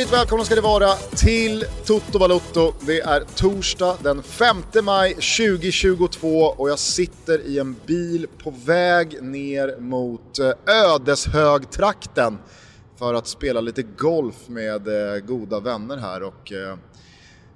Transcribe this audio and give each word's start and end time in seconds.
Hjärtligt 0.00 0.18
välkomna 0.18 0.44
ska 0.44 0.54
det 0.54 0.60
vara 0.60 0.94
till 1.16 1.64
Toto 1.84 2.18
Balotto. 2.18 2.72
Det 2.80 3.00
är 3.00 3.24
torsdag 3.34 3.96
den 4.02 4.22
5 4.22 4.56
maj 4.82 5.14
2022 5.14 6.28
och 6.44 6.70
jag 6.70 6.78
sitter 6.78 7.46
i 7.46 7.58
en 7.58 7.76
bil 7.86 8.26
på 8.42 8.54
väg 8.64 9.22
ner 9.22 9.80
mot 9.80 10.38
eh, 10.38 10.50
Ödeshögtrakten 10.66 12.38
för 12.98 13.14
att 13.14 13.26
spela 13.26 13.60
lite 13.60 13.82
golf 13.82 14.48
med 14.48 14.88
eh, 14.88 15.20
goda 15.20 15.60
vänner 15.60 15.96
här 15.96 16.22
och 16.22 16.52
eh, 16.52 16.76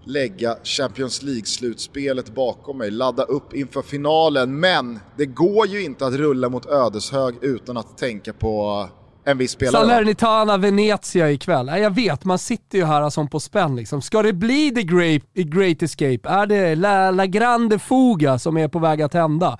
lägga 0.05 0.57
Champions 0.65 1.23
League-slutspelet 1.23 2.35
bakom 2.35 2.79
mig, 2.79 2.91
ladda 2.91 3.23
upp 3.23 3.55
inför 3.55 3.83
finalen. 3.83 4.61
Men 4.61 5.01
det 5.17 5.27
går 5.27 5.67
ju 5.67 5.85
inte 5.85 6.07
att 6.07 6.15
rulla 6.15 6.49
mot 6.49 6.67
Ödeshög 6.67 7.35
utan 7.41 7.77
att 7.77 7.99
tänka 7.99 8.33
på 8.33 8.89
en 9.25 9.39
viss 9.39 9.51
spelare. 9.51 9.83
Salernitana 9.83 10.57
Venezia 10.57 11.31
ikväll. 11.31 11.67
Jag 11.67 11.95
vet, 11.95 12.25
man 12.25 12.39
sitter 12.39 12.79
ju 12.79 12.85
här 12.85 13.11
som 13.11 13.29
på 13.29 13.41
spänn 13.41 13.77
liksom. 13.77 14.03
Ska 14.03 14.23
det 14.23 14.33
bli 14.33 14.71
the 14.71 14.83
great, 14.83 15.23
great 15.35 15.83
escape? 15.83 16.21
Är 16.29 16.47
det 16.47 16.75
La, 16.75 17.11
La 17.11 17.27
Grande 17.27 17.79
Fuga 17.79 18.39
som 18.39 18.57
är 18.57 18.69
på 18.69 18.79
väg 18.79 19.03
att 19.03 19.15
hända? 19.15 19.59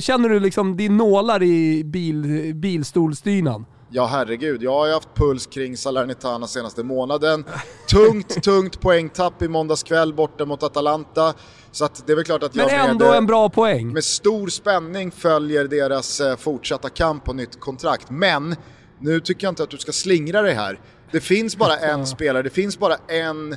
Känner 0.00 0.28
du 0.28 0.40
liksom 0.40 0.76
din 0.76 0.96
nålar 0.96 1.42
i 1.42 1.84
bil, 1.84 2.52
bilstolsdynan? 2.54 3.64
Ja 3.94 4.06
herregud, 4.06 4.62
jag 4.62 4.72
har 4.72 4.86
ju 4.86 4.92
haft 4.92 5.14
puls 5.14 5.46
kring 5.46 5.76
Salernitana 5.76 6.46
senaste 6.46 6.82
månaden. 6.82 7.44
Tungt, 7.90 8.42
tungt 8.42 8.80
poängtapp 8.80 9.42
i 9.42 9.48
måndags 9.48 9.82
kväll 9.82 10.14
borta 10.14 10.44
mot 10.44 10.62
Atalanta. 10.62 11.34
Så 11.72 11.88
det 12.06 12.12
är 12.12 12.16
väl 12.16 12.24
klart 12.24 12.42
att 12.42 12.56
jag 12.56 12.70
Men 12.70 12.90
ändå 12.90 13.04
med, 13.04 13.16
en 13.16 13.26
bra 13.26 13.48
poäng. 13.48 13.92
med 13.92 14.04
stor 14.04 14.48
spänning 14.48 15.10
följer 15.10 15.64
deras 15.64 16.20
eh, 16.20 16.36
fortsatta 16.36 16.88
kamp 16.88 17.24
på 17.24 17.32
nytt 17.32 17.60
kontrakt. 17.60 18.10
Men 18.10 18.56
nu 18.98 19.20
tycker 19.20 19.46
jag 19.46 19.52
inte 19.52 19.62
att 19.62 19.70
du 19.70 19.78
ska 19.78 19.92
slingra 19.92 20.42
dig 20.42 20.54
här. 20.54 20.80
Det 21.10 21.20
finns 21.20 21.56
bara 21.56 21.76
en 21.76 22.06
spelare, 22.06 22.42
det 22.42 22.50
finns 22.50 22.78
bara 22.78 22.96
en 23.08 23.56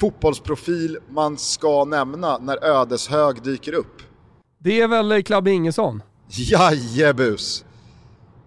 fotbollsprofil 0.00 0.98
man 1.08 1.38
ska 1.38 1.84
nämna 1.84 2.38
när 2.38 2.64
Ödeshög 2.64 3.42
dyker 3.42 3.72
upp. 3.72 4.02
Det 4.58 4.80
är 4.80 4.88
väl 4.88 5.22
Klabbe 5.22 5.50
Ingesson? 5.50 6.02
Jajebus! 6.28 7.64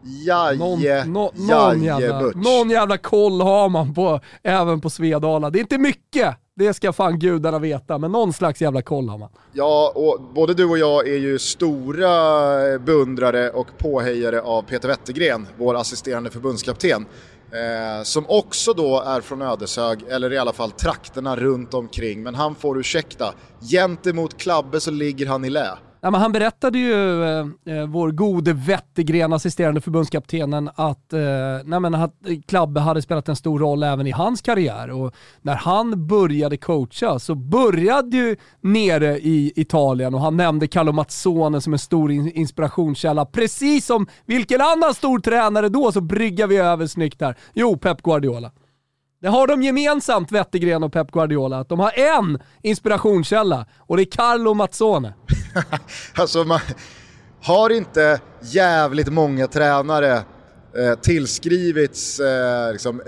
Jaje, 0.06 0.58
någon, 0.58 1.14
no, 1.14 1.32
någon, 1.34 1.84
jävla, 1.84 2.32
någon 2.36 2.70
jävla 2.70 2.98
koll 2.98 3.42
har 3.42 3.70
man 3.70 3.94
på, 3.94 4.20
även 4.44 4.82
på 4.82 4.90
Svedala. 4.90 5.50
Det 5.50 5.60
är 5.60 5.62
inte 5.62 5.78
mycket, 5.78 6.36
det 6.56 6.74
ska 6.74 6.94
fan 6.94 7.20
gudarna 7.20 7.60
veta, 7.60 7.98
men 7.98 8.12
någon 8.12 8.34
slags 8.34 8.62
jävla 8.62 8.82
koll 8.82 9.10
har 9.10 9.18
man. 9.18 9.30
Ja, 9.54 9.94
och 9.96 10.22
både 10.36 10.54
du 10.54 10.66
och 10.66 10.78
jag 10.78 11.08
är 11.08 11.18
ju 11.18 11.40
stora 11.40 12.10
beundrare 12.80 13.50
och 13.50 13.68
påhejare 13.78 14.42
av 14.42 14.62
Peter 14.62 14.88
Wettergren, 14.88 15.48
vår 15.58 15.76
assisterande 15.76 16.30
förbundskapten. 16.30 17.06
Eh, 17.52 18.04
som 18.04 18.26
också 18.28 18.74
då 18.74 19.02
är 19.02 19.22
från 19.22 19.42
Ödeshög, 19.42 20.04
eller 20.10 20.34
i 20.34 20.38
alla 20.38 20.54
fall 20.54 20.72
trakterna 20.72 21.36
runt 21.36 21.74
omkring. 21.74 22.24
Men 22.24 22.36
han 22.36 22.56
får 22.56 22.80
ursäkta, 22.80 23.34
gentemot 23.72 24.38
Klabbe 24.38 24.80
så 24.80 24.92
ligger 24.92 25.28
han 25.28 25.46
i 25.46 25.50
lä. 25.50 25.68
Nej, 26.04 26.12
men 26.12 26.22
han 26.22 26.32
berättade 26.32 26.80
ju, 26.80 27.24
eh, 27.24 27.40
eh 27.66 27.88
vår 27.88 28.12
gode 28.12 28.54
Wettergren, 28.54 29.34
assisterande 29.34 29.82
förbundskaptenen, 29.82 30.70
att, 30.76 31.14
eh, 31.14 31.20
nej, 31.66 31.80
men 31.80 31.96
att 31.96 32.14
Klabbe 32.48 32.80
hade 32.80 33.02
spelat 33.02 33.30
en 33.30 33.36
stor 33.36 33.60
roll 33.60 33.84
även 33.84 34.08
i 34.08 34.12
hans 34.12 34.42
karriär. 34.42 34.92
Och 34.92 35.14
när 35.42 35.56
han 35.56 36.08
började 36.08 36.58
coacha 36.58 37.20
så 37.20 37.36
började 37.36 38.18
ju 38.18 38.36
nere 38.62 39.20
i 39.20 39.54
Italien 39.56 40.16
och 40.16 40.22
han 40.22 40.38
nämnde 40.38 40.68
Carlo 40.68 40.92
Mazzone 40.92 41.62
som 41.62 41.74
en 41.74 41.80
stor 41.80 42.12
in 42.12 42.32
inspirationskälla. 42.32 43.26
Precis 43.26 43.86
som 43.86 44.08
vilken 44.26 44.62
annan 44.62 44.94
stor 44.94 45.20
tränare 45.20 45.70
då 45.70 45.92
så 45.92 46.02
bryggar 46.02 46.48
vi 46.48 46.58
över 46.58 46.88
snyggt 46.88 47.22
här. 47.22 47.38
Jo, 47.54 47.78
Pep 47.78 48.02
Guardiola. 48.02 48.52
Det 49.24 49.30
har 49.30 49.48
de 49.48 49.64
gemensamt, 49.64 50.32
Wettergren 50.32 50.84
och 50.84 50.94
Pep 50.94 51.12
Guardiola, 51.12 51.60
att 51.60 51.70
de 51.70 51.80
har 51.80 52.00
en 52.00 52.40
inspirationskälla 52.62 53.66
och 53.80 53.98
det 53.98 54.04
är 54.04 54.12
Carlo 54.12 54.54
Mazzone. 54.54 55.14
alltså, 56.16 56.44
man 56.44 56.60
har 57.42 57.70
inte 57.70 58.22
jävligt 58.42 59.10
många 59.10 59.48
tränare 59.48 60.14
eh, 60.78 61.00
tillskrivits 61.02 62.20
eh, 62.20 62.72
liksom, 62.72 63.02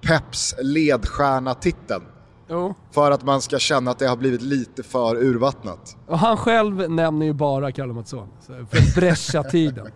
Peps 0.00 0.54
ledstjärna-titeln? 0.62 2.02
Jo. 2.48 2.74
För 2.90 3.10
att 3.10 3.24
man 3.24 3.40
ska 3.40 3.58
känna 3.58 3.90
att 3.90 3.98
det 3.98 4.06
har 4.06 4.16
blivit 4.16 4.42
lite 4.42 4.82
för 4.82 5.16
urvattnat. 5.16 5.96
Och 6.06 6.18
han 6.18 6.36
själv 6.36 6.90
nämner 6.90 7.26
ju 7.26 7.32
bara 7.32 7.72
Carlo 7.72 7.94
Mazzone, 7.94 8.28
för 8.46 9.00
Brescia-tiden. 9.00 9.88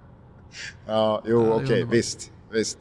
ja, 0.86 1.22
jo 1.26 1.46
ja, 1.46 1.52
okej, 1.52 1.64
okay, 1.64 1.84
visst. 1.84 2.32
Visst. 2.52 2.78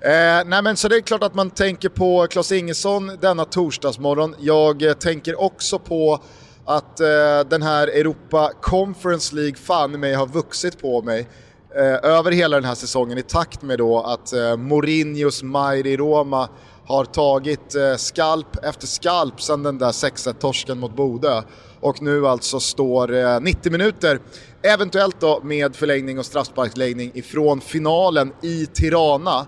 Eh, 0.00 0.10
nej 0.46 0.62
men 0.62 0.76
så 0.76 0.88
det 0.88 0.96
är 0.96 1.00
klart 1.00 1.22
att 1.22 1.34
man 1.34 1.50
tänker 1.50 1.88
på 1.88 2.26
Klas 2.30 2.52
Ingesson 2.52 3.16
denna 3.20 3.44
torsdagsmorgon. 3.44 4.34
Jag 4.38 4.82
eh, 4.82 4.92
tänker 4.92 5.40
också 5.40 5.78
på 5.78 6.22
att 6.64 7.00
eh, 7.00 7.06
den 7.50 7.62
här 7.62 7.88
Europa 7.88 8.52
Conference 8.60 9.36
League 9.36 9.56
fan 9.56 10.00
mig 10.00 10.14
har 10.14 10.26
vuxit 10.26 10.80
på 10.80 11.02
mig 11.02 11.28
eh, 11.76 12.10
över 12.10 12.32
hela 12.32 12.56
den 12.56 12.64
här 12.64 12.74
säsongen 12.74 13.18
i 13.18 13.22
takt 13.22 13.62
med 13.62 13.78
då 13.78 14.00
att 14.00 14.32
eh, 14.32 14.56
Mourinhos 14.56 15.42
Mairi 15.42 15.96
Roma 15.96 16.48
har 16.86 17.04
tagit 17.04 17.74
eh, 17.74 17.96
skalp 17.96 18.64
efter 18.64 18.86
skalp 18.86 19.42
sedan 19.42 19.62
den 19.62 19.78
där 19.78 19.92
6-1-torsken 19.92 20.74
mot 20.74 20.96
Bodö 20.96 21.42
och 21.80 22.02
nu 22.02 22.26
alltså 22.26 22.60
står 22.60 23.14
eh, 23.14 23.40
90 23.40 23.72
minuter 23.72 24.20
Eventuellt 24.62 25.20
då 25.20 25.40
med 25.42 25.76
förlängning 25.76 26.18
och 26.18 26.26
straffsparksläggning 26.26 27.10
ifrån 27.14 27.60
finalen 27.60 28.32
i 28.42 28.66
Tirana 28.66 29.46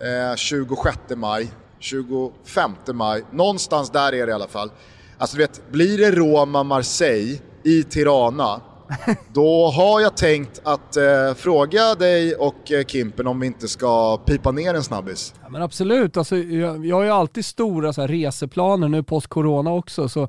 eh, 0.00 0.36
26 0.36 0.98
maj, 1.16 1.48
25 1.78 2.72
maj, 2.92 3.24
någonstans 3.30 3.90
där 3.90 4.12
är 4.12 4.26
det 4.26 4.30
i 4.30 4.34
alla 4.34 4.48
fall. 4.48 4.70
Alltså 5.18 5.36
du 5.36 5.42
vet, 5.42 5.70
blir 5.70 5.98
det 5.98 6.10
Roma-Marseille 6.10 7.38
i 7.64 7.82
Tirana, 7.82 8.60
då 9.32 9.70
har 9.70 10.00
jag 10.00 10.16
tänkt 10.16 10.60
att 10.64 10.96
eh, 10.96 11.34
fråga 11.36 11.94
dig 11.94 12.34
och 12.34 12.72
eh, 12.72 12.84
Kimpen 12.84 13.26
om 13.26 13.40
vi 13.40 13.46
inte 13.46 13.68
ska 13.68 14.16
pipa 14.16 14.50
ner 14.50 14.74
en 14.74 14.84
snabbis. 14.84 15.34
Ja, 15.42 15.48
men 15.48 15.62
absolut, 15.62 16.16
alltså, 16.16 16.36
jag, 16.36 16.86
jag 16.86 16.96
har 16.96 17.04
ju 17.04 17.10
alltid 17.10 17.44
stora 17.44 17.92
så 17.92 18.00
här, 18.00 18.08
reseplaner 18.08 18.88
nu 18.88 19.02
post-corona 19.02 19.72
också. 19.72 20.08
Så 20.08 20.28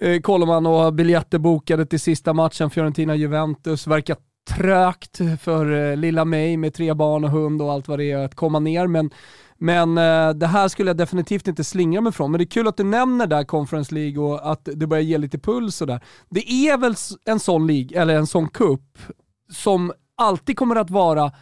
eh, 0.00 0.20
kollar 0.20 0.46
man 0.46 0.66
och 0.66 0.72
har 0.72 0.92
biljetter 0.92 1.38
bokade 1.38 1.86
till 1.86 2.00
sista 2.00 2.32
matchen 2.32 2.70
Fiorentina-Juventus. 2.70 3.86
Verkar 3.86 4.16
trögt 4.50 5.20
för 5.40 5.90
eh, 5.90 5.96
lilla 5.96 6.24
mig 6.24 6.56
med 6.56 6.74
tre 6.74 6.94
barn 6.94 7.24
och 7.24 7.30
hund 7.30 7.62
och 7.62 7.72
allt 7.72 7.88
vad 7.88 7.98
det 7.98 8.10
är 8.10 8.24
att 8.24 8.34
komma 8.34 8.58
ner. 8.58 8.86
Men, 8.86 9.10
men 9.58 9.98
eh, 9.98 10.30
det 10.30 10.46
här 10.46 10.68
skulle 10.68 10.90
jag 10.90 10.96
definitivt 10.96 11.48
inte 11.48 11.64
slingra 11.64 12.00
mig 12.00 12.12
från. 12.12 12.30
Men 12.30 12.38
det 12.38 12.44
är 12.44 12.50
kul 12.50 12.68
att 12.68 12.76
du 12.76 12.84
nämner 12.84 13.26
där 13.26 13.44
Conference 13.44 13.94
League 13.94 14.18
och 14.18 14.52
att 14.52 14.68
det 14.74 14.86
börjar 14.86 15.02
ge 15.02 15.18
lite 15.18 15.38
puls 15.38 15.80
och 15.80 15.86
där. 15.86 16.00
Det 16.28 16.52
är 16.52 16.78
väl 16.78 16.94
en 17.24 17.40
sån 17.40 17.66
lig, 17.66 17.92
eller 17.92 18.14
en 18.14 18.26
sån 18.26 18.48
cup, 18.48 18.98
som 19.52 19.92
alltid 20.16 20.56
kommer 20.56 20.76
att 20.76 20.90
vara 20.90 21.32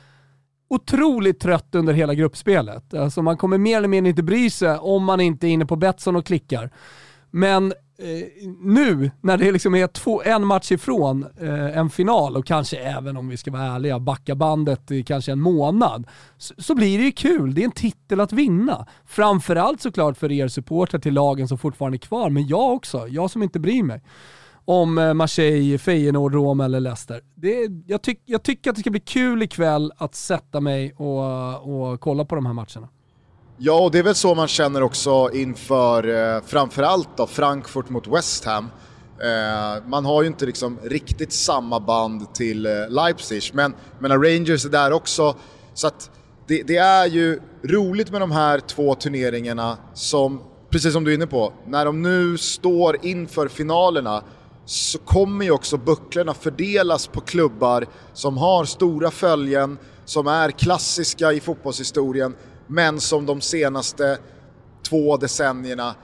otroligt 0.70 1.40
trött 1.40 1.74
under 1.74 1.92
hela 1.92 2.14
gruppspelet. 2.14 2.94
Alltså 2.94 3.22
man 3.22 3.36
kommer 3.36 3.58
mer 3.58 3.76
eller 3.76 3.88
mindre 3.88 4.08
inte 4.08 4.22
bry 4.22 4.50
sig 4.50 4.78
om 4.78 5.04
man 5.04 5.20
inte 5.20 5.46
är 5.46 5.48
inne 5.48 5.66
på 5.66 5.76
Betsson 5.76 6.16
och 6.16 6.26
klickar. 6.26 6.70
Men 7.30 7.72
Eh, 8.02 8.48
nu 8.60 9.10
när 9.20 9.36
det 9.36 9.52
liksom 9.52 9.74
är 9.74 9.86
två, 9.86 10.22
en 10.22 10.46
match 10.46 10.72
ifrån 10.72 11.26
eh, 11.40 11.78
en 11.78 11.90
final 11.90 12.36
och 12.36 12.46
kanske 12.46 12.76
även 12.76 13.16
om 13.16 13.28
vi 13.28 13.36
ska 13.36 13.50
vara 13.50 13.62
ärliga, 13.62 13.98
backa 13.98 14.34
bandet 14.34 14.90
i 14.90 15.02
kanske 15.02 15.32
en 15.32 15.40
månad, 15.40 16.06
så, 16.36 16.54
så, 16.58 16.74
blir 16.74 16.98
det 16.98 17.04
ju 17.04 17.12
kul. 17.12 17.54
Det 17.54 17.60
är 17.60 17.64
en 17.64 17.70
titel 17.70 18.20
att 18.20 18.32
vinna. 18.32 18.86
Framförallt 19.06 19.80
såklart 19.80 20.16
för 20.16 20.32
er 20.32 20.48
supportrar 20.48 21.00
till 21.00 21.14
lagen 21.14 21.48
som 21.48 21.58
fortfarande 21.58 21.96
är 21.96 21.98
kvar, 21.98 22.30
men 22.30 22.46
jag 22.46 22.72
också. 22.72 23.08
Jag 23.08 23.30
som 23.30 23.42
inte 23.42 23.60
bryr 23.60 23.82
mig 23.82 24.02
om 24.64 24.98
eh, 24.98 25.14
Marseille, 25.14 25.78
Feyenoord, 25.78 26.34
Roma 26.34 26.64
eller 26.64 26.80
Leicester. 26.80 27.20
Det, 27.34 27.68
jag, 27.86 28.02
tyck, 28.02 28.22
jag 28.24 28.42
tycker 28.42 28.70
att 28.70 28.76
det 28.76 28.80
ska 28.80 28.90
bli 28.90 29.00
kul 29.00 29.42
ikväll 29.42 29.92
att 29.96 30.14
sätta 30.14 30.60
mig 30.60 30.92
och, 30.92 31.92
och 31.92 32.00
kolla 32.00 32.24
på 32.24 32.34
de 32.34 32.46
här 32.46 32.52
matcherna. 32.52 32.88
Ja, 33.60 33.80
och 33.80 33.90
det 33.90 33.98
är 33.98 34.02
väl 34.02 34.14
så 34.14 34.34
man 34.34 34.48
känner 34.48 34.82
också 34.82 35.30
inför 35.32 36.08
eh, 36.36 36.42
framförallt 36.46 37.08
då 37.16 37.26
Frankfurt 37.26 37.88
mot 37.88 38.06
West 38.06 38.44
Ham. 38.44 38.70
Eh, 39.22 39.84
man 39.86 40.04
har 40.04 40.22
ju 40.22 40.28
inte 40.28 40.46
liksom 40.46 40.78
riktigt 40.82 41.32
samma 41.32 41.80
band 41.80 42.34
till 42.34 42.66
eh, 42.66 42.72
Leipzig, 42.88 43.42
men, 43.52 43.74
men 43.98 44.10
Rangers 44.10 44.64
är 44.64 44.68
där 44.68 44.92
också. 44.92 45.36
Så 45.74 45.86
att 45.86 46.10
det, 46.46 46.62
det, 46.62 46.76
är 46.76 47.06
ju 47.06 47.40
roligt 47.62 48.10
med 48.10 48.20
de 48.20 48.30
här 48.30 48.60
två 48.60 48.94
turneringarna 48.94 49.76
som, 49.94 50.40
precis 50.70 50.92
som 50.92 51.04
du 51.04 51.10
är 51.10 51.14
inne 51.14 51.26
på, 51.26 51.52
när 51.66 51.84
de 51.84 52.02
nu 52.02 52.38
står 52.38 53.06
inför 53.06 53.48
finalerna 53.48 54.22
så 54.64 54.98
kommer 54.98 55.44
ju 55.44 55.50
också 55.50 55.76
bucklorna 55.76 56.34
fördelas 56.34 57.06
på 57.06 57.20
klubbar 57.20 57.86
som 58.12 58.36
har 58.36 58.64
stora 58.64 59.10
följen, 59.10 59.78
som 60.04 60.26
är 60.26 60.50
klassiska 60.50 61.32
i 61.32 61.40
fotbollshistorien 61.40 62.34
men 62.68 63.00
som 63.00 63.26
de 63.26 63.40
senaste 63.40 64.18
två 64.88 65.16
decennierna 65.16 65.94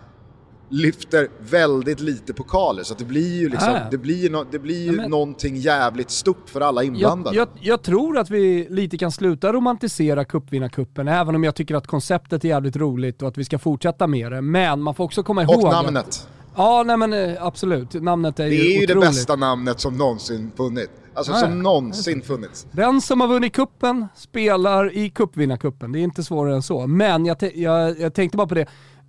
lyfter 0.69 1.29
väldigt 1.39 2.01
lite 2.01 2.35
pokaler. 2.35 2.83
Så 2.83 2.95
det 2.95 3.05
blir 3.05 3.41
ju 3.41 3.49
liksom, 3.49 3.75
äh. 3.75 3.91
det 3.91 3.99
blir, 3.99 4.31
no, 4.31 4.45
det 4.51 4.59
blir 4.59 4.83
ju 4.83 4.87
ja, 4.87 4.93
men, 4.93 5.11
någonting 5.11 5.57
jävligt 5.57 6.11
stort 6.11 6.51
för 6.51 6.61
alla 6.61 6.83
inblandade. 6.83 7.37
Jag, 7.37 7.49
jag, 7.55 7.67
jag, 7.67 7.83
tror 7.83 8.19
att 8.19 8.31
vi 8.31 8.67
lite 8.71 8.99
kan 8.99 9.13
sluta 9.13 9.53
romantisera 9.53 10.25
cupvinnarcupen, 10.25 11.09
även 11.09 11.35
om 11.35 11.45
jag 11.45 11.55
tycker 11.55 11.75
att 11.75 11.87
konceptet 11.87 12.45
är 12.45 12.49
jävligt 12.49 12.77
roligt 12.77 13.23
och 13.23 13.29
att 13.29 13.39
vi 13.39 13.45
ska 13.45 13.59
fortsätta 13.59 14.07
med 14.07 14.33
det. 14.33 14.41
Men 14.41 14.83
man 14.83 14.95
får 14.95 15.05
också 15.05 15.23
komma 15.23 15.43
ihåg... 15.43 15.65
Och 15.65 15.71
namnet. 15.71 16.07
Att, 16.07 16.29
ja, 16.57 16.83
nej 16.87 16.97
men 16.97 17.13
eh, 17.13 17.47
absolut. 17.47 17.95
Namnet 17.95 18.41
är, 18.41 18.45
det 18.45 18.51
ju 18.51 18.63
Det 18.63 18.77
är 18.77 18.81
ju 18.81 18.87
det 18.87 18.95
bästa 18.95 19.37
namnet 19.37 19.81
som 19.81 19.99
någonsin 19.99 20.53
funnits. 20.57 20.93
Alltså 21.15 21.33
nej, 21.33 21.41
som 21.41 21.63
någonsin 21.63 22.23
funnits. 22.23 22.67
Den 22.73 23.01
som 23.01 23.21
har 23.21 23.29
vunnit 23.29 23.53
kuppen 23.53 24.07
spelar 24.15 24.97
i 24.97 25.11
cupvinnarcupen. 25.11 25.93
Det 25.93 25.99
är 25.99 26.03
inte 26.03 26.25
svårare 26.25 26.55
än 26.55 26.63
så. 26.63 26.87
Men 26.87 27.27
jag, 27.27 27.37
jag, 27.55 28.01
jag 28.01 28.15
tänkte 28.15 28.37
bara 28.37 28.47
på 28.47 28.55
det, 28.55 28.67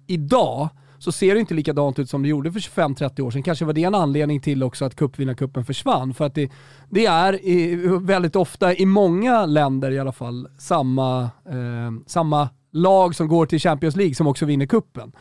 idag 0.07 0.69
så 0.98 1.12
ser 1.12 1.34
det 1.34 1.40
inte 1.40 1.54
likadant 1.54 2.00
ut 2.00 2.10
som 2.10 2.22
det 2.24 2.30
gjorde 2.30 2.52
för 2.52 2.60
25-30 2.60 3.22
år 3.22 3.31
sedan. 3.31 3.44
Kanske 3.44 3.66
var 3.66 3.74
det 3.74 3.84
en 3.84 3.96
anledning 3.96 4.42
till 4.42 4.63
också 4.63 4.86
att 4.86 4.96
cupvinnarcupen 4.96 5.66
försvann. 5.66 6.13
För 6.13 6.25
att 6.25 6.36
det, 6.36 6.52
det 6.90 7.06
är 7.06 7.46
i, 7.46 7.75
väldigt 8.02 8.36
ofta, 8.36 8.75
i 8.75 8.86
många 8.86 9.46
länder 9.46 9.92
i 9.92 10.00
alla 10.00 10.12
fall, 10.12 10.48
samma, 10.57 11.22
eh, 11.24 11.92
samma 12.07 12.50
lag 12.72 13.16
som 13.16 13.28
går 13.28 13.46
till 13.46 13.60
Champions 13.60 13.96
League 13.96 14.16
som 14.16 14.28
också 14.28 14.46
vinner 14.46 14.66
kuppen. 14.66 15.12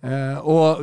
Eh, 0.00 0.38
och 0.38 0.78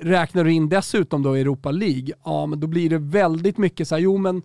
räknar 0.00 0.44
du 0.44 0.52
in 0.52 0.68
dessutom 0.68 1.22
då 1.22 1.34
Europa 1.34 1.70
League, 1.70 2.14
ja 2.24 2.46
men 2.46 2.60
då 2.60 2.66
blir 2.66 2.90
det 2.90 2.98
väldigt 2.98 3.58
mycket 3.58 3.88
så 3.88 3.94
här, 3.94 4.02
jo 4.02 4.16
men 4.16 4.42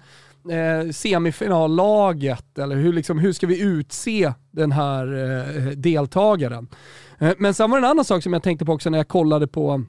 eh, 0.49 0.91
semifinallaget, 0.91 2.59
eller 2.59 2.75
hur, 2.75 2.93
liksom, 2.93 3.19
hur 3.19 3.33
ska 3.33 3.47
vi 3.47 3.61
utse 3.61 4.33
den 4.51 4.71
här 4.71 5.07
eh, 5.07 5.71
deltagaren? 5.71 6.67
Eh, 7.19 7.33
men 7.37 7.53
sen 7.53 7.71
var 7.71 7.77
det 7.81 7.87
en 7.87 7.91
annan 7.91 8.05
sak 8.05 8.23
som 8.23 8.33
jag 8.33 8.43
tänkte 8.43 8.65
på 8.65 8.73
också 8.73 8.89
när 8.89 8.97
jag 8.97 9.07
kollade 9.07 9.47
på 9.47 9.83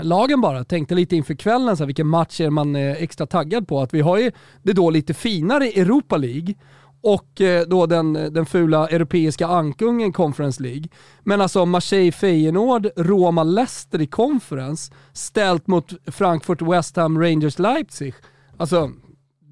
lagen 0.00 0.40
bara. 0.40 0.64
Tänkte 0.64 0.94
lite 0.94 1.16
inför 1.16 1.34
kvällen, 1.34 1.76
så 1.76 1.82
här, 1.82 1.86
vilken 1.86 2.06
match 2.06 2.40
är 2.40 2.50
man 2.50 2.76
eh, 2.76 3.02
extra 3.02 3.26
taggad 3.26 3.68
på? 3.68 3.80
Att 3.80 3.94
vi 3.94 4.00
har 4.00 4.18
ju 4.18 4.32
det 4.62 4.72
då 4.72 4.90
lite 4.90 5.14
finare 5.14 5.64
Europa 5.64 6.16
League 6.16 6.54
och 7.02 7.40
eh, 7.40 7.66
då 7.66 7.86
den, 7.86 8.12
den 8.12 8.46
fula 8.46 8.88
europeiska 8.88 9.46
ankungen 9.46 10.12
Conference 10.12 10.62
League. 10.62 10.84
Men 11.22 11.40
alltså 11.40 11.66
Marseille 11.66 12.12
Feyenoord, 12.12 12.88
Roma 12.96 13.44
Leicester 13.44 14.00
i 14.00 14.06
Conference 14.06 14.92
ställt 15.12 15.66
mot 15.66 15.92
Frankfurt 16.06 16.62
West 16.62 16.96
Ham 16.96 17.20
Rangers 17.20 17.58
Leipzig. 17.58 18.14
Alltså, 18.56 18.90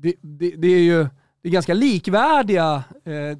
det, 0.02 0.14
det, 0.20 0.50
det 0.56 0.68
är 0.68 0.80
ju 0.80 1.06
det 1.42 1.48
är 1.48 1.52
ganska 1.52 1.74
likvärdiga, 1.74 2.84
eh, 3.04 3.38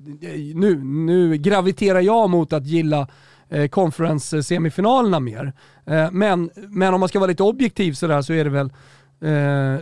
nu, 0.54 0.84
nu 0.84 1.36
graviterar 1.36 2.00
jag 2.00 2.30
mot 2.30 2.52
att 2.52 2.66
gilla 2.66 3.08
eh, 3.48 3.68
conference-semifinalerna 3.68 5.20
mer. 5.20 5.52
Eh, 5.86 6.10
men, 6.10 6.50
men 6.54 6.94
om 6.94 7.00
man 7.00 7.08
ska 7.08 7.18
vara 7.18 7.28
lite 7.28 7.42
objektiv 7.42 7.92
sådär 7.92 8.22
så 8.22 8.32
är 8.32 8.44
det 8.44 8.50
väl 8.50 8.72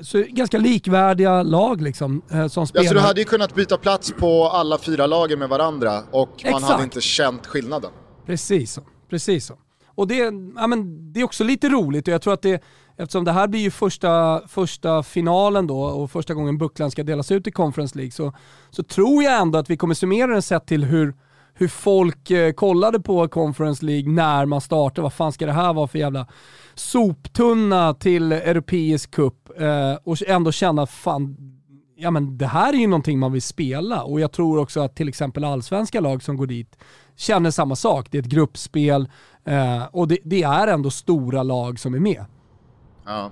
så 0.02 0.24
ganska 0.28 0.58
likvärdiga 0.58 1.42
lag 1.42 1.80
liksom, 1.82 2.22
som 2.50 2.66
spelar. 2.66 2.84
Ja, 2.84 2.88
så 2.88 2.94
du 2.94 3.00
hade 3.00 3.20
ju 3.20 3.24
kunnat 3.24 3.54
byta 3.54 3.76
plats 3.76 4.12
på 4.18 4.48
alla 4.48 4.78
fyra 4.78 5.06
lagen 5.06 5.38
med 5.38 5.48
varandra 5.48 6.02
och 6.10 6.28
man 6.44 6.54
Exakt. 6.54 6.64
hade 6.64 6.84
inte 6.84 7.00
känt 7.00 7.46
skillnaden. 7.46 7.90
Precis 8.26 8.72
så. 8.72 8.82
Precis 9.10 9.46
så. 9.46 9.54
Och 9.96 10.08
det, 10.08 10.32
ja, 10.56 10.66
men 10.66 11.12
det 11.12 11.20
är 11.20 11.24
också 11.24 11.44
lite 11.44 11.68
roligt 11.68 12.08
och 12.08 12.14
jag 12.14 12.22
tror 12.22 12.34
att 12.34 12.42
det, 12.42 12.62
eftersom 12.96 13.24
det 13.24 13.32
här 13.32 13.48
blir 13.48 13.60
ju 13.60 13.70
första, 13.70 14.42
första 14.48 15.02
finalen 15.02 15.66
då 15.66 15.80
och 15.82 16.10
första 16.10 16.34
gången 16.34 16.58
bucklan 16.58 16.90
ska 16.90 17.02
delas 17.02 17.32
ut 17.32 17.46
i 17.46 17.50
Conference 17.50 17.98
League 17.98 18.10
så, 18.10 18.32
så 18.70 18.82
tror 18.82 19.22
jag 19.22 19.40
ändå 19.40 19.58
att 19.58 19.70
vi 19.70 19.76
kommer 19.76 19.94
summera 19.94 20.32
den 20.32 20.42
sett 20.42 20.66
till 20.66 20.84
hur, 20.84 21.14
hur 21.54 21.68
folk 21.68 22.30
eh, 22.30 22.52
kollade 22.52 23.00
på 23.00 23.28
Conference 23.28 23.84
League 23.84 24.12
när 24.12 24.46
man 24.46 24.60
startade. 24.60 25.02
Vad 25.02 25.12
fan 25.12 25.32
ska 25.32 25.46
det 25.46 25.52
här 25.52 25.72
vara 25.72 25.88
för 25.88 25.98
jävla 25.98 26.26
soptunna 26.74 27.94
till 27.94 28.32
europeisk 28.32 29.10
cup? 29.10 29.60
Eh, 29.60 29.94
och 30.04 30.16
ändå 30.26 30.52
känna 30.52 30.86
fan, 30.86 31.36
ja 31.96 32.10
men 32.10 32.38
det 32.38 32.46
här 32.46 32.72
är 32.72 32.78
ju 32.78 32.86
någonting 32.86 33.18
man 33.18 33.32
vill 33.32 33.42
spela 33.42 34.02
och 34.02 34.20
jag 34.20 34.32
tror 34.32 34.58
också 34.58 34.80
att 34.80 34.96
till 34.96 35.08
exempel 35.08 35.44
allsvenska 35.44 36.00
lag 36.00 36.22
som 36.22 36.36
går 36.36 36.46
dit 36.46 36.76
känner 37.16 37.50
samma 37.50 37.76
sak. 37.76 38.08
Det 38.10 38.18
är 38.18 38.22
ett 38.22 38.28
gruppspel 38.28 39.08
eh, 39.46 39.84
och 39.92 40.08
det, 40.08 40.18
det 40.24 40.42
är 40.42 40.66
ändå 40.66 40.90
stora 40.90 41.42
lag 41.42 41.78
som 41.78 41.94
är 41.94 42.00
med. 42.00 42.24
Ja. 43.06 43.30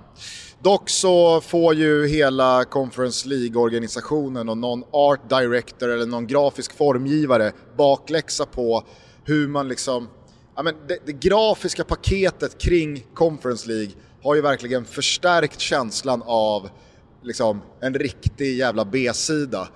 Dock 0.59 0.89
så 0.89 1.41
får 1.41 1.73
ju 1.73 2.07
hela 2.07 2.63
Conference 2.63 3.27
League-organisationen 3.27 4.49
och 4.49 4.57
någon 4.57 4.83
art 4.91 5.29
director 5.29 5.89
eller 5.89 6.05
någon 6.05 6.27
grafisk 6.27 6.77
formgivare 6.77 7.51
bakläxa 7.77 8.45
på 8.45 8.83
hur 9.23 9.47
man 9.47 9.67
liksom... 9.67 10.07
Ja 10.55 10.63
men 10.63 10.75
det, 10.87 10.97
det 11.05 11.11
grafiska 11.11 11.83
paketet 11.83 12.61
kring 12.61 13.05
Conference 13.13 13.67
League 13.67 13.91
har 14.23 14.35
ju 14.35 14.41
verkligen 14.41 14.85
förstärkt 14.85 15.59
känslan 15.59 16.23
av 16.25 16.69
liksom 17.21 17.61
en 17.81 17.93
riktig 17.93 18.57
jävla 18.57 18.85
B-sida. 18.85 19.67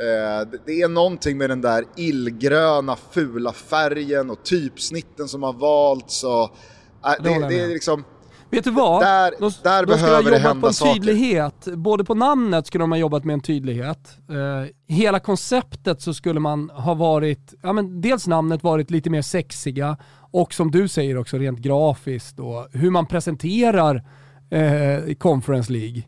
Eh, 0.00 0.48
det 0.66 0.82
är 0.82 0.88
någonting 0.88 1.38
med 1.38 1.50
den 1.50 1.60
där 1.60 1.84
illgröna 1.96 2.96
fula 3.10 3.52
färgen 3.52 4.30
och 4.30 4.42
typsnitten 4.44 5.28
som 5.28 5.42
har 5.42 5.52
valts 5.52 6.24
och... 6.24 6.42
Eh, 7.04 7.22
det, 7.22 7.48
det 7.48 7.60
är 7.60 7.68
liksom 7.68 8.04
Vet 8.50 8.64
du 8.64 8.70
vad? 8.70 9.02
Där, 9.02 9.34
de, 9.38 9.52
där 9.62 9.86
de 9.86 9.92
behöver 9.92 10.30
det 10.30 10.38
hända 10.38 10.60
på 10.60 10.66
en 10.66 10.74
saker. 10.74 10.92
tydlighet. 10.92 11.64
Både 11.64 12.04
på 12.04 12.14
namnet 12.14 12.66
skulle 12.66 12.82
de 12.82 12.92
ha 12.92 12.98
jobbat 12.98 13.24
med 13.24 13.34
en 13.34 13.40
tydlighet. 13.40 14.18
Uh, 14.30 14.68
hela 14.86 15.20
konceptet 15.20 16.02
så 16.02 16.14
skulle 16.14 16.40
man 16.40 16.70
ha 16.70 16.94
varit, 16.94 17.54
ja 17.62 17.72
men 17.72 18.00
dels 18.00 18.26
namnet 18.26 18.62
varit 18.62 18.90
lite 18.90 19.10
mer 19.10 19.22
sexiga 19.22 19.96
och 20.30 20.54
som 20.54 20.70
du 20.70 20.88
säger 20.88 21.18
också 21.18 21.38
rent 21.38 21.58
grafiskt 21.58 22.40
och 22.40 22.68
hur 22.72 22.90
man 22.90 23.06
presenterar 23.06 23.96
uh, 24.54 25.14
Conference 25.14 25.72
League 25.72 26.02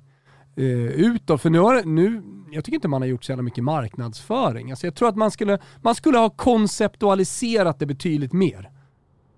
uh, 0.58 0.90
utåt. 0.90 1.42
För 1.42 1.50
nu, 1.50 1.58
har, 1.58 1.82
nu, 1.84 2.22
jag 2.50 2.64
tycker 2.64 2.74
inte 2.74 2.88
man 2.88 3.02
har 3.02 3.08
gjort 3.08 3.24
så 3.24 3.32
jävla 3.32 3.42
mycket 3.42 3.64
marknadsföring. 3.64 4.70
Alltså 4.70 4.86
jag 4.86 4.94
tror 4.94 5.08
att 5.08 5.16
man 5.16 5.30
skulle, 5.30 5.58
man 5.82 5.94
skulle 5.94 6.18
ha 6.18 6.30
konceptualiserat 6.30 7.78
det 7.78 7.86
betydligt 7.86 8.32
mer 8.32 8.70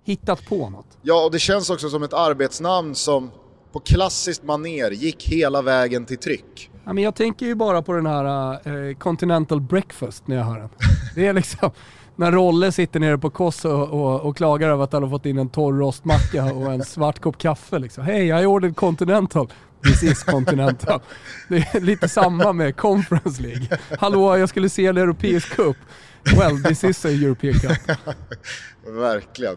hittat 0.04 0.46
på 0.48 0.70
något. 0.70 0.98
Ja, 1.02 1.24
och 1.24 1.32
det 1.32 1.38
känns 1.38 1.70
också 1.70 1.88
som 1.88 2.02
ett 2.02 2.12
arbetsnamn 2.12 2.94
som 2.94 3.30
på 3.72 3.80
klassiskt 3.80 4.42
maner 4.42 4.90
gick 4.90 5.28
hela 5.28 5.62
vägen 5.62 6.04
till 6.04 6.18
tryck. 6.18 6.70
Ja, 6.84 6.92
men 6.92 7.04
jag 7.04 7.14
tänker 7.14 7.46
ju 7.46 7.54
bara 7.54 7.82
på 7.82 7.92
den 7.92 8.06
här 8.06 8.68
uh, 8.68 8.94
Continental 8.94 9.60
Breakfast 9.60 10.28
när 10.28 10.36
jag 10.36 10.44
hör 10.44 10.58
den. 10.58 10.68
Det 11.14 11.26
är 11.26 11.32
liksom 11.32 11.70
när 12.16 12.32
Rolle 12.32 12.72
sitter 12.72 13.00
nere 13.00 13.18
på 13.18 13.30
Koss 13.30 13.64
och, 13.64 13.88
och, 13.88 14.20
och, 14.20 14.36
klagar 14.36 14.68
över 14.68 14.84
att 14.84 14.92
han 14.92 15.02
har 15.02 15.10
fått 15.10 15.26
in 15.26 15.38
en 15.38 15.48
torr 15.48 15.72
rostmacka 15.72 16.44
och 16.44 16.72
en 16.72 16.84
svart 16.84 17.18
kopp 17.18 17.38
kaffe. 17.38 17.78
Liksom. 17.78 18.04
Hej, 18.04 18.26
jag 18.26 18.46
ordered 18.46 18.76
Continental. 18.76 19.48
This 19.84 20.02
is 20.02 20.22
Continental. 20.22 21.00
Det 21.48 21.56
är 21.56 21.80
lite 21.80 22.08
samma 22.08 22.52
med 22.52 22.76
Conference 22.76 23.42
League. 23.42 23.68
Hallå, 23.98 24.36
jag 24.36 24.48
skulle 24.48 24.68
se 24.68 24.86
en 24.86 24.96
europeisk 24.96 25.56
cup. 25.56 25.76
Well, 26.36 26.62
this 26.62 26.84
is 26.84 27.04
a 27.04 27.08
European 27.08 27.54
Cup. 27.54 27.96
Verkligen. 28.86 29.56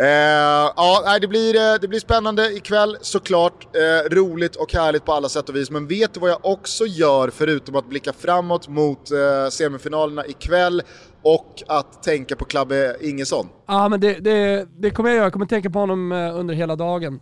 Eh, 0.00 0.72
ja, 0.76 1.18
det 1.20 1.28
blir, 1.28 1.56
eh, 1.56 1.80
det 1.80 1.88
blir 1.88 2.00
spännande 2.00 2.52
ikväll 2.52 2.96
såklart. 3.00 3.76
Eh, 3.76 4.14
roligt 4.14 4.56
och 4.56 4.72
härligt 4.72 5.04
på 5.04 5.12
alla 5.12 5.28
sätt 5.28 5.48
och 5.48 5.56
vis. 5.56 5.70
Men 5.70 5.86
vet 5.86 6.14
du 6.14 6.20
vad 6.20 6.30
jag 6.30 6.38
också 6.42 6.86
gör 6.86 7.30
förutom 7.30 7.76
att 7.76 7.88
blicka 7.88 8.12
framåt 8.12 8.68
mot 8.68 9.10
eh, 9.10 9.50
semifinalerna 9.50 10.26
ikväll 10.26 10.82
och 11.22 11.62
att 11.68 12.02
tänka 12.02 12.36
på 12.36 12.44
Klabbe 12.44 12.96
Ingesson? 13.00 13.48
Ja, 13.66 13.88
men 13.88 14.00
det, 14.00 14.12
det, 14.12 14.68
det 14.78 14.90
kommer 14.90 15.08
jag 15.08 15.16
göra. 15.16 15.26
Jag 15.26 15.32
kommer 15.32 15.46
tänka 15.46 15.70
på 15.70 15.78
honom 15.78 16.12
eh, 16.12 16.38
under 16.38 16.54
hela 16.54 16.76
dagen. 16.76 17.20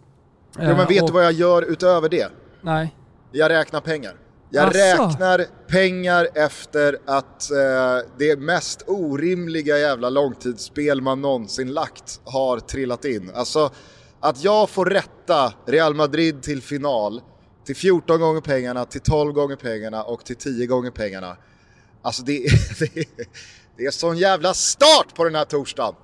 Ja, 0.59 0.77
men 0.77 0.87
vet 0.87 1.03
och... 1.03 1.09
du 1.09 1.13
vad 1.13 1.25
jag 1.25 1.33
gör 1.33 1.63
utöver 1.63 2.09
det? 2.09 2.29
Nej. 2.61 2.97
Jag 3.33 3.51
räknar 3.51 3.81
pengar. 3.81 4.15
Jag 4.51 4.69
Asså. 4.69 4.79
räknar 4.79 5.45
pengar 5.69 6.29
efter 6.35 6.99
att 7.07 7.51
eh, 7.51 8.09
det 8.19 8.39
mest 8.39 8.83
orimliga 8.87 9.79
jävla 9.79 10.11
långtidsspel 10.11 11.01
man 11.01 11.21
någonsin 11.21 11.73
lagt 11.73 12.21
har 12.25 12.61
trillat 12.61 13.05
in. 13.05 13.31
Alltså 13.35 13.71
att 14.21 14.45
jag 14.45 14.71
får 14.71 14.87
rätta 14.87 15.53
Real 15.67 15.95
Madrid 15.95 16.43
till 16.43 16.63
final 16.63 17.21
till 17.67 17.77
14 17.77 18.21
gånger 18.21 18.41
pengarna, 18.41 18.85
till 18.85 19.01
12 19.01 19.33
gånger 19.33 19.57
pengarna 19.57 20.03
och 20.03 20.25
till 20.25 20.37
10 20.37 20.67
gånger 20.67 20.91
pengarna. 20.91 21.37
Alltså 22.03 22.23
det, 22.23 22.33
det, 22.79 23.05
det 23.77 23.85
är 23.85 23.91
sån 23.91 24.19
jävla 24.19 24.55
start 24.55 25.15
på 25.15 25.25
den 25.25 25.35
här 25.35 25.45
torsdagen! 25.45 25.95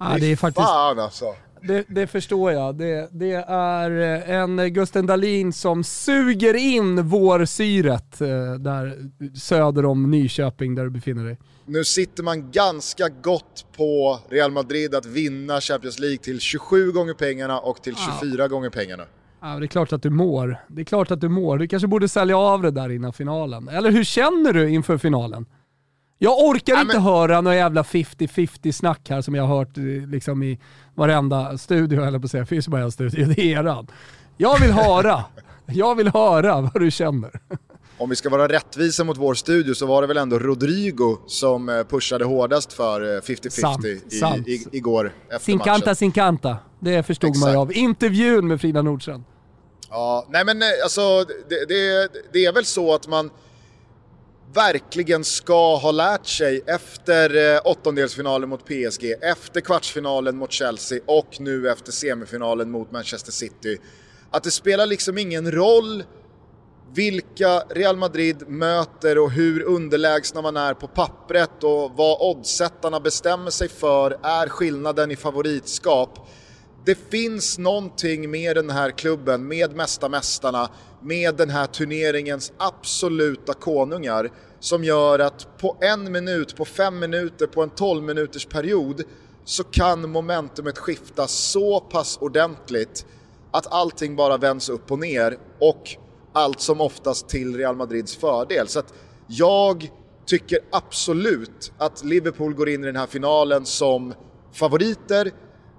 Ja, 0.00 0.16
det 0.20 0.26
är 0.26 0.36
faktiskt... 0.36 0.66
Fan 0.66 0.98
alltså! 0.98 1.34
Det, 1.62 1.84
det, 1.88 2.06
förstår 2.06 2.52
jag. 2.52 2.78
Det, 2.78 3.08
det, 3.12 3.32
är 3.48 3.90
en 4.30 4.72
Gusten 4.72 5.06
Dahlin 5.06 5.52
som 5.52 5.84
suger 5.84 6.54
in 6.54 7.02
vårsyret 7.02 8.20
eh, 8.20 8.52
där 8.58 9.10
söder 9.38 9.84
om 9.84 10.10
Nyköping 10.10 10.74
där 10.74 10.84
du 10.84 10.90
befinner 10.90 11.24
dig. 11.24 11.38
Nu 11.66 11.84
sitter 11.84 12.22
man 12.22 12.50
ganska 12.50 13.08
gott 13.22 13.66
på 13.76 14.18
Real 14.30 14.50
Madrid 14.50 14.94
att 14.94 15.06
vinna 15.06 15.60
Champions 15.60 15.98
League 15.98 16.18
till 16.18 16.40
27 16.40 16.92
gånger 16.92 17.14
pengarna 17.14 17.60
och 17.60 17.82
till 17.82 17.94
24 18.20 18.42
ja. 18.42 18.48
gånger 18.48 18.70
pengarna. 18.70 19.04
Ja, 19.40 19.46
det 19.58 19.64
är 19.64 19.68
klart 19.68 19.92
att 19.92 20.02
du 20.02 20.10
mår. 20.10 20.56
Det 20.68 20.80
är 20.80 20.84
klart 20.84 21.10
att 21.10 21.20
du 21.20 21.28
mår. 21.28 21.58
Du 21.58 21.68
kanske 21.68 21.88
borde 21.88 22.08
sälja 22.08 22.38
av 22.38 22.62
det 22.62 22.70
där 22.70 22.90
innan 22.90 23.12
finalen. 23.12 23.68
Eller 23.68 23.90
hur 23.90 24.04
känner 24.04 24.52
du 24.52 24.70
inför 24.70 24.98
finalen? 24.98 25.46
Jag 26.18 26.38
orkar 26.38 26.74
ja, 26.74 26.80
inte 26.80 26.94
men... 26.94 27.02
höra 27.02 27.40
några 27.40 27.56
jävla 27.56 27.82
50-50 27.82 28.72
snack 28.72 29.10
här 29.10 29.20
som 29.20 29.34
jag 29.34 29.46
har 29.46 29.58
hört 29.58 29.78
eh, 29.78 29.84
liksom 29.84 30.42
i 30.42 30.58
varenda 30.94 31.58
studio, 31.58 32.04
eller 32.04 32.18
på 32.18 32.24
att 32.24 32.30
säga, 32.30 32.46
finns 32.46 32.68
bara 32.68 32.82
en 32.82 32.92
studio, 32.92 33.26
det 33.36 33.40
är 33.40 33.58
eran. 33.60 33.86
Jag 34.36 34.60
vill 34.60 34.72
höra, 34.72 35.24
jag 35.66 35.94
vill 35.94 36.08
höra 36.08 36.60
vad 36.60 36.82
du 36.82 36.90
känner. 36.90 37.40
Om 37.98 38.10
vi 38.10 38.16
ska 38.16 38.28
vara 38.28 38.48
rättvisa 38.48 39.04
mot 39.04 39.16
vår 39.16 39.34
studio 39.34 39.74
så 39.74 39.86
var 39.86 40.02
det 40.02 40.08
väl 40.08 40.16
ändå 40.16 40.38
Rodrigo 40.38 41.18
som 41.26 41.68
eh, 41.68 41.84
pushade 41.84 42.24
hårdast 42.24 42.72
för 42.72 43.20
50-50 43.20 44.48
i, 44.48 44.52
i, 44.52 44.66
igår 44.72 45.12
efter 45.28 45.38
Sinkanta, 45.44 45.86
matchen. 45.86 45.96
Sinkanta, 45.96 46.56
det 46.80 47.02
förstod 47.02 47.30
Exakt. 47.30 47.44
man 47.44 47.52
ju 47.52 47.58
av 47.58 47.76
intervjun 47.76 48.48
med 48.48 48.60
Frida 48.60 48.82
Nordstrand. 48.82 49.24
Ja, 49.90 50.26
nej 50.30 50.44
men 50.44 50.62
eh, 50.62 50.68
alltså 50.82 51.24
det, 51.48 51.68
det, 51.68 52.08
det 52.32 52.44
är 52.44 52.52
väl 52.52 52.64
så 52.64 52.94
att 52.94 53.08
man 53.08 53.30
verkligen 54.58 55.24
ska 55.24 55.76
ha 55.76 55.90
lärt 55.90 56.26
sig 56.26 56.62
efter 56.66 57.54
eh, 57.54 57.60
åttondelsfinalen 57.64 58.48
mot 58.48 58.64
PSG, 58.64 59.14
efter 59.22 59.60
kvartsfinalen 59.60 60.36
mot 60.36 60.52
Chelsea 60.52 61.00
och 61.06 61.40
nu 61.40 61.70
efter 61.70 61.92
semifinalen 61.92 62.70
mot 62.70 62.90
Manchester 62.90 63.32
City. 63.32 63.78
Att 64.30 64.42
det 64.42 64.50
spelar 64.50 64.86
liksom 64.86 65.18
ingen 65.18 65.52
roll 65.52 66.04
vilka 66.94 67.60
Real 67.60 67.96
Madrid 67.96 68.48
möter 68.48 69.18
och 69.18 69.30
hur 69.30 69.62
underlägsna 69.62 70.42
man 70.42 70.56
är 70.56 70.74
på 70.74 70.86
pappret 70.86 71.64
och 71.64 71.92
vad 71.96 72.20
oddsättarna 72.20 73.00
bestämmer 73.00 73.50
sig 73.50 73.68
för 73.68 74.18
är 74.22 74.48
skillnaden 74.48 75.10
i 75.10 75.16
favoritskap. 75.16 76.28
Det 76.84 76.98
finns 77.10 77.58
någonting 77.58 78.30
med 78.30 78.56
den 78.56 78.70
här 78.70 78.90
klubben, 78.90 79.48
med 79.48 79.76
mästarmästarna, 79.76 80.68
med 81.02 81.34
den 81.34 81.50
här 81.50 81.66
turneringens 81.66 82.52
absoluta 82.58 83.52
konungar 83.52 84.30
som 84.60 84.84
gör 84.84 85.18
att 85.18 85.58
på 85.58 85.76
en 85.80 86.12
minut, 86.12 86.56
på 86.56 86.64
fem 86.64 86.98
minuter, 86.98 87.46
på 87.46 87.62
en 87.62 87.70
tolv 87.70 88.02
minuters 88.02 88.46
period 88.46 89.02
så 89.44 89.64
kan 89.64 90.10
momentumet 90.10 90.78
skifta 90.78 91.26
så 91.26 91.80
pass 91.80 92.18
ordentligt 92.20 93.06
att 93.50 93.72
allting 93.72 94.16
bara 94.16 94.36
vänds 94.36 94.68
upp 94.68 94.92
och 94.92 94.98
ner 94.98 95.38
och 95.60 95.88
allt 96.32 96.60
som 96.60 96.80
oftast 96.80 97.28
till 97.28 97.56
Real 97.56 97.76
Madrids 97.76 98.16
fördel. 98.16 98.68
Så 98.68 98.78
att 98.78 98.94
jag 99.26 99.90
tycker 100.26 100.58
absolut 100.70 101.72
att 101.78 102.04
Liverpool 102.04 102.54
går 102.54 102.68
in 102.68 102.82
i 102.84 102.86
den 102.86 102.96
här 102.96 103.06
finalen 103.06 103.66
som 103.66 104.14
favoriter. 104.52 105.30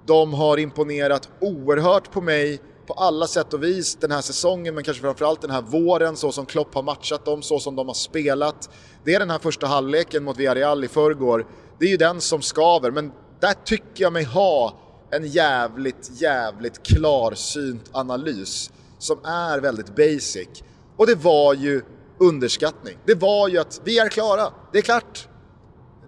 De 0.05 0.33
har 0.33 0.57
imponerat 0.57 1.29
oerhört 1.39 2.11
på 2.11 2.21
mig 2.21 2.61
på 2.89 2.93
alla 2.93 3.27
sätt 3.27 3.53
och 3.53 3.63
vis 3.63 3.95
den 3.95 4.11
här 4.11 4.21
säsongen, 4.21 4.75
men 4.75 4.83
kanske 4.83 5.01
framförallt 5.01 5.41
den 5.41 5.51
här 5.51 5.61
våren, 5.61 6.15
så 6.15 6.31
som 6.31 6.45
Klopp 6.45 6.75
har 6.75 6.83
matchat 6.83 7.25
dem, 7.25 7.41
så 7.41 7.59
som 7.59 7.75
de 7.75 7.87
har 7.87 7.93
spelat. 7.93 8.69
Det 9.03 9.13
är 9.13 9.19
den 9.19 9.29
här 9.29 9.39
första 9.39 9.67
halvleken 9.67 10.23
mot 10.23 10.37
Villarreal 10.37 10.83
i 10.83 10.87
förrgår. 10.87 11.47
Det 11.79 11.85
är 11.85 11.89
ju 11.89 11.97
den 11.97 12.21
som 12.21 12.41
skaver, 12.41 12.91
men 12.91 13.11
där 13.39 13.53
tycker 13.65 14.03
jag 14.03 14.13
mig 14.13 14.23
ha 14.23 14.73
en 15.11 15.27
jävligt, 15.27 16.21
jävligt 16.21 16.83
klarsynt 16.83 17.89
analys 17.91 18.71
som 18.99 19.25
är 19.25 19.59
väldigt 19.59 19.95
basic. 19.95 20.63
Och 20.97 21.07
det 21.07 21.15
var 21.15 21.53
ju 21.53 21.81
underskattning. 22.19 22.97
Det 23.05 23.15
var 23.15 23.47
ju 23.47 23.57
att 23.57 23.81
vi 23.83 23.99
är 23.99 24.09
klara, 24.09 24.53
det 24.71 24.77
är 24.77 24.81
klart. 24.81 25.27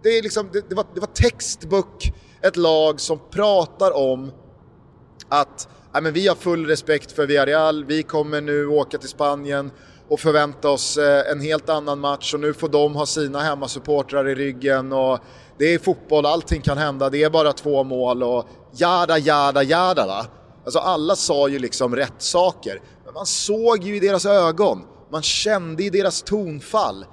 Det, 0.04 0.10
är 0.10 0.24
liksom, 0.24 0.50
det, 0.54 0.70
det, 0.70 0.76
var, 0.76 0.86
det 0.94 1.00
var 1.00 1.08
textbook, 1.08 2.14
ett 2.42 2.58
lag 2.58 3.00
som 3.00 3.20
pratar 3.32 3.98
om 3.98 4.32
att 5.30 5.68
ja, 5.94 6.02
men 6.02 6.14
vi 6.14 6.28
har 6.28 6.36
full 6.36 6.66
respekt 6.66 7.12
för 7.12 7.28
Villarreal, 7.28 7.86
vi 7.86 8.04
kommer 8.04 8.42
nu 8.42 8.68
åka 8.68 8.98
till 8.98 9.10
Spanien 9.10 9.72
och 10.08 10.20
förvänta 10.20 10.70
oss 10.70 10.98
eh, 10.98 11.32
en 11.32 11.42
helt 11.42 11.70
annan 11.70 12.00
match 12.00 12.34
och 12.34 12.40
nu 12.40 12.54
får 12.54 12.70
de 12.70 12.96
ha 12.96 13.06
sina 13.06 13.40
hemmasupportrar 13.40 14.28
i 14.28 14.36
ryggen 14.36 14.94
och 14.94 15.20
det 15.58 15.74
är 15.74 15.80
fotboll, 15.80 16.26
allting 16.26 16.62
kan 16.62 16.78
hända, 16.78 17.10
det 17.10 17.24
är 17.24 17.30
bara 17.30 17.54
två 17.54 17.84
mål 17.84 18.24
och 18.24 18.48
jada, 18.72 19.18
jada, 19.18 19.64
jada. 19.64 20.08
Va? 20.08 20.26
Alltså 20.66 20.80
alla 20.80 21.16
sa 21.16 21.48
ju 21.48 21.60
liksom 21.60 21.96
rätt 21.96 22.22
saker, 22.22 22.82
men 23.06 23.14
man 23.14 23.26
såg 23.26 23.84
ju 23.84 23.96
i 23.96 24.00
deras 24.00 24.26
ögon, 24.26 24.82
man 25.12 25.22
kände 25.22 25.84
i 25.84 25.90
deras 25.90 26.22
tonfall 26.22 27.06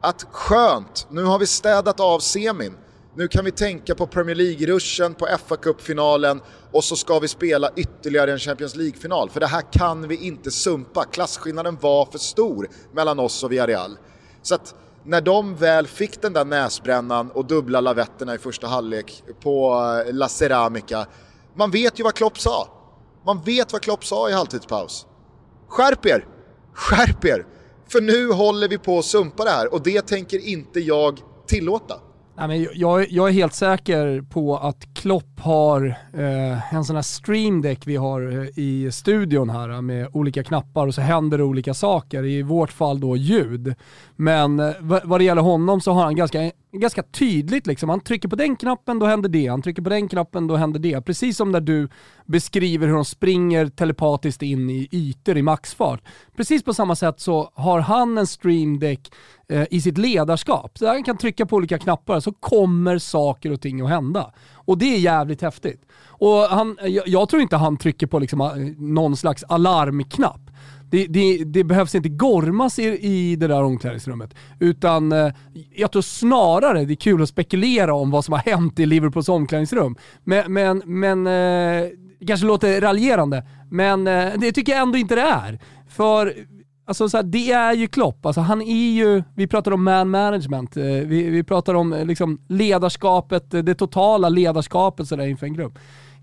att 0.00 0.26
skönt, 0.30 1.06
nu 1.10 1.24
har 1.24 1.38
vi 1.38 1.46
städat 1.46 2.00
av 2.00 2.18
semin. 2.18 2.76
Nu 3.14 3.28
kan 3.28 3.44
vi 3.44 3.50
tänka 3.50 3.94
på 3.94 4.06
Premier 4.06 4.36
League-ruschen, 4.36 5.14
på 5.14 5.26
fa 5.46 5.56
Cup-finalen 5.56 6.40
och 6.72 6.84
så 6.84 6.96
ska 6.96 7.18
vi 7.18 7.28
spela 7.28 7.70
ytterligare 7.76 8.32
en 8.32 8.38
Champions 8.38 8.76
League-final. 8.76 9.30
För 9.30 9.40
det 9.40 9.46
här 9.46 9.72
kan 9.72 10.08
vi 10.08 10.26
inte 10.26 10.50
sumpa. 10.50 11.04
Klasskillnaden 11.04 11.78
var 11.80 12.06
för 12.06 12.18
stor 12.18 12.68
mellan 12.92 13.18
oss 13.18 13.44
och 13.44 13.52
Villarreal. 13.52 13.98
Så 14.42 14.54
att 14.54 14.74
när 15.04 15.20
de 15.20 15.56
väl 15.56 15.86
fick 15.86 16.22
den 16.22 16.32
där 16.32 16.44
näsbrännan 16.44 17.30
och 17.30 17.44
dubbla 17.44 17.80
lavetterna 17.80 18.34
i 18.34 18.38
första 18.38 18.66
halvlek 18.66 19.22
på 19.40 19.74
eh, 20.06 20.14
La 20.14 20.28
Ceramica, 20.28 21.06
man 21.54 21.70
vet 21.70 22.00
ju 22.00 22.04
vad 22.04 22.14
Klopp 22.14 22.38
sa. 22.38 22.68
Man 23.26 23.42
vet 23.42 23.72
vad 23.72 23.82
Klopp 23.82 24.04
sa 24.04 24.30
i 24.30 24.32
halvtidspaus. 24.32 25.06
Skärp 25.68 26.06
er! 26.06 26.26
Skärp 26.72 27.24
er! 27.24 27.46
För 27.88 28.00
nu 28.00 28.32
håller 28.32 28.68
vi 28.68 28.78
på 28.78 28.98
att 28.98 29.04
sumpa 29.04 29.44
det 29.44 29.50
här 29.50 29.74
och 29.74 29.82
det 29.82 30.06
tänker 30.06 30.38
inte 30.48 30.80
jag 30.80 31.20
tillåta. 31.46 32.00
Nej, 32.38 32.48
men 32.48 32.68
jag, 32.74 33.10
jag 33.10 33.28
är 33.28 33.32
helt 33.32 33.54
säker 33.54 34.22
på 34.22 34.56
att 34.56 34.94
Klopp 34.94 35.40
har 35.40 35.86
eh, 36.12 36.74
en 36.74 36.84
sån 36.84 36.96
här 36.96 37.02
streamdeck 37.02 37.86
vi 37.86 37.96
har 37.96 38.42
eh, 38.42 38.58
i 38.58 38.90
studion 38.92 39.50
här 39.50 39.70
eh, 39.70 39.82
med 39.82 40.08
olika 40.12 40.44
knappar 40.44 40.86
och 40.86 40.94
så 40.94 41.00
händer 41.00 41.38
det 41.38 41.44
olika 41.44 41.74
saker. 41.74 42.24
I 42.24 42.42
vårt 42.42 42.72
fall 42.72 43.00
då 43.00 43.16
ljud. 43.16 43.74
Men 44.20 44.60
eh, 44.60 44.74
vad 44.80 45.20
det 45.20 45.24
gäller 45.24 45.42
honom 45.42 45.80
så 45.80 45.92
har 45.92 46.04
han 46.04 46.16
ganska, 46.16 46.50
ganska 46.72 47.02
tydligt 47.02 47.66
liksom, 47.66 47.88
han 47.88 48.00
trycker 48.00 48.28
på 48.28 48.36
den 48.36 48.56
knappen 48.56 48.98
då 48.98 49.06
händer 49.06 49.28
det, 49.28 49.46
han 49.46 49.62
trycker 49.62 49.82
på 49.82 49.90
den 49.90 50.08
knappen 50.08 50.46
då 50.46 50.56
händer 50.56 50.80
det. 50.80 51.02
Precis 51.02 51.36
som 51.36 51.52
när 51.52 51.60
du 51.60 51.88
beskriver 52.26 52.86
hur 52.86 52.94
de 52.94 53.04
springer 53.04 53.66
telepatiskt 53.66 54.42
in 54.42 54.70
i 54.70 54.88
ytor 54.90 55.36
i 55.36 55.42
maxfart. 55.42 56.02
Precis 56.36 56.62
på 56.62 56.74
samma 56.74 56.96
sätt 56.96 57.20
så 57.20 57.50
har 57.54 57.80
han 57.80 58.18
en 58.18 58.26
streamdeck 58.26 59.10
eh, 59.48 59.66
i 59.70 59.80
sitt 59.80 59.98
ledarskap. 59.98 60.78
Så 60.78 60.86
han 60.86 61.04
kan 61.04 61.16
trycka 61.16 61.46
på 61.46 61.56
olika 61.56 61.78
knappar 61.78 62.20
så 62.20 62.32
kommer 62.32 62.98
saker 62.98 63.52
och 63.52 63.60
ting 63.60 63.80
att 63.80 63.88
hända. 63.88 64.32
Och 64.54 64.78
det 64.78 64.94
är 64.94 64.98
jävligt 64.98 65.42
häftigt. 65.42 65.82
Och 66.04 66.36
han, 66.36 66.78
jag, 66.82 67.08
jag 67.08 67.28
tror 67.28 67.42
inte 67.42 67.56
han 67.56 67.76
trycker 67.76 68.06
på 68.06 68.18
liksom 68.18 68.40
eh, 68.40 68.48
någon 68.78 69.16
slags 69.16 69.44
alarmknapp. 69.48 70.47
Det, 70.90 71.06
det, 71.06 71.44
det, 71.44 71.64
behövs 71.64 71.94
inte 71.94 72.08
gormas 72.08 72.78
i, 72.78 72.84
i 72.86 73.36
det 73.36 73.46
där 73.46 73.62
omklädningsrummet. 73.62 74.34
Utan 74.60 75.12
eh, 75.12 75.32
jag 75.74 75.92
tror 75.92 76.02
snarare 76.02 76.84
det 76.84 76.92
är 76.92 76.96
kul 76.96 77.22
att 77.22 77.28
spekulera 77.28 77.94
om 77.94 78.10
vad 78.10 78.24
som 78.24 78.32
har 78.32 78.40
hänt 78.40 78.78
i 78.78 78.86
Liverpools 78.86 79.28
omklädningsrum. 79.28 79.96
Men, 80.24 80.52
men, 80.52 80.82
men 80.86 81.26
eh, 81.26 81.88
kanske 82.26 82.46
låter 82.46 82.80
raljerande, 82.80 83.46
men 83.70 84.06
eh, 84.06 84.32
det 84.38 84.52
tycker 84.52 84.72
jag 84.72 84.82
ändå 84.82 84.98
inte 84.98 85.14
det 85.14 85.20
är. 85.20 85.58
För 85.88 86.34
Alltså 86.88 87.08
så 87.08 87.16
här, 87.16 87.24
det 87.24 87.52
är 87.52 87.72
ju 87.72 87.86
Klopp. 87.88 88.26
Alltså, 88.26 88.40
han 88.40 88.62
är 88.62 88.90
ju, 88.92 89.22
vi 89.34 89.46
pratar 89.46 89.72
om 89.72 89.84
man 89.84 90.10
management, 90.10 90.76
eh, 90.76 90.84
vi, 90.84 91.30
vi 91.30 91.44
pratar 91.44 91.74
om 91.74 91.92
eh, 91.92 92.04
liksom, 92.04 92.40
ledarskapet, 92.48 93.54
eh, 93.54 93.62
det 93.62 93.74
totala 93.74 94.28
ledarskapet 94.28 95.08
så 95.08 95.16
där, 95.16 95.26
inför 95.26 95.46
en 95.46 95.54
grupp. 95.54 95.78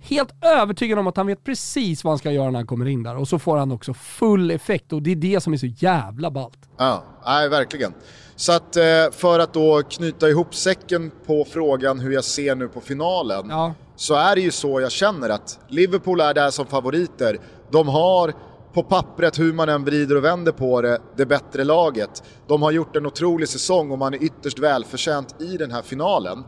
Helt 0.08 0.34
övertygad 0.42 1.00
om 1.00 1.08
att 1.08 1.18
han 1.18 1.28
vet 1.28 1.44
precis 1.44 2.04
vad 2.04 2.12
han 2.12 2.18
ska 2.18 2.32
göra 2.32 2.52
när 2.52 2.60
han 2.60 2.68
kommer 2.68 2.86
in 2.86 3.04
där 3.04 3.18
och 3.18 3.28
så 3.28 3.40
får 3.40 3.58
han 3.58 3.72
också 3.72 3.94
full 3.94 4.52
effekt 4.52 4.94
och 4.94 5.02
det 5.02 5.12
är 5.12 5.16
det 5.16 5.42
som 5.44 5.54
är 5.54 5.58
så 5.58 5.66
jävla 5.66 6.32
ballt. 6.32 6.60
Ja, 6.78 7.04
nej, 7.26 7.50
verkligen. 7.50 7.94
Så 8.36 8.52
att 8.52 8.76
eh, 8.76 8.84
för 9.12 9.40
att 9.40 9.54
då 9.54 9.82
knyta 9.90 10.30
ihop 10.30 10.56
säcken 10.56 11.12
på 11.28 11.46
frågan 11.46 12.00
hur 12.00 12.12
jag 12.12 12.24
ser 12.24 12.56
nu 12.56 12.68
på 12.68 12.82
finalen 12.82 13.46
ja. 13.50 13.74
så 13.96 14.14
är 14.14 14.36
det 14.36 14.42
ju 14.42 14.52
så 14.52 14.82
jag 14.82 14.92
känner 14.92 15.30
att 15.30 15.60
Liverpool 15.68 16.20
är 16.20 16.34
där 16.34 16.50
som 16.50 16.66
favoriter. 16.66 17.40
De 17.72 17.88
har 17.88 18.34
på 18.74 18.84
pappret, 18.84 19.40
hur 19.40 19.54
man 19.54 19.70
än 19.70 19.84
vrider 19.84 20.16
och 20.16 20.24
vänder 20.24 20.52
på 20.52 20.82
det, 20.82 21.02
det 21.16 21.26
bättre 21.26 21.64
laget. 21.64 22.24
De 22.48 22.62
har 22.62 22.72
gjort 22.72 22.96
en 22.96 23.06
otrolig 23.06 23.50
säsong 23.50 23.92
och 23.92 23.98
man 23.98 24.14
är 24.14 24.24
ytterst 24.24 24.60
välförtjänt 24.60 25.42
i 25.42 25.58
den 25.58 25.72
här 25.72 25.82
finalen. 25.82 26.44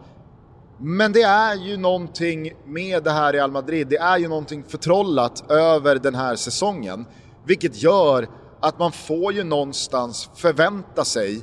Men 0.79 1.11
det 1.11 1.21
är 1.21 1.55
ju 1.55 1.77
någonting 1.77 2.51
med 2.65 3.03
det 3.03 3.11
här 3.11 3.33
Real 3.33 3.51
Madrid, 3.51 3.87
det 3.87 3.97
är 3.97 4.17
ju 4.17 4.27
någonting 4.27 4.63
förtrollat 4.67 5.51
över 5.51 5.95
den 5.95 6.15
här 6.15 6.35
säsongen. 6.35 7.05
Vilket 7.45 7.83
gör 7.83 8.27
att 8.61 8.79
man 8.79 8.91
får 8.91 9.33
ju 9.33 9.43
någonstans 9.43 10.29
förvänta 10.35 11.05
sig 11.05 11.41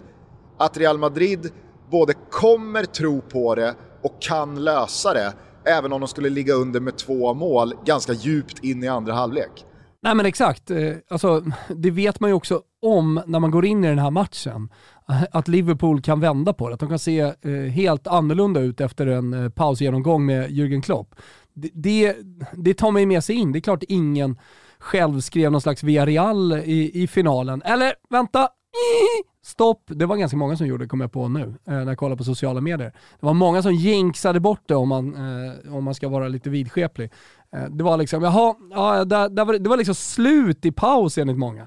att 0.58 0.76
Real 0.76 0.98
Madrid 0.98 1.50
både 1.90 2.14
kommer 2.30 2.84
tro 2.84 3.20
på 3.20 3.54
det 3.54 3.74
och 4.02 4.22
kan 4.22 4.64
lösa 4.64 5.14
det, 5.14 5.32
även 5.64 5.92
om 5.92 6.00
de 6.00 6.08
skulle 6.08 6.30
ligga 6.30 6.54
under 6.54 6.80
med 6.80 6.96
två 6.96 7.34
mål 7.34 7.74
ganska 7.84 8.12
djupt 8.12 8.64
in 8.64 8.84
i 8.84 8.88
andra 8.88 9.12
halvlek. 9.12 9.64
Nej 10.02 10.14
men 10.14 10.26
exakt, 10.26 10.70
eh, 10.70 10.92
alltså, 11.10 11.42
det 11.68 11.90
vet 11.90 12.20
man 12.20 12.30
ju 12.30 12.34
också 12.34 12.60
om 12.82 13.22
när 13.26 13.40
man 13.40 13.50
går 13.50 13.64
in 13.64 13.84
i 13.84 13.88
den 13.88 13.98
här 13.98 14.10
matchen. 14.10 14.68
Att 15.06 15.48
Liverpool 15.48 16.02
kan 16.02 16.20
vända 16.20 16.52
på 16.52 16.68
det, 16.68 16.74
att 16.74 16.80
de 16.80 16.88
kan 16.88 16.98
se 16.98 17.20
eh, 17.20 17.50
helt 17.52 18.06
annorlunda 18.06 18.60
ut 18.60 18.80
efter 18.80 19.06
en 19.06 19.34
eh, 19.34 19.48
pausgenomgång 19.48 20.26
med 20.26 20.50
Jürgen 20.50 20.82
Klopp. 20.82 21.14
Det, 21.54 21.70
det, 21.74 22.16
det 22.52 22.74
tar 22.74 22.90
mig 22.90 23.06
med 23.06 23.24
sig 23.24 23.36
in. 23.36 23.52
Det 23.52 23.58
är 23.58 23.60
klart 23.60 23.82
ingen 23.88 24.38
själv 24.78 25.20
skrev 25.20 25.52
någon 25.52 25.60
slags 25.60 25.82
Villarreal 25.82 26.52
i, 26.52 27.02
i 27.02 27.06
finalen. 27.06 27.62
Eller 27.62 27.92
vänta, 28.10 28.48
stopp. 29.44 29.82
Det 29.86 30.06
var 30.06 30.16
ganska 30.16 30.36
många 30.36 30.56
som 30.56 30.66
gjorde 30.66 30.84
det, 30.84 30.88
kom 30.88 31.00
jag 31.00 31.12
på 31.12 31.28
nu, 31.28 31.40
eh, 31.40 31.74
när 31.74 31.86
jag 31.86 31.98
kollade 31.98 32.16
på 32.16 32.24
sociala 32.24 32.60
medier. 32.60 32.92
Det 33.20 33.26
var 33.26 33.34
många 33.34 33.62
som 33.62 33.74
jinxade 33.74 34.40
bort 34.40 34.62
det 34.66 34.74
om 34.74 34.88
man, 34.88 35.14
eh, 35.14 35.74
om 35.74 35.84
man 35.84 35.94
ska 35.94 36.08
vara 36.08 36.28
lite 36.28 36.50
vidskeplig. 36.50 37.12
Eh, 37.56 37.64
det 37.64 37.84
var 37.84 37.96
liksom, 37.96 38.22
jaha, 38.22 38.54
ja, 38.70 39.04
där, 39.04 39.28
där 39.28 39.44
var, 39.44 39.58
det 39.58 39.68
var 39.68 39.76
liksom 39.76 39.94
slut 39.94 40.64
i 40.64 40.72
paus 40.72 41.18
enligt 41.18 41.38
många. 41.38 41.66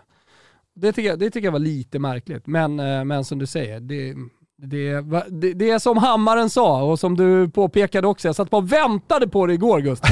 Det 0.79 0.93
tycker 0.93 1.09
jag, 1.09 1.19
det 1.19 1.29
tycker 1.29 1.47
jag 1.47 1.51
var 1.51 1.59
lite 1.59 1.99
märkligt, 1.99 2.47
men, 2.47 2.79
eh, 2.79 3.03
men 3.03 3.25
som 3.25 3.39
du 3.39 3.45
säger, 3.45 3.79
det, 3.79 4.15
det, 4.61 5.01
det, 5.29 5.53
det, 5.53 5.69
är 5.69 5.79
som 5.79 5.97
Hammaren 5.97 6.49
sa 6.49 6.83
och 6.83 6.99
som 6.99 7.17
du 7.17 7.49
påpekade 7.49 8.07
också, 8.07 8.27
jag 8.27 8.35
satt 8.35 8.49
bara 8.49 8.57
och 8.57 8.71
väntade 8.71 9.27
på 9.27 9.45
det 9.45 9.53
igår 9.53 9.79
Gustav. 9.79 10.09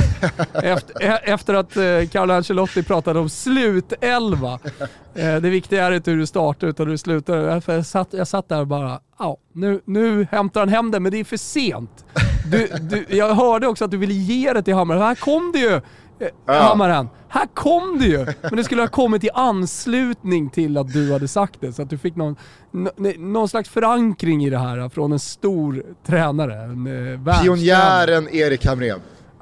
efter, 0.53 1.03
e, 1.03 1.19
efter 1.23 1.53
att 1.53 1.77
eh, 1.77 2.09
Carlo 2.11 2.33
Ancelotti 2.33 2.83
pratade 2.83 3.19
om 3.19 3.29
slutelva. 3.29 4.59
Eh, 5.15 5.35
det 5.35 5.49
viktiga 5.49 5.85
är 5.85 5.91
inte 5.91 6.11
hur 6.11 6.17
du 6.17 6.25
startar 6.25 6.67
utan 6.67 6.85
hur 6.85 6.91
du 6.91 6.97
slutar. 6.97 7.61
Jag 7.67 7.85
satt, 7.85 8.13
jag 8.13 8.27
satt 8.27 8.49
där 8.49 8.59
och 8.59 8.67
bara, 8.67 8.99
ja, 9.19 9.37
nu, 9.53 9.81
nu 9.85 10.27
hämtar 10.31 10.59
han 10.59 10.69
hem 10.69 10.91
det 10.91 10.99
men 10.99 11.11
det 11.11 11.19
är 11.19 11.23
för 11.23 11.37
sent. 11.37 12.05
Du, 12.51 12.67
du, 12.81 13.05
jag 13.09 13.35
hörde 13.35 13.67
också 13.67 13.85
att 13.85 13.91
du 13.91 13.97
ville 13.97 14.13
ge 14.13 14.53
det 14.53 14.63
till 14.63 14.73
Hammaren, 14.73 15.01
här 15.01 15.15
kom 15.15 15.51
det 15.51 15.59
ju! 15.59 15.81
Ja. 16.19 16.53
Hammaren, 16.53 17.09
här 17.29 17.47
kom 17.53 17.99
det 17.99 18.05
ju! 18.05 18.25
Men 18.41 18.55
det 18.55 18.63
skulle 18.63 18.81
ha 18.81 18.87
kommit 18.87 19.23
i 19.23 19.29
anslutning 19.33 20.49
till 20.49 20.77
att 20.77 20.93
du 20.93 21.13
hade 21.13 21.27
sagt 21.27 21.61
det, 21.61 21.73
så 21.73 21.81
att 21.81 21.89
du 21.89 21.97
fick 21.97 22.15
någon, 22.15 22.35
någon 23.17 23.49
slags 23.49 23.69
förankring 23.69 24.45
i 24.45 24.49
det 24.49 24.57
här 24.57 24.89
från 24.89 25.11
en 25.11 25.19
stor 25.19 25.83
tränare. 26.05 26.63
En, 26.63 27.27
eh, 27.27 27.41
Pionjären 27.41 28.29
Erik 28.29 28.65
Hamrén. 28.65 28.99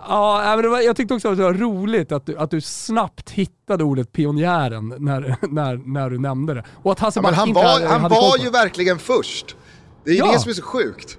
Ja, 0.08 0.56
men 0.62 0.72
var, 0.72 0.80
jag 0.80 0.96
tyckte 0.96 1.14
också 1.14 1.32
att 1.32 1.38
det 1.38 1.44
var 1.44 1.54
roligt 1.54 2.12
att 2.12 2.26
du, 2.26 2.38
att 2.38 2.52
du 2.52 2.62
snabbt 2.62 3.30
hittade 3.30 3.84
ordet 3.84 4.12
pionjären 4.12 4.94
när, 4.98 5.36
när, 5.50 5.94
när 5.94 6.10
du 6.10 6.20
nämnde 6.20 6.54
det. 6.54 6.64
Och 6.84 6.92
att 6.92 7.00
Hasse 7.00 7.20
ja, 7.24 7.32
han 7.32 7.54
var, 7.54 7.64
hade, 7.64 7.88
han 7.88 8.02
hade 8.02 8.16
var 8.16 8.38
ju 8.38 8.50
verkligen 8.50 9.00
först. 9.00 9.56
Det 10.04 10.12
är 10.12 10.16
ja. 10.16 10.32
det 10.32 10.40
som 10.40 10.50
är 10.50 10.54
så 10.54 10.62
sjukt. 10.62 11.18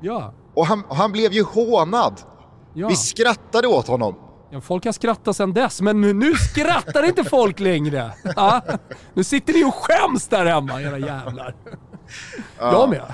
Ja. 0.00 0.34
Och 0.54 0.66
han, 0.66 0.82
han 0.88 1.12
blev 1.12 1.32
ju 1.32 1.42
hånad. 1.42 2.20
Ja. 2.74 2.88
Vi 2.88 2.96
skrattade 2.96 3.68
åt 3.68 3.88
honom. 3.88 4.14
Folk 4.60 4.84
har 4.84 4.92
skrattat 4.92 5.36
sedan 5.36 5.52
dess, 5.52 5.80
men 5.80 6.00
nu, 6.00 6.12
nu 6.12 6.34
skrattar 6.34 7.02
inte 7.02 7.24
folk 7.24 7.60
längre. 7.60 8.12
Ja? 8.36 8.62
Nu 9.14 9.24
sitter 9.24 9.52
ni 9.52 9.64
och 9.64 9.74
skäms 9.74 10.28
där 10.28 10.46
hemma, 10.46 10.82
era 10.82 10.98
jävlar. 10.98 11.54
Ja. 12.58 12.72
Jag 12.72 12.88
med. 12.88 13.12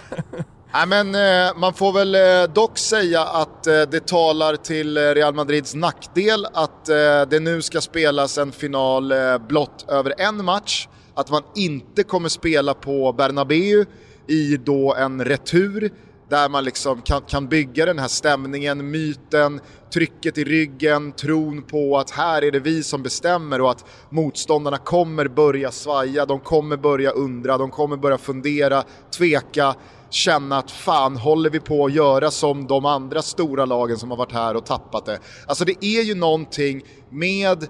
Nej, 0.73 0.87
men, 0.87 1.15
eh, 1.15 1.57
man 1.57 1.75
får 1.75 1.93
väl 1.93 2.15
eh, 2.15 2.53
dock 2.55 2.79
säga 2.79 3.25
att 3.25 3.67
eh, 3.67 3.83
det 3.91 4.07
talar 4.07 4.57
till 4.57 4.99
Real 4.99 5.35
Madrids 5.35 5.75
nackdel 5.75 6.47
att 6.53 6.85
det 7.31 7.41
nu 7.41 7.63
ska 7.63 7.81
spelas 7.81 8.39
en 8.39 8.53
final 8.53 9.13
blott 9.49 9.85
över 9.89 10.15
en 10.19 10.45
match. 10.45 10.89
Att 11.15 11.31
man 11.31 11.43
inte 11.55 12.03
kommer 12.03 12.29
spela 12.29 12.75
på 12.75 13.13
Bernabéu 13.13 13.87
i 14.27 14.57
då 14.57 14.95
en 14.95 15.25
retur 15.25 15.91
där 16.29 16.49
man 16.49 16.65
liksom 16.65 17.03
kan, 17.03 17.23
kan 17.23 17.49
bygga 17.49 17.87
den 17.87 17.99
här 17.99 18.09
stämningen, 18.09 18.91
myten, 18.91 19.61
trycket 19.93 20.39
i 20.39 20.45
ryggen, 20.45 21.13
tron 21.13 21.63
på 21.63 21.99
att 21.99 22.11
här 22.11 22.45
är 22.45 22.51
det 22.51 22.61
vi 22.61 22.83
som 22.83 23.03
bestämmer 23.03 23.61
och 23.61 23.71
att 23.71 23.85
motståndarna 24.11 24.79
kommer 24.79 25.29
börja 25.29 25.71
svaja, 25.71 26.27
de 26.27 26.41
kommer 26.41 26.77
börja 26.77 27.11
undra, 27.11 27.59
de 27.59 27.71
kommer 27.71 27.97
börja 27.97 28.19
fundera, 28.19 28.85
tveka, 29.19 29.75
känna 30.11 30.59
att 30.59 30.71
fan 30.71 31.17
håller 31.17 31.51
vi 31.51 31.61
på 31.61 31.85
att 31.85 31.93
göra 31.93 32.31
som 32.31 32.67
de 32.67 32.85
andra 32.85 33.23
stora 33.23 33.65
lagen 33.65 33.99
som 33.99 34.11
har 34.11 34.19
varit 34.19 34.33
här 34.33 34.57
och 34.57 34.67
tappat 34.67 35.07
det. 35.07 35.19
Alltså 35.47 35.65
det 35.65 35.85
är 35.85 36.03
ju 36.03 36.15
någonting 36.15 36.83
med 37.11 37.67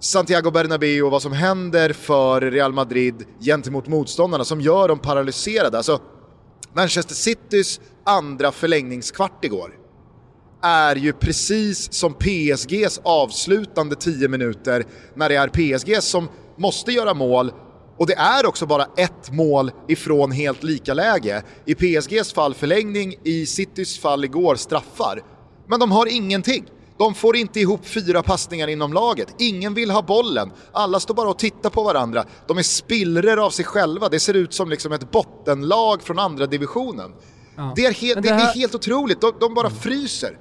Santiago 0.00 0.50
Bernabéu 0.50 1.02
och 1.02 1.10
vad 1.10 1.22
som 1.22 1.32
händer 1.32 1.92
för 1.92 2.40
Real 2.40 2.72
Madrid 2.72 3.24
gentemot 3.40 3.88
motståndarna 3.88 4.44
som 4.44 4.60
gör 4.60 4.88
dem 4.88 4.98
paralyserade. 4.98 5.76
Alltså, 5.76 6.00
Manchester 6.72 7.14
Citys 7.14 7.80
andra 8.04 8.52
förlängningskvart 8.52 9.44
igår 9.44 9.79
är 10.62 10.96
ju 10.96 11.12
precis 11.12 11.92
som 11.92 12.14
PSGs 12.14 13.00
avslutande 13.02 13.96
10 13.96 14.28
minuter 14.28 14.84
när 15.14 15.28
det 15.28 15.36
är 15.36 15.48
PSG 15.48 16.02
som 16.02 16.28
måste 16.56 16.92
göra 16.92 17.14
mål 17.14 17.52
och 18.00 18.06
det 18.06 18.14
är 18.14 18.46
också 18.46 18.66
bara 18.66 18.86
ett 18.96 19.32
mål 19.32 19.72
ifrån 19.88 20.32
helt 20.32 20.62
lika 20.62 20.94
läge. 20.94 21.42
I 21.64 21.74
PSGs 21.74 22.32
fall 22.32 22.54
förlängning, 22.54 23.14
i 23.24 23.46
Citys 23.46 23.98
fall 23.98 24.24
igår 24.24 24.54
straffar. 24.54 25.22
Men 25.66 25.80
de 25.80 25.92
har 25.92 26.06
ingenting. 26.06 26.64
De 26.98 27.14
får 27.14 27.36
inte 27.36 27.60
ihop 27.60 27.86
fyra 27.86 28.22
passningar 28.22 28.68
inom 28.68 28.92
laget. 28.92 29.34
Ingen 29.38 29.74
vill 29.74 29.90
ha 29.90 30.02
bollen. 30.02 30.50
Alla 30.72 31.00
står 31.00 31.14
bara 31.14 31.28
och 31.28 31.38
tittar 31.38 31.70
på 31.70 31.82
varandra. 31.82 32.24
De 32.46 32.58
är 32.58 32.62
spillror 32.62 33.44
av 33.44 33.50
sig 33.50 33.64
själva. 33.64 34.08
Det 34.08 34.20
ser 34.20 34.34
ut 34.34 34.54
som 34.54 34.70
liksom 34.70 34.92
ett 34.92 35.10
bottenlag 35.10 36.02
från 36.02 36.18
andra 36.18 36.46
divisionen. 36.46 37.12
Ja. 37.56 37.72
Det, 37.76 37.86
är 37.86 37.92
helt, 37.92 38.22
det, 38.22 38.28
här... 38.28 38.36
det, 38.36 38.42
är 38.42 38.54
helt 38.54 38.74
otroligt. 38.74 39.20
De, 39.20 39.32
de 39.40 39.54
bara 39.54 39.66
mm. 39.66 39.78
fryser. 39.78 40.38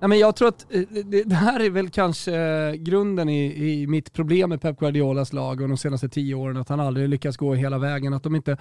Nej, 0.00 0.08
men 0.08 0.18
jag 0.18 0.36
tror 0.36 0.48
att 0.48 0.66
eh, 0.70 0.82
det 1.24 1.34
här 1.34 1.60
är 1.60 1.70
väl 1.70 1.90
kanske 1.90 2.36
eh, 2.36 2.72
grunden 2.72 3.28
i, 3.28 3.72
i 3.72 3.86
mitt 3.86 4.12
problem 4.12 4.50
med 4.50 4.60
Pep 4.60 4.78
Guardiolas 4.78 5.32
lag 5.32 5.60
och 5.60 5.68
de 5.68 5.76
senaste 5.76 6.08
tio 6.08 6.34
åren, 6.34 6.56
att 6.56 6.68
han 6.68 6.80
aldrig 6.80 7.08
lyckats 7.08 7.36
gå 7.36 7.54
hela 7.54 7.78
vägen. 7.78 8.14
Att 8.14 8.22
de 8.22 8.36
inte, 8.36 8.56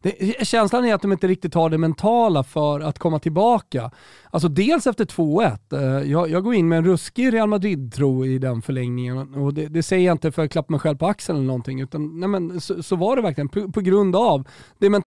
det, 0.00 0.46
känslan 0.46 0.84
är 0.84 0.94
att 0.94 1.02
de 1.02 1.12
inte 1.12 1.28
riktigt 1.28 1.54
har 1.54 1.70
det 1.70 1.78
mentala 1.78 2.44
för 2.44 2.80
att 2.80 2.98
komma 2.98 3.18
tillbaka. 3.18 3.90
Alltså 4.30 4.48
dels 4.48 4.86
efter 4.86 5.04
2-1, 5.04 5.58
eh, 5.72 6.10
jag, 6.10 6.30
jag, 6.30 6.44
går 6.44 6.54
in 6.54 6.68
med 6.68 6.78
en 6.78 6.84
ruskig 6.84 7.32
Real 7.32 7.48
Madrid-tro 7.48 8.26
i 8.26 8.38
den 8.38 8.62
förlängningen 8.62 9.34
och 9.34 9.54
det, 9.54 9.66
det, 9.66 9.82
säger 9.82 10.06
jag 10.06 10.14
inte 10.14 10.32
för 10.32 10.44
att 10.44 10.52
klappa 10.52 10.72
mig 10.72 10.80
själv 10.80 10.96
på 10.96 11.06
axeln 11.06 11.38
eller 11.38 11.46
någonting, 11.46 11.80
utan 11.80 12.20
nej 12.20 12.28
men, 12.28 12.60
så, 12.60 12.82
så 12.82 12.96
var 12.96 13.16
det 13.16 13.22
verkligen 13.22 13.48
på, 13.48 13.72
på 13.72 13.80
grund 13.80 14.16
av 14.16 14.48
det 14.78 14.90
mentala. 14.90 15.04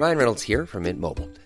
Ryan 0.00 0.16
Reynolds 0.16 0.48
här 0.48 0.66
från 0.66 0.82
Mint 0.82 1.00
Mobile. 1.00 1.45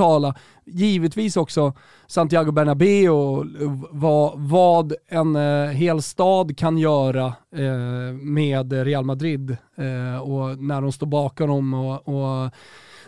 tala 0.00 0.34
givetvis 0.64 1.36
också 1.36 1.72
Santiago 2.06 2.52
Bernabéu 2.52 3.08
och 3.08 3.44
eh, 3.44 3.72
vad, 3.90 4.32
vad 4.36 4.94
en 5.08 5.36
eh, 5.36 5.70
hel 5.70 6.02
stad 6.02 6.56
kan 6.56 6.78
göra 6.78 7.26
eh, 7.56 8.14
med 8.22 8.72
Real 8.72 9.04
Madrid 9.04 9.50
eh, 9.76 10.20
och 10.22 10.58
när 10.58 10.80
de 10.80 10.92
står 10.92 11.06
bakom 11.06 11.48
dem 11.48 11.74
och, 11.74 12.08
och 12.08 12.50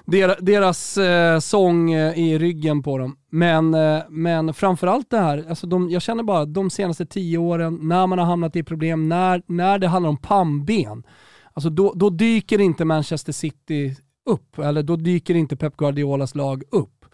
deras, 0.04 0.36
deras 0.40 0.96
eh, 0.96 1.38
sång 1.38 1.92
eh, 1.92 2.18
i 2.18 2.38
ryggen 2.38 2.82
på 2.82 2.98
dem. 2.98 3.16
Men, 3.30 3.74
eh, 3.74 4.02
men 4.08 4.54
framförallt 4.54 5.10
det 5.10 5.18
här, 5.18 5.44
alltså 5.48 5.66
de, 5.66 5.90
jag 5.90 6.02
känner 6.02 6.22
bara 6.22 6.44
de 6.44 6.70
senaste 6.70 7.06
tio 7.06 7.38
åren, 7.38 7.78
när 7.82 8.06
man 8.06 8.18
har 8.18 8.26
hamnat 8.26 8.56
i 8.56 8.62
problem, 8.62 9.08
när, 9.08 9.42
när 9.46 9.78
det 9.78 9.88
handlar 9.88 10.10
om 10.10 10.16
pannben, 10.16 11.02
alltså 11.52 11.70
då, 11.70 11.92
då 11.96 12.10
dyker 12.10 12.60
inte 12.60 12.84
Manchester 12.84 13.32
City 13.32 13.96
upp, 14.26 14.58
eller 14.58 14.82
då 14.82 14.96
dyker 14.96 15.34
inte 15.34 15.56
Pep 15.56 15.76
Guardiolas 15.76 16.34
lag 16.34 16.62
upp. 16.70 17.04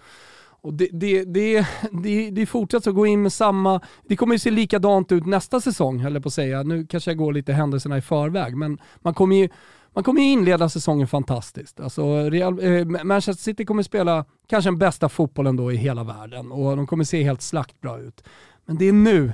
Och 0.60 0.74
det, 0.74 0.88
det, 0.92 1.24
det, 1.24 1.66
det, 2.02 2.30
det 2.30 2.46
fortsätter 2.46 2.90
att 2.90 2.96
gå 2.96 3.06
in 3.06 3.22
med 3.22 3.32
samma, 3.32 3.80
det 4.08 4.16
kommer 4.16 4.34
ju 4.34 4.38
se 4.38 4.50
likadant 4.50 5.12
ut 5.12 5.26
nästa 5.26 5.60
säsong 5.60 5.98
höll 5.98 6.14
jag 6.14 6.22
på 6.22 6.26
att 6.26 6.34
säga. 6.34 6.62
Nu 6.62 6.86
kanske 6.86 7.10
jag 7.10 7.18
går 7.18 7.32
lite 7.32 7.52
händelserna 7.52 7.98
i 7.98 8.00
förväg, 8.00 8.56
men 8.56 8.78
man 9.00 9.14
kommer 9.14 9.36
ju 9.36 9.48
man 9.94 10.04
kommer 10.04 10.20
ju 10.20 10.26
inleda 10.26 10.68
säsongen 10.68 11.08
fantastiskt. 11.08 11.80
Alltså 11.80 12.30
Real, 12.30 12.58
eh, 12.60 12.84
Manchester 12.84 13.42
City 13.42 13.64
kommer 13.64 13.82
spela 13.82 14.24
kanske 14.48 14.70
den 14.70 14.78
bästa 14.78 15.08
fotbollen 15.08 15.56
då 15.56 15.72
i 15.72 15.76
hela 15.76 16.04
världen 16.04 16.52
och 16.52 16.76
de 16.76 16.86
kommer 16.86 17.04
se 17.04 17.22
helt 17.22 17.42
slaktbra 17.42 17.98
ut. 17.98 18.24
Men 18.66 18.78
det 18.78 18.84
är 18.84 18.92
nu, 18.92 19.32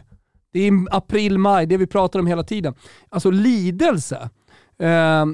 det 0.53 0.61
är 0.61 0.97
april, 0.97 1.39
maj, 1.39 1.67
det 1.67 1.77
vi 1.77 1.87
pratar 1.87 2.19
om 2.19 2.27
hela 2.27 2.45
tiden. 2.45 2.75
Alltså 3.09 3.31
lidelse. 3.31 4.31
Eh, 4.79 5.25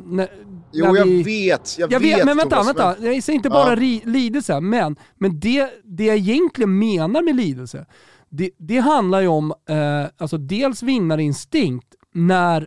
Jo, 0.73 0.97
jag 0.97 1.05
vi... 1.05 1.23
vet. 1.23 1.79
Jag, 1.79 1.93
jag 1.93 2.01
vet, 2.01 2.25
men 2.25 2.37
vänta, 2.37 2.57
Thomas, 2.57 2.69
vänta. 2.69 2.97
Men... 2.99 3.15
Jag 3.15 3.23
säger 3.23 3.37
inte 3.37 3.51
bara 3.51 3.71
ja. 3.71 4.01
lidelse, 4.05 4.61
men, 4.61 4.97
men 5.19 5.41
det, 5.41 5.71
det 5.85 6.05
jag 6.05 6.17
egentligen 6.17 6.79
menar 6.79 7.23
med 7.23 7.37
lidelse, 7.37 7.87
det, 8.29 8.51
det 8.59 8.79
handlar 8.79 9.21
ju 9.21 9.29
om 9.29 9.55
eh, 9.69 10.05
alltså 10.19 10.39
dels 10.39 10.83
vinnarinstinkt 10.83 11.95
när 12.15 12.67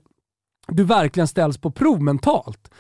du 0.68 0.84
verkligen 0.84 1.28
ställs 1.28 1.58
på 1.58 1.72
prov 1.72 2.02
mentalt. 2.02 2.72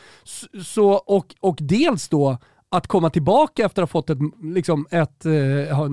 Så, 0.64 0.92
och, 0.92 1.36
och 1.40 1.58
dels 1.60 2.10
då 2.10 2.38
att 2.70 2.88
komma 2.88 3.10
tillbaka 3.10 3.66
efter 3.66 3.84
att 3.84 3.90
ha 3.90 3.92
fått 3.92 4.10
ett, 4.10 4.18
liksom 4.42 4.88
ett, 4.92 5.26
eh, 5.26 5.34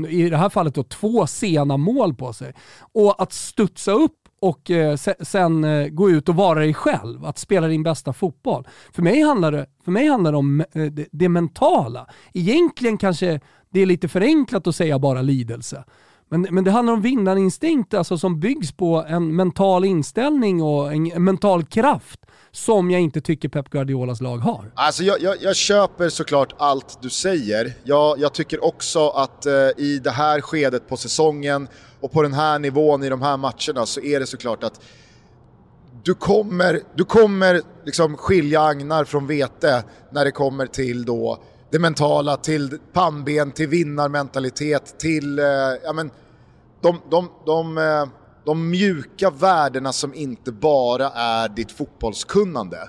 i 0.08 0.28
det 0.30 0.36
här 0.36 0.48
fallet 0.48 0.74
då, 0.74 0.82
två 0.82 1.26
sena 1.26 1.76
mål 1.76 2.14
på 2.14 2.32
sig. 2.32 2.54
Och 2.92 3.22
att 3.22 3.32
studsa 3.32 3.92
upp 3.92 4.19
och 4.40 4.70
eh, 4.70 4.96
sen 5.20 5.64
eh, 5.64 5.88
gå 5.88 6.10
ut 6.10 6.28
och 6.28 6.36
vara 6.36 6.58
dig 6.58 6.74
själv, 6.74 7.24
att 7.24 7.38
spela 7.38 7.68
din 7.68 7.82
bästa 7.82 8.12
fotboll. 8.12 8.68
För 8.92 9.02
mig 9.02 9.22
handlar 9.22 9.52
det, 9.52 9.66
för 9.84 9.90
mig 9.92 10.08
handlar 10.08 10.32
det 10.32 10.38
om 10.38 10.60
eh, 10.60 10.84
det, 10.84 11.06
det 11.12 11.28
mentala. 11.28 12.06
Egentligen 12.34 12.98
kanske 12.98 13.40
det 13.70 13.80
är 13.80 13.86
lite 13.86 14.08
förenklat 14.08 14.66
att 14.66 14.76
säga 14.76 14.98
bara 14.98 15.22
lidelse. 15.22 15.84
Men, 16.30 16.46
men 16.50 16.64
det 16.64 16.70
handlar 16.70 16.92
om 16.92 17.00
vinnarinstinkt 17.02 17.94
alltså, 17.94 18.18
som 18.18 18.40
byggs 18.40 18.72
på 18.72 19.04
en 19.08 19.36
mental 19.36 19.84
inställning 19.84 20.62
och 20.62 20.92
en, 20.92 21.12
en 21.12 21.24
mental 21.24 21.64
kraft 21.64 22.20
som 22.50 22.90
jag 22.90 23.00
inte 23.00 23.20
tycker 23.20 23.48
Pep 23.48 23.70
Guardiolas 23.70 24.20
lag 24.20 24.38
har. 24.38 24.72
Alltså 24.74 25.02
jag, 25.02 25.20
jag, 25.20 25.36
jag 25.40 25.56
köper 25.56 26.08
såklart 26.08 26.54
allt 26.58 26.98
du 27.02 27.10
säger. 27.10 27.72
Jag, 27.84 28.18
jag 28.18 28.32
tycker 28.32 28.64
också 28.64 29.08
att 29.08 29.46
eh, 29.46 29.52
i 29.76 30.00
det 30.04 30.10
här 30.10 30.40
skedet 30.40 30.88
på 30.88 30.96
säsongen 30.96 31.68
och 32.00 32.12
på 32.12 32.22
den 32.22 32.32
här 32.32 32.58
nivån 32.58 33.02
i 33.02 33.08
de 33.08 33.22
här 33.22 33.36
matcherna 33.36 33.86
så 33.86 34.00
är 34.00 34.20
det 34.20 34.26
såklart 34.26 34.64
att 34.64 34.80
du 36.02 36.14
kommer, 36.14 36.80
du 36.94 37.04
kommer 37.04 37.62
liksom 37.84 38.16
skilja 38.16 38.62
agnar 38.62 39.04
från 39.04 39.26
vete 39.26 39.84
när 40.10 40.24
det 40.24 40.30
kommer 40.30 40.66
till 40.66 41.04
då 41.04 41.38
det 41.70 41.78
mentala, 41.78 42.36
till 42.36 42.78
pannben, 42.92 43.52
till 43.52 43.68
vinnarmentalitet, 43.68 44.98
till 44.98 45.38
eh, 45.38 45.44
ja, 45.84 45.92
men, 45.94 46.10
de, 46.80 47.00
de, 47.10 47.30
de, 47.46 47.78
eh, 47.78 48.06
de 48.44 48.70
mjuka 48.70 49.30
värdena 49.30 49.92
som 49.92 50.14
inte 50.14 50.52
bara 50.52 51.10
är 51.10 51.48
ditt 51.48 51.72
fotbollskunnande. 51.72 52.88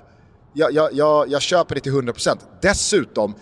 Jag, 0.52 0.72
jag, 0.72 0.92
jag, 0.92 1.28
jag 1.28 1.42
köper 1.42 1.74
det 1.74 1.80
till 1.80 1.92
100%. 1.92 2.38
Dessutom, 2.62 3.34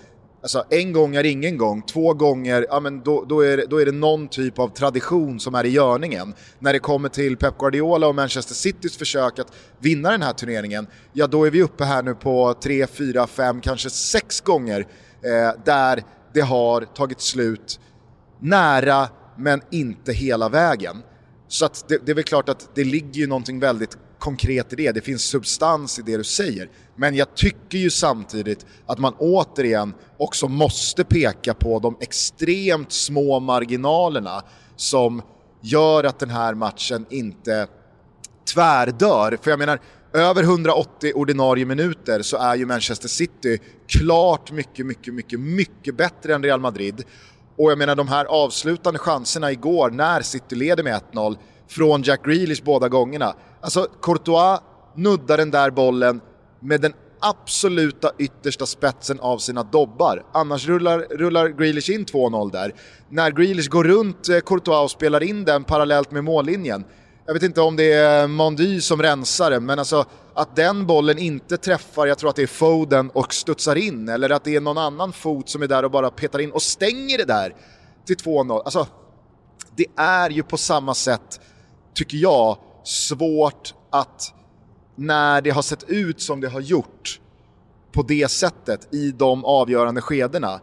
alltså 0.43 0.65
en 0.71 0.93
gång 0.93 1.17
är 1.17 1.25
ingen 1.25 1.59
gång, 1.59 1.83
två 1.83 2.15
gånger, 2.15 2.67
ja, 2.69 2.81
men 2.81 3.01
då, 3.01 3.25
då, 3.25 3.41
är 3.41 3.57
det, 3.57 3.67
då 3.67 3.81
är 3.81 3.87
det 3.87 3.93
någon 3.93 4.29
typ 4.29 4.59
av 4.59 4.69
tradition 4.69 5.41
som 5.41 5.55
är 5.55 5.65
i 5.65 5.69
görningen. 5.69 6.35
När 6.59 6.73
det 6.73 6.79
kommer 6.79 7.09
till 7.09 7.37
Pep 7.37 7.59
Guardiola 7.59 8.09
och 8.09 8.15
Manchester 8.15 8.55
Citys 8.55 8.97
försök 8.97 9.39
att 9.39 9.53
vinna 9.79 10.11
den 10.11 10.23
här 10.23 10.33
turneringen, 10.33 10.87
ja 11.13 11.27
då 11.27 11.45
är 11.45 11.51
vi 11.51 11.63
uppe 11.63 11.85
här 11.85 12.03
nu 12.03 12.15
på 12.15 12.55
tre, 12.63 12.87
fyra, 12.87 13.27
fem, 13.27 13.61
kanske 13.61 13.91
sex 13.91 14.41
gånger 14.41 14.81
eh, 15.23 15.61
där 15.65 16.03
det 16.33 16.41
har 16.41 16.81
tagit 16.81 17.21
slut 17.21 17.81
nära 18.39 19.09
men 19.37 19.61
inte 19.71 20.13
hela 20.13 20.49
vägen. 20.49 20.97
Så 21.49 21.65
att 21.65 21.85
det, 21.89 22.07
det 22.07 22.13
är 22.13 22.15
väl 22.15 22.25
klart 22.25 22.49
att 22.49 22.69
det 22.75 22.85
ligger 22.85 23.21
ju 23.21 23.27
någonting 23.27 23.61
väldigt 23.61 23.99
konkret 24.21 24.73
i 24.73 24.77
det, 24.77 24.93
det 24.93 25.01
finns 25.01 25.23
substans 25.23 25.99
i 25.99 26.03
det 26.03 26.17
du 26.17 26.25
säger. 26.25 26.69
Men 26.97 27.15
jag 27.15 27.35
tycker 27.35 27.79
ju 27.79 27.91
samtidigt 27.91 28.67
att 28.87 28.99
man 28.99 29.15
återigen 29.19 29.95
också 30.17 30.49
måste 30.49 31.05
peka 31.05 31.55
på 31.55 31.79
de 31.79 31.97
extremt 32.01 32.93
små 32.93 33.41
marginalerna 33.41 34.43
som 34.77 35.23
gör 35.61 36.05
att 36.05 36.19
den 36.19 36.31
här 36.31 36.55
matchen 36.55 37.07
inte 37.11 37.67
tvärdör. 38.55 39.39
För 39.43 39.51
jag 39.51 39.59
menar, 39.59 39.81
över 40.13 40.43
180 40.43 41.13
ordinarie 41.15 41.65
minuter 41.65 42.23
så 42.23 42.37
är 42.37 42.57
ju 42.57 42.67
Manchester 42.67 43.09
City 43.09 43.59
klart 43.87 44.53
mycket, 44.53 44.87
mycket, 44.87 45.15
mycket, 45.15 45.41
mycket 45.41 45.97
bättre 45.97 46.35
än 46.35 46.43
Real 46.43 46.61
Madrid. 46.61 47.05
Och 47.57 47.71
jag 47.71 47.79
menar 47.79 47.97
de 47.97 48.09
här 48.09 48.25
avslutande 48.25 48.99
chanserna 48.99 49.53
igår 49.53 49.91
när 49.91 50.23
City 50.23 50.55
leder 50.55 50.83
med 50.83 51.01
1-0 51.13 51.37
från 51.71 52.03
Jack 52.03 52.25
Grealish 52.25 52.63
båda 52.65 52.89
gångerna. 52.89 53.35
Alltså 53.61 53.87
Courtois 54.03 54.61
nuddar 54.95 55.37
den 55.37 55.51
där 55.51 55.71
bollen 55.71 56.21
med 56.61 56.81
den 56.81 56.93
absoluta 57.21 58.13
yttersta 58.19 58.67
spetsen 58.67 59.21
av 59.21 59.39
sina 59.39 59.63
dobbar. 59.63 60.25
Annars 60.33 60.67
rullar, 60.67 60.99
rullar 60.99 61.49
Grealish 61.49 61.91
in 61.91 62.05
2-0 62.05 62.53
där. 62.53 62.75
När 63.09 63.31
Grealish 63.31 63.69
går 63.69 63.85
runt 63.85 64.29
eh, 64.29 64.41
Courtois 64.41 64.85
och 64.85 64.91
spelar 64.91 65.23
in 65.23 65.45
den 65.45 65.65
parallellt 65.65 66.11
med 66.11 66.25
mållinjen. 66.25 66.85
Jag 67.27 67.35
vet 67.35 67.43
inte 67.43 67.61
om 67.61 67.77
det 67.77 67.93
är 67.93 68.27
Mondy 68.27 68.81
som 68.81 69.03
rensar 69.03 69.51
den, 69.51 69.67
men 69.67 69.79
alltså 69.79 70.05
att 70.35 70.57
den 70.57 70.87
bollen 70.87 71.19
inte 71.19 71.57
träffar, 71.57 72.07
jag 72.07 72.19
tror 72.19 72.31
att 72.31 72.37
det 72.37 72.43
är 72.43 72.47
Foden 72.47 73.11
och 73.11 73.35
studsar 73.35 73.77
in, 73.77 74.09
eller 74.09 74.31
att 74.31 74.45
det 74.45 74.57
är 74.57 74.61
någon 74.61 74.79
annan 74.79 75.13
fot 75.13 75.49
som 75.49 75.63
är 75.63 75.67
där 75.67 75.85
och 75.85 75.91
bara 75.91 76.11
petar 76.11 76.39
in 76.39 76.51
och 76.51 76.63
stänger 76.63 77.19
det 77.19 77.25
där 77.25 77.55
till 78.07 78.17
2-0. 78.17 78.63
Alltså, 78.65 78.87
det 79.77 79.87
är 79.97 80.31
ju 80.31 80.43
på 80.43 80.57
samma 80.57 80.95
sätt, 80.95 81.41
tycker 81.95 82.19
jag, 82.19 82.59
svårt 82.85 83.75
att 83.91 84.35
när 84.95 85.41
det 85.41 85.51
har 85.51 85.63
sett 85.63 85.85
ut 85.89 86.21
som 86.21 86.41
det 86.41 86.49
har 86.49 86.61
gjort 86.61 87.21
på 87.93 88.03
det 88.03 88.31
sättet 88.31 88.95
i 88.95 89.11
de 89.11 89.45
avgörande 89.45 90.01
skedena 90.01 90.61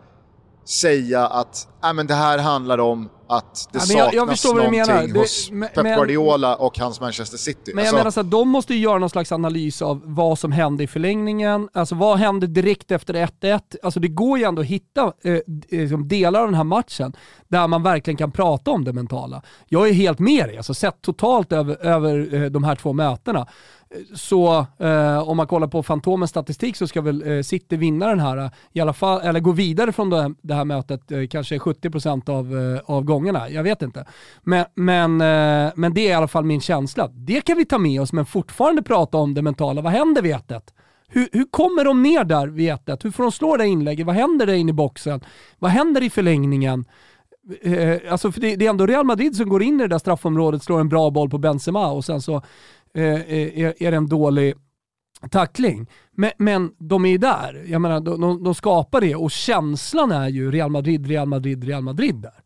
säga 0.66 1.28
att 1.28 1.68
äh, 1.84 1.94
men 1.94 2.08
det 2.08 2.14
här 2.14 2.38
handlar 2.38 2.78
om 2.78 3.10
att 3.30 3.70
det 3.72 3.78
ja, 3.78 3.86
saknas 3.86 4.46
jag, 4.46 4.56
jag 4.56 4.56
någonting 4.56 5.14
det, 5.14 5.20
hos 5.20 5.52
men, 5.52 5.70
Pep 5.70 5.84
Guardiola 5.84 6.56
och 6.56 6.80
hans 6.80 7.02
Manchester 7.02 7.38
City. 7.38 7.72
Men 7.74 7.80
alltså, 7.80 7.96
jag 7.96 8.00
menar 8.00 8.12
så 8.12 8.20
att 8.20 8.32
de 8.32 8.50
måste 8.50 8.74
ju 8.74 8.80
göra 8.80 8.98
någon 8.98 9.10
slags 9.10 9.32
analys 9.32 9.82
av 9.82 10.02
vad 10.04 10.40
som 10.40 10.52
hände 10.52 10.84
i 10.84 10.88
förlängningen, 10.88 11.70
alltså 11.74 11.96
vad 11.96 12.18
hände 12.18 12.48
direkt 12.48 12.92
efter 12.92 13.14
1-1? 13.14 13.62
Alltså 13.84 14.00
det 14.00 14.08
går 14.08 14.38
ju 14.38 14.44
ändå 14.44 14.62
att 14.62 14.68
hitta 14.68 15.14
eh, 15.24 15.40
liksom 15.70 16.08
delar 16.08 16.40
av 16.40 16.48
den 16.48 16.56
här 16.56 16.64
matchen 16.64 17.14
där 17.48 17.68
man 17.68 17.84
verkligen 17.84 18.18
kan 18.18 18.32
prata 18.32 18.72
om 18.72 18.84
det 18.84 18.94
mentala. 18.94 19.42
Jag 19.68 19.90
är 19.90 19.94
helt 19.94 20.20
med 20.20 20.48
dig, 20.50 20.58
alltså 20.58 20.74
sett 20.74 21.02
totalt 21.02 21.52
över, 21.52 21.86
över 21.86 22.34
eh, 22.34 22.46
de 22.50 22.64
här 22.64 22.76
två 22.76 22.94
mötena 22.94 23.48
så 24.14 24.66
eh, 24.78 25.30
om 25.30 25.38
man 25.38 25.48
kollar 25.48 25.68
på 25.68 25.84
Fantomens 25.84 26.30
statistik 26.30 26.76
så 26.76 26.88
ska 26.88 27.02
väl 27.02 27.38
eh, 27.38 27.42
City 27.42 27.78
vinna 27.78 28.08
den 28.08 28.20
här, 28.20 28.38
eh, 28.38 28.50
i 28.74 28.80
alla 28.80 28.94
fall, 28.94 29.22
eller 29.22 29.40
gå 29.40 29.52
vidare 29.52 29.92
från 29.92 30.10
det, 30.10 30.34
det 30.42 30.54
här 30.54 30.66
mötet 30.66 31.12
eh, 31.12 31.28
kanske 31.28 31.58
70% 31.58 32.30
av, 32.30 32.58
eh, 32.58 32.96
av 32.96 33.04
gångerna. 33.04 33.50
Jag 33.50 33.64
vet 33.64 33.82
inte. 33.82 34.06
Men, 34.44 34.66
men, 34.76 35.22
eh, 35.22 35.74
men 35.76 35.94
det 35.94 36.02
är 36.02 36.10
i 36.10 36.14
alla 36.14 36.28
fall 36.28 36.46
min 36.46 36.62
känsla. 36.62 37.08
Det 37.08 37.42
kan 37.42 37.58
vi 37.58 37.66
ta 37.66 37.78
med 37.78 38.02
oss 38.02 38.14
men 38.14 38.26
fortfarande 38.26 38.82
prata 38.84 39.18
om 39.18 39.34
det 39.34 39.42
mentala. 39.42 39.82
Vad 39.82 39.94
händer 39.94 40.22
vid 40.22 40.36
1 40.36 40.74
hur, 41.10 41.30
hur 41.32 41.46
kommer 41.52 41.86
de 41.86 42.04
ner 42.04 42.24
där 42.24 42.48
vid 42.48 42.70
1 42.70 43.06
Hur 43.06 43.12
får 43.12 43.24
de 43.24 43.32
slå 43.32 43.58
det 43.58 43.68
inlägget? 43.68 44.06
Vad 44.06 44.16
händer 44.16 44.46
där 44.46 44.54
inne 44.54 44.70
i 44.70 44.74
boxen? 44.74 45.22
Vad 45.60 45.72
händer 45.72 46.04
i 46.04 46.10
förlängningen? 46.10 46.86
Eh, 47.62 48.12
alltså 48.12 48.32
för 48.32 48.42
det, 48.42 48.56
det, 48.56 48.66
är 48.66 48.70
ändå 48.70 48.86
Real 48.86 49.06
Madrid 49.06 49.36
som 49.36 49.50
går 49.50 49.64
in 49.64 49.80
i 49.80 49.84
det 49.84 49.88
där 49.88 49.98
straffområdet, 49.98 50.64
slår 50.64 50.80
en 50.80 50.90
bra 50.90 51.10
boll 51.10 51.30
på 51.30 51.38
Benzema 51.38 51.92
och 51.92 52.06
sen 52.06 52.22
så 52.22 52.42
Eh, 52.94 53.04
eh 53.04 53.74
är, 53.80 53.92
det 53.92 53.98
en 53.98 54.08
dålig 54.08 54.54
tackling. 55.32 55.88
Men, 56.12 56.32
men 56.38 56.72
de 56.78 57.06
är 57.06 57.10
ju 57.10 57.18
där. 57.18 57.66
Jag 57.68 57.82
menar, 57.82 58.00
de, 58.00 58.44
de, 58.44 58.56
skapar 58.56 59.02
det 59.02 59.16
och 59.16 59.32
känslan 59.32 60.12
är 60.12 60.30
ju 60.30 60.52
Real 60.52 60.72
Madrid, 60.72 61.08
Real 61.08 61.28
Madrid, 61.28 61.64
Real 61.64 61.84
Madrid 61.84 62.16
där. 62.16 62.44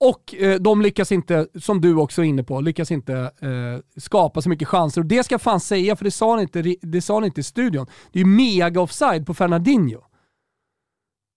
Och 0.00 0.34
eh, 0.34 0.60
de 0.60 0.82
lyckas 0.82 1.12
inte, 1.12 1.46
som 1.60 1.80
du 1.80 1.96
också 1.96 2.22
är 2.22 2.26
inne 2.26 2.44
på, 2.44 2.60
lyckas 2.60 2.90
inte 2.90 3.14
eh, 3.16 4.00
skapa 4.00 4.42
så 4.42 4.48
mycket 4.48 4.68
chanser. 4.68 5.00
Och 5.00 5.06
det 5.06 5.24
ska 5.24 5.34
jag 5.34 5.42
fan 5.42 5.60
säga, 5.60 5.96
för 5.96 6.04
det 6.04 6.10
sa 6.10 6.36
ni 6.36 6.42
inte, 6.42 6.76
det 6.82 7.02
sa 7.02 7.20
ni 7.20 7.26
inte 7.26 7.40
i 7.40 7.44
studion. 7.44 7.86
Det 8.12 8.18
är 8.18 8.24
ju 8.24 8.30
mega 8.30 8.80
offside 8.80 9.26
på 9.26 9.34
Fernandinho. 9.34 10.00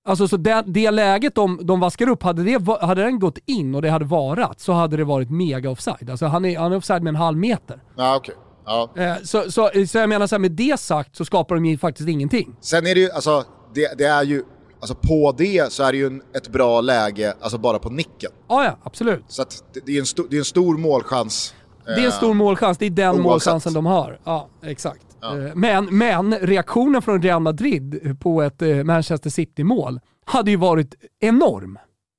Alltså 0.08 0.28
så 0.28 0.38
det, 0.38 0.64
det 0.68 0.92
läget 0.92 1.36
de, 1.36 1.60
de 1.64 1.80
vaskar 1.80 2.10
upp, 2.10 2.24
hade, 2.24 2.44
det, 2.44 2.78
hade 2.82 3.04
den 3.04 3.20
gått 3.20 3.38
in 3.46 3.76
och 3.76 3.82
det 3.82 3.90
hade 3.90 4.06
varat 4.06 4.60
så 4.60 4.74
hade 4.74 4.98
det 4.98 5.04
varit 5.04 5.30
mega 5.30 5.70
offside. 5.70 6.10
Alltså 6.10 6.26
han 6.26 6.46
är, 6.46 6.60
han 6.60 6.72
är 6.72 6.78
offside 6.78 7.04
med 7.04 7.12
en 7.12 7.16
halv 7.16 7.38
meter. 7.38 7.82
Ja, 7.96 8.18
okay. 8.18 8.36
Ja. 8.66 8.90
Eh, 8.96 9.16
så, 9.24 9.52
så, 9.52 9.70
så 9.88 9.98
jag 9.98 10.10
menar 10.10 10.28
så 10.28 10.36
här, 10.36 10.40
med 10.40 10.52
det 10.52 10.80
sagt 10.80 11.16
så 11.16 11.26
skapar 11.26 11.56
de 11.56 11.66
ju 11.66 11.78
faktiskt 11.78 12.10
ingenting. 12.10 12.56
Sen 12.62 12.88
är 12.88 12.96
det 12.96 13.02
ju, 13.02 13.12
alltså, 13.12 13.44
det, 13.74 13.98
det 13.98 14.06
är 14.06 14.24
ju, 14.24 14.44
alltså 14.80 14.96
på 14.96 15.36
det 15.38 15.72
så 15.72 15.84
är 15.84 15.92
det 15.92 15.98
ju 15.98 16.08
en, 16.08 16.22
ett 16.36 16.50
bra 16.50 16.82
läge, 16.82 17.34
alltså 17.42 17.58
bara 17.58 17.80
på 17.80 17.90
nicken. 17.90 18.32
Ja, 18.48 18.64
ja, 18.66 18.78
absolut. 18.84 19.24
Så 19.28 19.42
att 19.42 19.64
det, 19.74 19.80
det 19.86 19.96
är 19.96 20.00
en 20.00 20.06
stor, 20.06 20.28
det 20.30 20.36
är 20.36 20.40
en 20.40 20.46
stor 20.46 20.78
målchans. 20.78 21.54
Det 21.86 21.92
är 22.02 22.06
en 22.06 22.12
stor 22.12 22.34
målchans, 22.34 22.78
det 22.78 22.86
är 22.86 22.90
den 22.90 23.08
Oavsett. 23.08 23.24
målchansen 23.24 23.74
de 23.74 23.86
har. 23.86 24.20
Ja, 24.24 24.50
exakt. 24.64 25.07
Ja. 25.22 25.38
Eh, 25.38 25.56
men, 25.56 25.98
men 25.98 26.34
reaktionen 26.34 27.02
från 27.02 27.22
Real 27.22 27.42
Madrid 27.42 28.18
på 28.20 28.42
ett 28.42 28.62
eh, 28.62 28.84
Manchester 28.84 29.30
City-mål 29.30 30.00
hade 30.26 30.52
ju 30.52 30.58
varit 30.58 30.96
enorm 31.20 31.78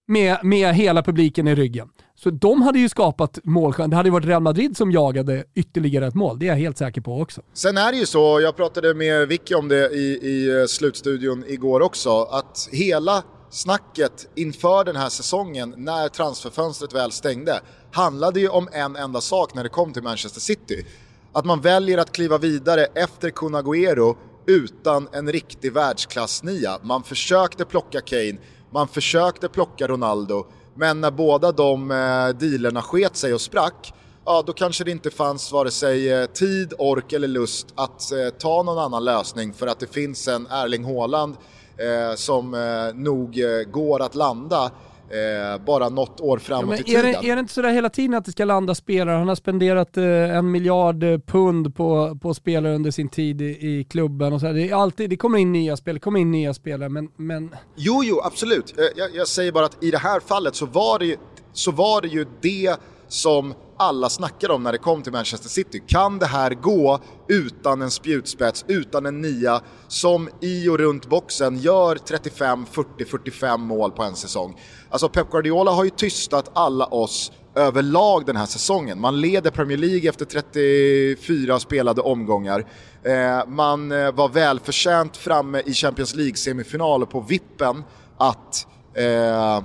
med, 0.09 0.39
med 0.43 0.75
hela 0.75 1.03
publiken 1.03 1.49
i 1.49 1.55
ryggen. 1.55 1.89
Så 2.15 2.31
de 2.31 2.63
hade 2.63 2.79
ju 2.79 2.89
skapat 2.89 3.39
målchans. 3.45 3.91
Det 3.91 3.97
hade 3.97 4.07
ju 4.07 4.13
varit 4.13 4.27
Real 4.27 4.43
Madrid 4.43 4.77
som 4.77 4.93
jagade 4.93 5.45
ytterligare 5.55 6.07
ett 6.07 6.15
mål, 6.15 6.39
det 6.39 6.47
är 6.47 6.49
jag 6.49 6.57
helt 6.57 6.79
säker 6.79 7.01
på 7.01 7.21
också. 7.21 7.43
Sen 7.55 7.79
är 7.79 7.93
det 7.93 7.99
ju 7.99 8.07
så, 8.07 8.41
jag 8.41 8.57
pratade 8.57 8.95
med 8.95 9.29
Vicky 9.29 9.55
om 9.55 9.69
det 9.69 9.91
i, 9.91 10.19
i 10.23 10.61
eh, 10.61 10.67
slutstudion 10.67 11.45
igår 11.47 11.81
också, 11.81 12.23
att 12.23 12.69
hela 12.73 13.23
snacket 13.51 14.29
inför 14.35 14.85
den 14.85 14.97
här 14.97 15.09
säsongen, 15.09 15.75
när 15.77 16.09
transferfönstret 16.09 16.95
väl 16.95 17.13
stängde, 17.13 17.61
handlade 17.93 18.41
ju 18.41 18.49
om 18.49 18.69
en 18.73 18.97
enda 18.97 19.21
sak 19.21 19.55
när 19.55 19.63
det 19.63 19.69
kom 19.69 19.93
till 19.93 20.03
Manchester 20.03 20.41
City. 20.41 20.87
Att 21.33 21.45
man 21.45 21.61
väljer 21.61 21.99
att 21.99 22.13
kliva 22.13 22.39
vidare 22.39 22.85
efter 22.85 23.31
Kun 23.31 23.55
Agüero 23.55 24.17
utan 24.47 25.09
en 25.13 25.33
riktig 25.33 25.73
världsklassnia. 25.73 26.79
Man 26.83 27.03
försökte 27.03 27.65
plocka 27.65 28.01
Kane, 28.01 28.39
man 28.71 28.89
försökte 28.89 29.49
plocka 29.49 29.89
Ronaldo, 29.89 30.47
men 30.75 31.01
när 31.01 31.11
båda 31.11 31.53
de 31.53 31.91
eh, 31.91 32.29
dealerna 32.29 32.83
sket 32.83 33.17
sig 33.17 33.35
och 33.35 33.41
sprack, 33.41 33.93
ja 34.25 34.43
då 34.47 34.53
kanske 34.53 34.85
det 34.85 34.91
inte 34.91 35.11
fanns 35.11 35.53
vare 35.53 35.71
sig 35.71 36.13
eh, 36.13 36.27
tid, 36.27 36.73
ork 36.79 37.13
eller 37.13 37.29
lust 37.29 37.67
att 37.75 38.13
eh, 38.13 38.29
ta 38.39 38.63
någon 38.63 38.79
annan 38.79 39.05
lösning 39.05 39.53
för 39.53 39.67
att 39.67 39.81
det 39.81 39.93
finns 39.93 40.29
en 40.29 40.47
Erling 40.47 40.85
Haaland 40.85 41.37
eh, 41.77 42.17
som 42.17 42.55
eh, 42.55 42.95
nog 42.95 43.39
eh, 43.39 43.63
går 43.63 44.03
att 44.03 44.15
landa 44.15 44.71
eh, 45.11 45.65
bara 45.65 45.89
något 45.89 46.21
år 46.21 46.39
framåt 46.39 46.75
ja, 46.75 46.81
i 46.81 46.85
tiden. 46.85 47.01
Är 47.07 47.23
det, 47.23 47.29
är 47.31 47.37
det 47.37 47.41
inte 47.41 47.53
sådär 47.53 47.73
hela 47.73 47.91
tiden 47.91 48.15
att 48.15 48.25
det 48.25 48.33
ska 48.33 48.45
landa 48.45 48.75
spelare? 48.75 49.17
Han 49.17 49.29
har 49.29 49.35
spenderat 49.35 49.97
eh, 49.97 50.37
en 50.37 50.51
miljard 50.51 51.03
eh, 51.03 51.19
pund 51.19 51.77
på, 51.77 52.19
på 52.23 52.35
spelare 52.35 52.75
under 52.75 52.91
sin 52.91 53.09
tid 53.09 53.43
i, 53.43 53.45
i 53.45 53.87
klubben. 53.91 54.33
Och 54.33 54.41
så 54.41 54.53
det, 54.53 54.69
är 54.69 54.75
alltid, 54.75 55.11
det 55.11 55.17
kommer 55.17 55.39
in 55.39 55.53
nya 55.53 55.77
spelare, 55.77 56.01
kommer 56.01 56.21
in 56.21 56.31
nya 56.31 56.55
spelare, 56.55 56.89
men... 56.89 57.09
men... 57.17 57.55
Jo, 57.77 58.03
jo, 58.05 58.21
absolut. 58.25 58.79
Eh, 58.79 58.85
jag, 58.97 59.11
jag 59.15 59.29
säger 59.29 59.53
bara 59.53 59.67
att 59.67 59.85
i 59.85 59.91
det 59.91 59.99
här 59.99 60.21
fallet 60.21 60.55
så 60.55 60.67
var 60.67 60.99
det 60.99 61.07
ju, 61.07 61.17
så 61.53 61.71
var 61.71 62.03
det, 62.03 62.09
ju 62.09 62.27
det 62.41 62.77
som 63.09 63.55
alla 63.79 64.09
snackade 64.09 64.55
om 64.55 64.63
när 64.63 64.73
det 64.73 64.79
kom 64.79 65.03
till 65.03 65.13
Manchester 65.13 65.49
City. 65.49 65.83
Kan 65.87 66.19
det 66.19 66.27
här 66.27 66.51
gå 66.51 67.01
utan 67.29 67.83
en 67.83 67.91
spjutspets, 67.91 68.65
utan 68.69 69.07
en 69.07 69.21
nia 69.21 69.61
som 69.89 70.29
i 70.41 70.69
och 70.69 70.79
runt 70.79 71.07
boxen 71.07 71.59
gör 71.59 71.97
35, 71.97 72.67
40, 72.67 73.05
45 73.05 73.61
mål 73.61 73.91
på 73.91 74.03
en 74.03 74.17
säsong? 74.17 74.61
Alltså 74.91 75.09
Pep 75.09 75.31
Guardiola 75.31 75.71
har 75.71 75.85
ju 75.85 75.91
tystat 75.91 76.51
alla 76.55 76.87
oss 76.87 77.33
överlag 77.55 78.27
den 78.27 78.37
här 78.37 78.47
säsongen. 78.47 79.01
Man 79.01 79.21
leder 79.21 79.51
Premier 79.51 79.79
League 79.79 80.09
efter 80.09 80.25
34 80.25 81.61
spelade 81.61 82.01
omgångar. 82.01 82.67
Eh, 83.03 83.47
man 83.47 83.93
eh, 83.93 84.13
var 84.13 84.29
välförtjänt 84.29 85.17
framme 85.17 85.63
i 85.67 85.73
Champions 85.73 86.15
League-semifinal 86.15 87.07
på 87.07 87.21
vippen 87.21 87.85
att 88.19 88.67
eh, 88.95 89.63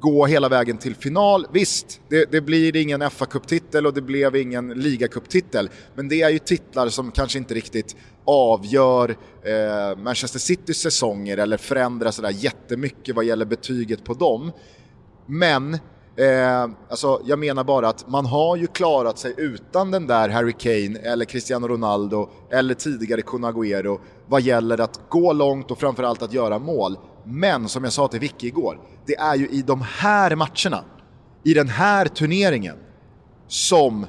gå 0.00 0.26
hela 0.26 0.48
vägen 0.48 0.78
till 0.78 0.94
final. 0.94 1.46
Visst, 1.52 2.00
det, 2.08 2.32
det 2.32 2.40
blir 2.40 2.76
ingen 2.76 3.10
fa 3.10 3.26
titel 3.26 3.86
och 3.86 3.94
det 3.94 4.02
blev 4.02 4.36
ingen 4.36 4.68
ligacuptitel, 4.68 5.70
men 5.94 6.08
det 6.08 6.22
är 6.22 6.30
ju 6.30 6.38
titlar 6.38 6.88
som 6.88 7.10
kanske 7.10 7.38
inte 7.38 7.54
riktigt 7.54 7.96
avgör 8.24 9.16
eh, 9.44 9.98
Manchester 9.98 10.38
Citys 10.38 10.78
säsonger 10.78 11.38
eller 11.38 11.56
förändrar 11.56 12.10
sådär 12.10 12.30
jättemycket 12.30 13.16
vad 13.16 13.24
gäller 13.24 13.44
betyget 13.44 14.04
på 14.04 14.14
dem. 14.14 14.52
Men 15.26 15.78
Eh, 16.16 16.70
alltså, 16.88 17.20
jag 17.24 17.38
menar 17.38 17.64
bara 17.64 17.88
att 17.88 18.08
man 18.08 18.26
har 18.26 18.56
ju 18.56 18.66
klarat 18.66 19.18
sig 19.18 19.34
utan 19.36 19.90
den 19.90 20.06
där 20.06 20.28
Harry 20.28 20.52
Kane 20.52 20.98
eller 20.98 21.24
Cristiano 21.24 21.68
Ronaldo 21.68 22.28
eller 22.50 22.74
tidigare 22.74 23.22
Kun 23.22 23.44
Agüero 23.44 23.98
vad 24.26 24.42
gäller 24.42 24.80
att 24.80 25.00
gå 25.08 25.32
långt 25.32 25.70
och 25.70 25.78
framförallt 25.78 26.22
att 26.22 26.32
göra 26.32 26.58
mål. 26.58 26.98
Men 27.24 27.68
som 27.68 27.84
jag 27.84 27.92
sa 27.92 28.08
till 28.08 28.20
Vicky 28.20 28.46
igår, 28.46 28.80
det 29.10 29.16
är 29.16 29.34
ju 29.34 29.48
i 29.48 29.62
de 29.62 29.82
här 29.82 30.36
matcherna, 30.36 30.84
i 31.44 31.54
den 31.54 31.68
här 31.68 32.06
turneringen, 32.06 32.76
som 33.48 34.06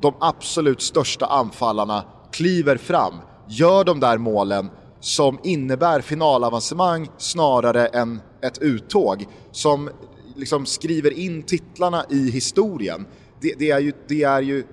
de 0.00 0.14
absolut 0.20 0.82
största 0.82 1.26
anfallarna 1.26 2.04
kliver 2.32 2.76
fram, 2.76 3.14
gör 3.48 3.84
de 3.84 4.00
där 4.00 4.18
målen 4.18 4.70
som 5.00 5.38
innebär 5.42 6.00
finalavancemang 6.00 7.08
snarare 7.18 7.86
än 7.86 8.20
ett 8.42 8.58
uttåg. 8.58 9.26
Som 9.52 9.90
liksom 10.36 10.66
skriver 10.66 11.18
in 11.18 11.42
titlarna 11.42 12.04
i 12.10 12.30
historien. 12.30 13.06
Det, 13.40 13.54
det, 13.58 13.70
är 13.70 13.80
ju, 13.80 13.92
det 14.08 14.22
är 14.22 14.42
ju 14.42 14.64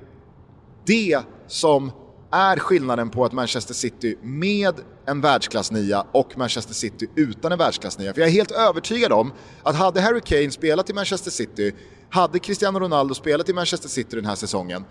det 0.85 1.19
som 1.47 1.91
är 2.31 2.59
skillnaden 2.59 3.09
på 3.09 3.25
ett 3.25 3.33
Manchester 3.33 3.73
City 3.73 4.17
med 4.21 4.75
en 5.05 5.21
världsklassnia 5.21 6.05
och 6.11 6.37
Manchester 6.37 6.73
City 6.73 7.07
utan 7.15 7.51
en 7.51 7.57
världsklassnia. 7.57 8.13
För 8.13 8.21
jag 8.21 8.27
är 8.29 8.33
helt 8.33 8.51
övertygad 8.51 9.11
om 9.11 9.33
att 9.63 9.75
hade 9.75 10.01
Harry 10.01 10.21
Kane 10.21 10.51
spelat 10.51 10.89
i 10.89 10.93
Manchester 10.93 11.31
City, 11.31 11.75
hade 12.09 12.39
Cristiano 12.39 12.79
Ronaldo 12.79 13.13
spelat 13.13 13.49
i 13.49 13.53
Manchester 13.53 13.89
City 13.89 14.15
den 14.15 14.25
här 14.25 14.35
säsongen, 14.35 14.85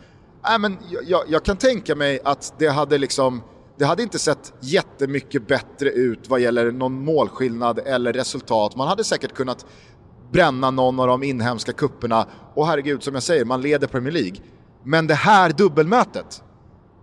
äh, 0.52 0.58
men 0.58 0.78
jag, 1.06 1.22
jag 1.28 1.44
kan 1.44 1.56
tänka 1.56 1.94
mig 1.94 2.20
att 2.24 2.54
det 2.58 2.68
hade 2.68 2.98
liksom 2.98 3.42
det 3.78 3.84
hade 3.84 4.02
inte 4.02 4.18
sett 4.18 4.52
jättemycket 4.60 5.48
bättre 5.48 5.88
ut 5.88 6.28
vad 6.28 6.40
gäller 6.40 6.72
någon 6.72 7.04
målskillnad 7.04 7.78
eller 7.78 8.12
resultat. 8.12 8.76
Man 8.76 8.88
hade 8.88 9.04
säkert 9.04 9.34
kunnat 9.34 9.66
bränna 10.32 10.70
någon 10.70 11.00
av 11.00 11.06
de 11.06 11.22
inhemska 11.22 11.72
kupperna 11.72 12.26
och 12.54 12.66
herregud, 12.66 13.02
som 13.02 13.14
jag 13.14 13.22
säger, 13.22 13.44
man 13.44 13.62
leder 13.62 13.86
Premier 13.86 14.12
League. 14.12 14.36
Men 14.84 15.06
det 15.06 15.14
här 15.14 15.50
dubbelmötet, 15.50 16.42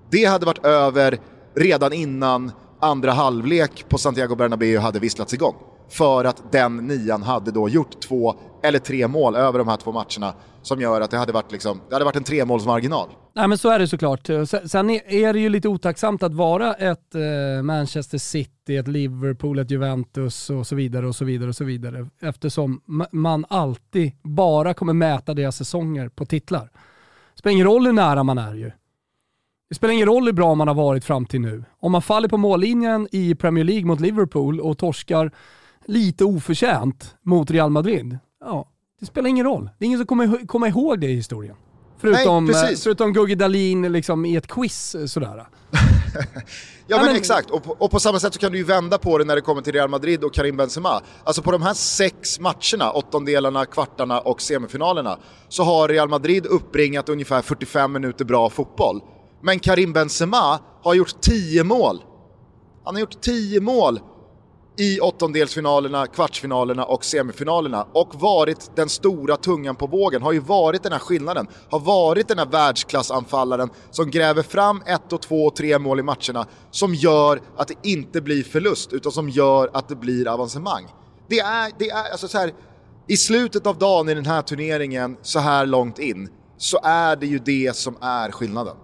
det 0.09 0.25
hade 0.25 0.45
varit 0.45 0.65
över 0.65 1.19
redan 1.55 1.93
innan 1.93 2.51
andra 2.79 3.11
halvlek 3.11 3.85
på 3.89 3.97
Santiago 3.97 4.35
Bernabéu 4.35 4.77
hade 4.77 4.99
visslats 4.99 5.33
igång. 5.33 5.55
För 5.89 6.25
att 6.25 6.51
den 6.51 6.77
nian 6.77 7.23
hade 7.23 7.51
då 7.51 7.69
gjort 7.69 8.01
två 8.01 8.35
eller 8.63 8.79
tre 8.79 9.07
mål 9.07 9.35
över 9.35 9.59
de 9.59 9.67
här 9.67 9.77
två 9.77 9.91
matcherna 9.91 10.33
som 10.61 10.81
gör 10.81 11.01
att 11.01 11.11
det 11.11 11.17
hade 11.17 11.31
varit, 11.31 11.51
liksom, 11.51 11.81
det 11.89 11.95
hade 11.95 12.05
varit 12.05 12.15
en 12.15 12.23
tremålsmarginal. 12.23 13.09
Nej 13.35 13.47
men 13.47 13.57
så 13.57 13.69
är 13.69 13.79
det 13.79 13.87
såklart. 13.87 14.29
Eh, 14.29 14.43
sen 14.43 14.89
är 14.89 15.33
det 15.33 15.39
ju 15.39 15.49
lite 15.49 15.67
otacksamt 15.67 16.23
att 16.23 16.33
vara 16.33 16.73
ett 16.73 17.15
eh, 17.15 17.63
Manchester 17.63 18.17
City, 18.17 18.77
ett 18.77 18.87
Liverpool, 18.87 19.59
ett 19.59 19.71
Juventus 19.71 20.49
och 20.49 20.67
så 20.67 20.75
vidare 20.75 21.07
och 21.07 21.15
så 21.15 21.25
vidare 21.25 21.49
och 21.49 21.55
så 21.55 21.63
vidare. 21.63 22.09
Eftersom 22.21 22.81
man 23.11 23.45
alltid 23.49 24.11
bara 24.23 24.73
kommer 24.73 24.93
mäta 24.93 25.33
deras 25.33 25.55
säsonger 25.55 26.09
på 26.09 26.25
titlar. 26.25 26.69
Det 27.33 27.39
spelar 27.39 27.53
ingen 27.53 27.67
roll 27.67 27.85
hur 27.85 27.93
nära 27.93 28.23
man 28.23 28.37
är 28.37 28.53
ju. 28.53 28.71
Det 29.69 29.75
spelar 29.75 29.93
ingen 29.93 30.07
roll 30.07 30.25
hur 30.25 30.33
bra 30.33 30.55
man 30.55 30.67
har 30.67 30.75
varit 30.75 31.05
fram 31.05 31.25
till 31.25 31.41
nu. 31.41 31.63
Om 31.79 31.91
man 31.91 32.01
faller 32.01 32.27
på 32.27 32.37
mållinjen 32.37 33.07
i 33.11 33.35
Premier 33.35 33.65
League 33.65 33.85
mot 33.85 33.99
Liverpool 33.99 34.59
och 34.59 34.77
torskar 34.77 35.31
lite 35.85 36.25
oförtjänt 36.25 37.15
mot 37.21 37.51
Real 37.51 37.69
Madrid, 37.69 38.17
ja, 38.41 38.69
det 38.99 39.05
spelar 39.05 39.29
ingen 39.29 39.45
roll. 39.45 39.69
Det 39.77 39.85
är 39.85 39.87
ingen 39.87 39.99
som 39.99 40.07
kommer, 40.07 40.47
kommer 40.47 40.67
ihåg 40.67 40.99
det 40.99 41.07
i 41.07 41.15
historien. 41.15 41.55
Förutom, 41.97 42.45
Nej, 42.45 42.75
förutom 42.75 43.13
Gugge 43.13 43.35
Dahlin 43.35 43.91
liksom 43.91 44.25
i 44.25 44.35
ett 44.35 44.47
quiz 44.47 44.95
sådär. 45.07 45.35
ja 46.87 46.97
men, 46.97 47.05
men, 47.05 47.15
exakt, 47.15 47.49
och 47.49 47.63
på, 47.63 47.75
och 47.79 47.91
på, 47.91 47.99
samma 47.99 48.19
sätt 48.19 48.33
så 48.33 48.39
kan 48.39 48.51
du 48.51 48.57
ju 48.57 48.63
vända 48.63 48.97
på 48.97 49.17
det 49.17 49.25
när 49.25 49.35
det 49.35 49.41
kommer 49.41 49.61
till 49.61 49.73
Real 49.73 49.89
Madrid 49.89 50.23
och 50.23 50.33
Karim 50.33 50.57
Benzema. 50.57 51.01
Alltså 51.23 51.41
på 51.41 51.51
de 51.51 51.61
här 51.61 51.73
sex 51.73 52.39
matcherna, 52.39 52.91
åttondelarna, 52.91 53.65
kvartarna 53.65 54.19
och 54.19 54.41
semifinalerna, 54.41 55.17
så 55.49 55.63
har 55.63 55.87
Real 55.87 56.09
Madrid 56.09 56.45
uppbringat 56.45 57.09
ungefär 57.09 57.41
45 57.41 57.91
minuter 57.91 58.25
bra 58.25 58.49
fotboll. 58.49 59.01
Men 59.41 59.59
Karim 59.59 59.93
Benzema 59.93 60.59
har 60.83 60.93
gjort 60.93 61.21
10 61.21 61.63
mål. 61.63 62.03
Han 62.85 62.95
har 62.95 62.99
gjort 62.99 63.21
10 63.21 63.61
mål 63.61 63.99
i 64.79 64.99
åttondelsfinalerna, 64.99 66.07
kvartsfinalerna 66.07 66.85
och 66.85 67.05
semifinalerna 67.05 67.87
och 67.93 68.15
varit 68.15 68.71
den 68.75 68.89
stora 68.89 69.37
tungan 69.37 69.75
på 69.75 69.87
vågen, 69.87 70.21
har 70.21 70.31
ju 70.31 70.39
varit 70.39 70.83
den 70.83 70.91
här 70.91 70.99
skillnaden, 70.99 71.47
har 71.69 71.79
varit 71.79 72.27
den 72.27 72.39
här 72.39 72.45
världsklassanfallaren 72.45 73.69
som 73.91 74.11
gräver 74.11 74.43
fram 74.43 74.81
ett 74.85 75.13
och 75.13 75.21
två 75.21 75.45
och 75.45 75.55
tre 75.55 75.79
mål 75.79 75.99
i 75.99 76.03
matcherna 76.03 76.47
som 76.71 76.95
gör 76.95 77.41
att 77.57 77.67
det 77.67 77.75
inte 77.83 78.21
blir 78.21 78.43
förlust 78.43 78.93
utan 78.93 79.11
som 79.11 79.29
gör 79.29 79.69
att 79.73 79.87
det 79.87 79.95
blir 79.95 80.27
avancemang. 80.27 80.87
Det 81.29 81.39
är, 81.39 81.71
det 81.79 81.89
är 81.89 82.11
alltså 82.11 82.27
så 82.27 82.37
här, 82.37 82.53
i 83.07 83.17
slutet 83.17 83.67
av 83.67 83.77
dagen 83.77 84.09
i 84.09 84.13
den 84.13 84.25
här 84.25 84.41
turneringen 84.41 85.17
så 85.21 85.39
här 85.39 85.65
långt 85.65 85.99
in 85.99 86.29
så 86.57 86.79
är 86.83 87.15
det 87.15 87.27
ju 87.27 87.39
det 87.39 87.75
som 87.75 87.97
är 88.01 88.31
skillnaden. 88.31 88.75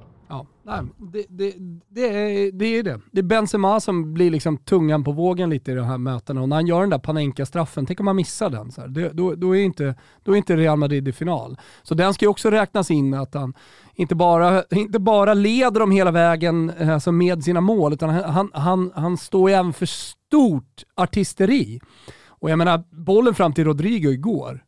Nej, 0.68 0.82
det, 0.98 1.26
det, 1.30 1.54
det, 1.90 2.08
är, 2.08 2.52
det 2.52 2.66
är 2.66 2.84
det. 2.84 3.00
Det 3.12 3.20
är 3.20 3.24
Benzema 3.24 3.80
som 3.80 4.14
blir 4.14 4.32
liksom 4.32 4.58
tungan 4.58 5.04
på 5.04 5.12
vågen 5.12 5.50
lite 5.50 5.72
i 5.72 5.76
de 5.76 5.86
här 5.86 5.98
mötena 5.98 6.42
och 6.42 6.50
när 6.50 6.56
han 6.56 6.68
gör 6.68 6.82
den 6.82 6.90
där 6.90 7.00
Panenka-straffen, 7.00 7.86
tänk 7.86 8.00
om 8.00 8.08
han 8.08 8.16
missar 8.16 8.50
den. 8.50 8.72
Så 8.72 8.82
här, 8.82 8.88
det, 8.88 9.10
då, 9.14 9.36
då, 9.36 9.56
är 9.56 9.64
inte, 9.64 9.96
då 10.24 10.32
är 10.32 10.36
inte 10.36 10.56
Real 10.56 10.78
Madrid 10.78 11.08
i 11.08 11.12
final. 11.12 11.58
Så 11.84 11.96
den 11.96 12.14
ska 12.14 12.26
ju 12.26 12.30
också 12.30 12.50
räknas 12.50 12.92
in 12.92 13.14
att 13.14 13.34
han 13.34 13.54
inte 13.96 14.16
bara, 14.16 14.64
inte 14.72 15.00
bara 15.00 15.34
leder 15.34 15.80
dem 15.80 15.92
hela 15.92 16.12
vägen 16.12 16.72
alltså 16.80 17.12
med 17.12 17.44
sina 17.44 17.62
mål, 17.62 17.94
utan 17.94 18.10
han, 18.10 18.52
han, 18.54 18.92
han 18.96 19.18
står 19.18 19.50
ju 19.50 19.56
även 19.56 19.74
för 19.74 19.86
stort 19.86 20.84
artisteri. 20.96 21.80
Och 22.28 22.50
jag 22.50 22.58
menar, 22.58 22.84
bollen 22.92 23.36
fram 23.36 23.54
till 23.54 23.66
Rodrigo 23.66 24.12
igår, 24.12 24.64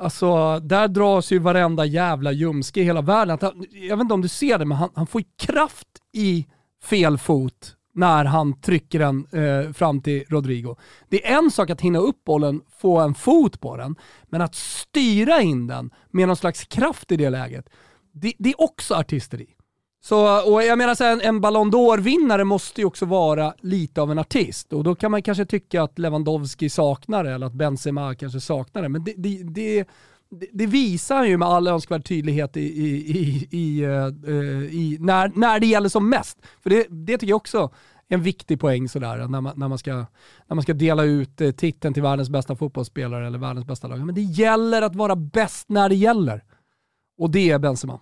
Alltså, 0.00 0.60
där 0.60 0.88
dras 0.88 1.32
ju 1.32 1.38
varenda 1.38 1.84
jävla 1.84 2.32
ljumske 2.32 2.80
i 2.80 2.84
hela 2.84 3.00
världen. 3.00 3.38
Jag 3.70 3.96
vet 3.96 4.04
inte 4.04 4.14
om 4.14 4.22
du 4.22 4.28
ser 4.28 4.58
det, 4.58 4.64
men 4.64 4.78
han, 4.78 4.90
han 4.94 5.06
får 5.06 5.22
kraft 5.38 5.88
i 6.12 6.46
fel 6.82 7.18
fot 7.18 7.76
när 7.94 8.24
han 8.24 8.60
trycker 8.60 8.98
den 8.98 9.26
eh, 9.32 9.72
fram 9.72 10.00
till 10.00 10.24
Rodrigo. 10.28 10.76
Det 11.08 11.26
är 11.26 11.38
en 11.38 11.50
sak 11.50 11.70
att 11.70 11.80
hinna 11.80 11.98
upp 11.98 12.24
bollen, 12.24 12.60
få 12.78 13.00
en 13.00 13.14
fot 13.14 13.60
på 13.60 13.76
den, 13.76 13.96
men 14.28 14.40
att 14.40 14.54
styra 14.54 15.40
in 15.40 15.66
den 15.66 15.90
med 16.10 16.28
någon 16.28 16.36
slags 16.36 16.64
kraft 16.64 17.12
i 17.12 17.16
det 17.16 17.30
läget, 17.30 17.68
det, 18.12 18.32
det 18.38 18.50
är 18.50 18.60
också 18.60 18.94
artisteri. 18.94 19.46
Så, 20.02 20.50
och 20.52 20.62
jag 20.62 20.78
menar 20.78 20.94
så 20.94 21.04
här, 21.04 21.12
en, 21.12 21.20
en 21.20 21.40
Ballon 21.40 21.72
d'Or-vinnare 21.72 22.44
måste 22.44 22.80
ju 22.80 22.84
också 22.84 23.06
vara 23.06 23.54
lite 23.60 24.02
av 24.02 24.10
en 24.10 24.18
artist 24.18 24.72
och 24.72 24.84
då 24.84 24.94
kan 24.94 25.10
man 25.10 25.22
kanske 25.22 25.44
tycka 25.44 25.82
att 25.82 25.98
Lewandowski 25.98 26.70
saknar 26.70 27.24
det 27.24 27.30
eller 27.30 27.46
att 27.46 27.52
Benzema 27.52 28.14
kanske 28.14 28.40
saknar 28.40 28.82
det. 28.82 28.88
Men 28.88 29.04
det, 29.04 29.14
det, 29.16 29.42
det, 29.42 29.88
det 30.52 30.66
visar 30.66 31.24
ju 31.24 31.36
med 31.36 31.48
all 31.48 31.68
önskvärd 31.68 32.04
tydlighet 32.04 32.56
i, 32.56 32.60
i, 32.60 32.88
i, 33.18 33.48
i, 33.50 33.86
uh, 33.86 34.74
i 34.74 34.96
när, 35.00 35.32
när 35.34 35.60
det 35.60 35.66
gäller 35.66 35.88
som 35.88 36.10
mest. 36.10 36.38
För 36.62 36.70
det, 36.70 36.86
det 36.90 37.18
tycker 37.18 37.30
jag 37.30 37.36
också 37.36 37.70
är 38.08 38.14
en 38.14 38.22
viktig 38.22 38.60
poäng 38.60 38.88
sådär, 38.88 39.28
när 39.28 39.40
man, 39.40 39.58
när 39.58 39.68
man, 39.68 39.78
ska, 39.78 39.94
när 40.46 40.54
man 40.54 40.62
ska 40.62 40.72
dela 40.72 41.02
ut 41.02 41.40
eh, 41.40 41.50
titeln 41.50 41.94
till 41.94 42.02
världens 42.02 42.30
bästa 42.30 42.56
fotbollsspelare 42.56 43.26
eller 43.26 43.38
världens 43.38 43.66
bästa 43.66 43.88
lag. 43.88 44.06
Men 44.06 44.14
det 44.14 44.22
gäller 44.22 44.82
att 44.82 44.94
vara 44.94 45.16
bäst 45.16 45.68
när 45.68 45.88
det 45.88 45.94
gäller. 45.94 46.44
Och 47.18 47.30
det 47.30 47.50
är 47.50 47.58
Benzema. 47.58 48.00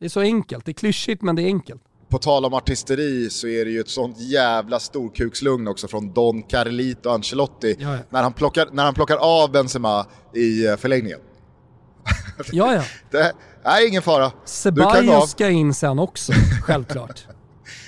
Det 0.00 0.04
är 0.06 0.08
så 0.08 0.20
enkelt. 0.20 0.64
Det 0.64 0.70
är 0.70 0.74
klyschigt 0.74 1.22
men 1.22 1.36
det 1.36 1.42
är 1.42 1.46
enkelt. 1.46 1.82
på 2.08 2.18
tal 2.18 2.44
om 2.44 2.54
artisteri 2.54 3.30
så 3.30 3.48
är 3.48 3.64
det 3.64 3.70
ju 3.70 3.80
ett 3.80 3.88
sånt 3.88 4.20
jävla 4.20 4.80
storkukslugn 4.80 5.68
också 5.68 5.88
från 5.88 6.12
Don 6.12 6.42
Carlito 6.42 7.10
Ancelotti 7.10 7.76
Ja, 7.78 7.92
ja. 7.92 7.98
När, 8.10 8.22
han 8.22 8.32
plockar, 8.32 8.68
när 8.72 8.84
han 8.84 8.94
plockar 8.94 9.16
av 9.16 9.52
Benzema 9.52 10.06
i 10.34 10.66
eh, 10.66 10.76
förlängningen. 10.76 11.18
Ja, 12.52 12.74
ja. 12.74 12.82
Det 13.10 13.32
är 13.64 13.88
ingen 13.88 14.02
fara. 14.02 14.32
Ceballos 14.44 15.30
ska 15.30 15.48
in 15.48 15.74
sen 15.74 15.98
också, 15.98 16.32
självklart. 16.62 17.26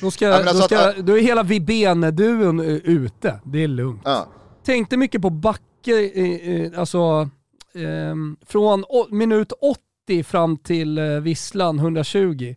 Då, 0.01 0.11
ska, 0.11 0.25
Ja, 0.29 0.35
alltså 0.35 0.55
då, 0.55 0.63
ska, 0.63 0.89
att- 0.89 0.97
då 0.97 1.19
är 1.19 1.23
hela 1.23 1.43
Vibene-duon 1.43 2.61
eh, 2.61 2.67
ute. 2.67 3.41
Det 3.45 3.59
är 3.65 3.69
lugnt. 3.69 4.03
Ja. 4.05 4.29
Tänkte 4.65 4.97
mycket 4.97 5.23
på 5.23 5.31
Backe, 5.31 6.11
eh, 6.15 6.81
alltså 6.81 7.29
ehm, 7.75 8.37
från 8.47 8.85
minut 9.11 9.53
80 9.61 9.81
fram 10.27 10.57
till 10.57 10.99
eh, 10.99 11.05
Visslan 11.05 11.79
120. 11.79 12.55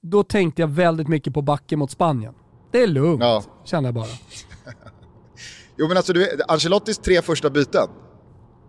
Då 0.00 0.22
tänkte 0.22 0.62
jag 0.62 0.68
väldigt 0.68 1.08
mycket 1.08 1.34
på 1.34 1.42
Backe 1.42 1.76
mot 1.76 1.90
Spanien. 1.90 2.34
Det 2.72 2.82
är 2.82 2.86
lugnt, 2.86 3.20
Ja. 3.22 3.42
känner 3.64 3.88
jag 3.88 3.94
bara. 3.94 4.06
Jo 5.76 5.88
men 5.88 5.96
alltså 5.96 6.12
du 6.12 6.40
Ancelottis 6.48 6.98
tre 6.98 7.22
första 7.22 7.50
byten. 7.50 7.88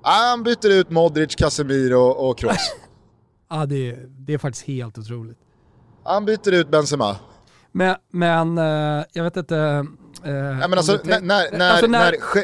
Ah, 0.01 0.29
han 0.29 0.43
byter 0.43 0.69
ut 0.71 0.89
Modric, 0.89 1.35
Casemiro 1.35 1.99
och 2.01 2.37
Kroos. 2.37 2.55
Ja, 3.49 3.65
det, 3.65 3.89
är- 3.91 4.05
det 4.07 4.33
är 4.33 4.37
faktiskt 4.37 4.65
helt 4.67 4.97
otroligt. 4.97 5.37
Han 6.03 6.25
byter 6.25 6.51
ut 6.51 6.69
Benzema. 6.71 7.15
Men, 7.71 7.95
men 8.11 8.57
eh, 8.57 9.03
jag 9.13 9.23
vet 9.23 9.37
inte... 9.37 9.57
eh, 10.23 10.31
Ja, 10.33 10.67
men 10.67 10.73
alltså 10.73 10.99
när, 11.03 11.21
när, 11.21 11.57
när, 11.57 11.69
alltså, 11.71 11.87
när, 11.87 12.11
Je, 12.11 12.41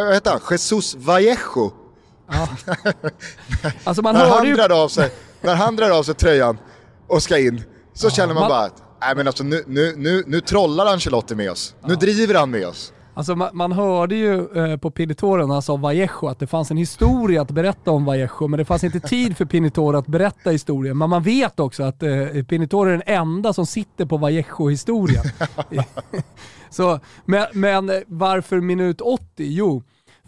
äh, 0.00 0.04
vad 0.04 0.14
heter 0.14 0.30
han? 0.30 0.40
Jesus 0.50 0.94
Vallejo. 0.94 1.72
Alltså 3.84 4.02
man 4.02 4.14
När 4.14 4.28
han, 4.28 4.46
ju... 4.46 4.54
drar 4.54 4.84
av 4.84 4.88
sig, 4.88 5.10
när 5.40 5.54
han 5.54 5.76
drar 5.76 5.90
av 5.90 6.02
sig 6.02 6.14
tröjan 6.14 6.58
och 7.06 7.22
ska 7.22 7.38
in, 7.38 7.62
så 7.94 8.10
känner 8.10 8.34
man, 8.34 8.40
man- 8.40 8.48
bara 8.48 8.64
att 8.64 8.82
nej, 9.00 9.16
men 9.16 9.26
alltså, 9.26 9.44
nu, 9.44 9.64
nu, 9.66 9.94
nu, 9.96 10.22
nu 10.26 10.40
trollar 10.40 10.86
Ancelotti 10.86 11.34
med 11.34 11.50
oss. 11.50 11.74
Nu 11.86 11.94
driver 11.94 12.34
han 12.34 12.50
med 12.50 12.66
oss. 12.66 12.92
Alltså 13.14 13.36
man, 13.36 13.50
man 13.52 13.72
hörde 13.72 14.14
ju 14.14 14.48
eh, 14.56 14.76
på 14.76 14.90
Pinitore 14.90 15.46
när 15.46 15.52
han 15.52 15.62
sa 15.62 15.76
Vallejo 15.76 16.28
att 16.28 16.38
det 16.38 16.46
fanns 16.46 16.70
en 16.70 16.76
historia 16.76 17.42
att 17.42 17.50
berätta 17.50 17.90
om 17.90 18.04
Vallejo, 18.04 18.48
men 18.48 18.58
det 18.58 18.64
fanns 18.64 18.84
inte 18.84 19.00
tid 19.00 19.36
för 19.36 19.44
Pinitore 19.44 19.98
att 19.98 20.06
berätta 20.06 20.50
historien. 20.50 20.98
Men 20.98 21.10
man 21.10 21.22
vet 21.22 21.60
också 21.60 21.82
att 21.82 22.02
eh, 22.02 22.10
Pinitore 22.48 22.90
är 22.90 22.92
den 22.92 23.02
enda 23.06 23.52
som 23.52 23.66
sitter 23.66 24.06
på 24.06 24.16
Vallejo-historien. 24.16 25.24
Men, 27.24 27.46
men 27.52 27.90
varför 28.06 28.60
minut 28.60 29.00
80? 29.00 29.22
Jo, 29.36 29.82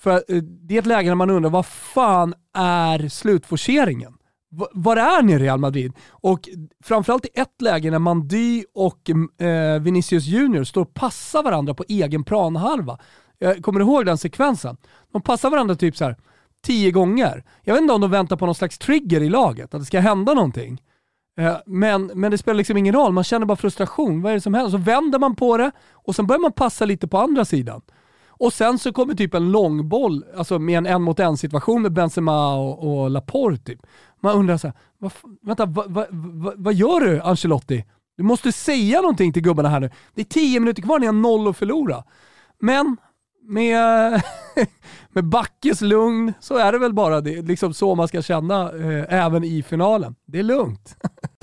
för 0.04 0.12
eh, 0.28 0.42
det 0.42 0.74
är 0.74 0.78
ett 0.78 0.86
läge 0.86 1.08
när 1.08 1.14
man 1.14 1.30
undrar 1.30 1.50
vad 1.50 1.66
fan 1.66 2.34
är 2.54 3.08
slutforceringen? 3.08 4.12
V- 4.50 4.66
Var 4.72 4.96
är 4.96 5.22
ni 5.22 5.38
Real 5.38 5.58
Madrid? 5.58 5.92
Och 6.10 6.48
framförallt 6.84 7.26
i 7.26 7.28
ett 7.34 7.62
läge 7.62 7.90
när 7.90 7.98
Mandy 7.98 8.64
och 8.74 9.10
eh, 9.46 9.80
Vinicius 9.80 10.24
Junior 10.26 10.64
står 10.64 10.82
och 10.82 10.94
passar 10.94 11.42
varandra 11.42 11.74
på 11.74 11.84
egen 11.88 12.24
planhalva. 12.24 12.98
Jag 13.38 13.62
kommer 13.62 13.80
du 13.80 13.86
ihåg 13.86 14.06
den 14.06 14.18
sekvensen? 14.18 14.76
De 15.12 15.22
passar 15.22 15.50
varandra 15.50 15.74
typ 15.74 15.96
så 15.96 16.04
här 16.04 16.16
tio 16.66 16.90
gånger. 16.90 17.44
Jag 17.62 17.74
vet 17.74 17.80
inte 17.82 17.94
om 17.94 18.00
de 18.00 18.10
väntar 18.10 18.36
på 18.36 18.46
någon 18.46 18.54
slags 18.54 18.78
trigger 18.78 19.20
i 19.20 19.28
laget, 19.28 19.74
att 19.74 19.80
det 19.80 19.84
ska 19.86 20.00
hända 20.00 20.34
någonting. 20.34 20.82
Eh, 21.40 21.56
men, 21.66 22.10
men 22.14 22.30
det 22.30 22.38
spelar 22.38 22.54
liksom 22.56 22.76
ingen 22.76 22.94
roll, 22.94 23.12
man 23.12 23.24
känner 23.24 23.46
bara 23.46 23.56
frustration. 23.56 24.22
Vad 24.22 24.30
är 24.30 24.34
det 24.34 24.40
som 24.40 24.54
händer? 24.54 24.70
Så 24.70 24.76
vänder 24.78 25.18
man 25.18 25.36
på 25.36 25.56
det 25.56 25.70
och 25.92 26.14
sen 26.16 26.26
börjar 26.26 26.40
man 26.40 26.52
passa 26.52 26.84
lite 26.84 27.08
på 27.08 27.18
andra 27.18 27.44
sidan. 27.44 27.80
Och 28.44 28.52
sen 28.52 28.78
så 28.78 28.92
kommer 28.92 29.14
typ 29.14 29.34
en 29.34 29.50
långboll, 29.50 30.24
alltså 30.36 30.58
med 30.58 30.78
en 30.78 30.86
en 30.86 31.02
mot 31.02 31.20
en 31.20 31.36
situation 31.36 31.82
med 31.82 31.92
Benzema 31.92 32.56
och, 32.56 33.02
och 33.02 33.10
Laporte. 33.10 33.64
Typ. 33.64 33.80
Man 34.20 34.36
undrar 34.36 34.56
så 34.56 34.66
här, 34.66 34.76
vad, 34.98 35.12
vänta, 35.42 35.66
vad, 35.66 35.90
vad, 35.90 36.06
vad, 36.10 36.54
vad 36.56 36.74
gör 36.74 37.00
du 37.00 37.20
Ancelotti? 37.20 37.84
Du 38.16 38.22
måste 38.22 38.52
säga 38.52 39.00
någonting 39.00 39.32
till 39.32 39.42
gubbarna 39.42 39.68
här 39.68 39.80
nu. 39.80 39.90
Det 40.14 40.20
är 40.20 40.24
tio 40.24 40.60
minuter 40.60 40.82
kvar, 40.82 40.98
ni 40.98 41.06
har 41.06 41.12
noll 41.12 41.48
att 41.48 41.56
förlora. 41.56 42.04
Men 42.60 42.96
med, 43.42 44.22
med 45.08 45.24
Backes 45.24 45.80
lugn 45.80 46.32
så 46.40 46.56
är 46.56 46.72
det 46.72 46.78
väl 46.78 46.92
bara 46.92 47.20
det, 47.20 47.42
liksom 47.42 47.74
så 47.74 47.94
man 47.94 48.08
ska 48.08 48.22
känna 48.22 48.72
eh, 48.72 49.24
även 49.24 49.44
i 49.44 49.62
finalen. 49.62 50.14
Det 50.26 50.38
är 50.38 50.42
lugnt. 50.42 50.96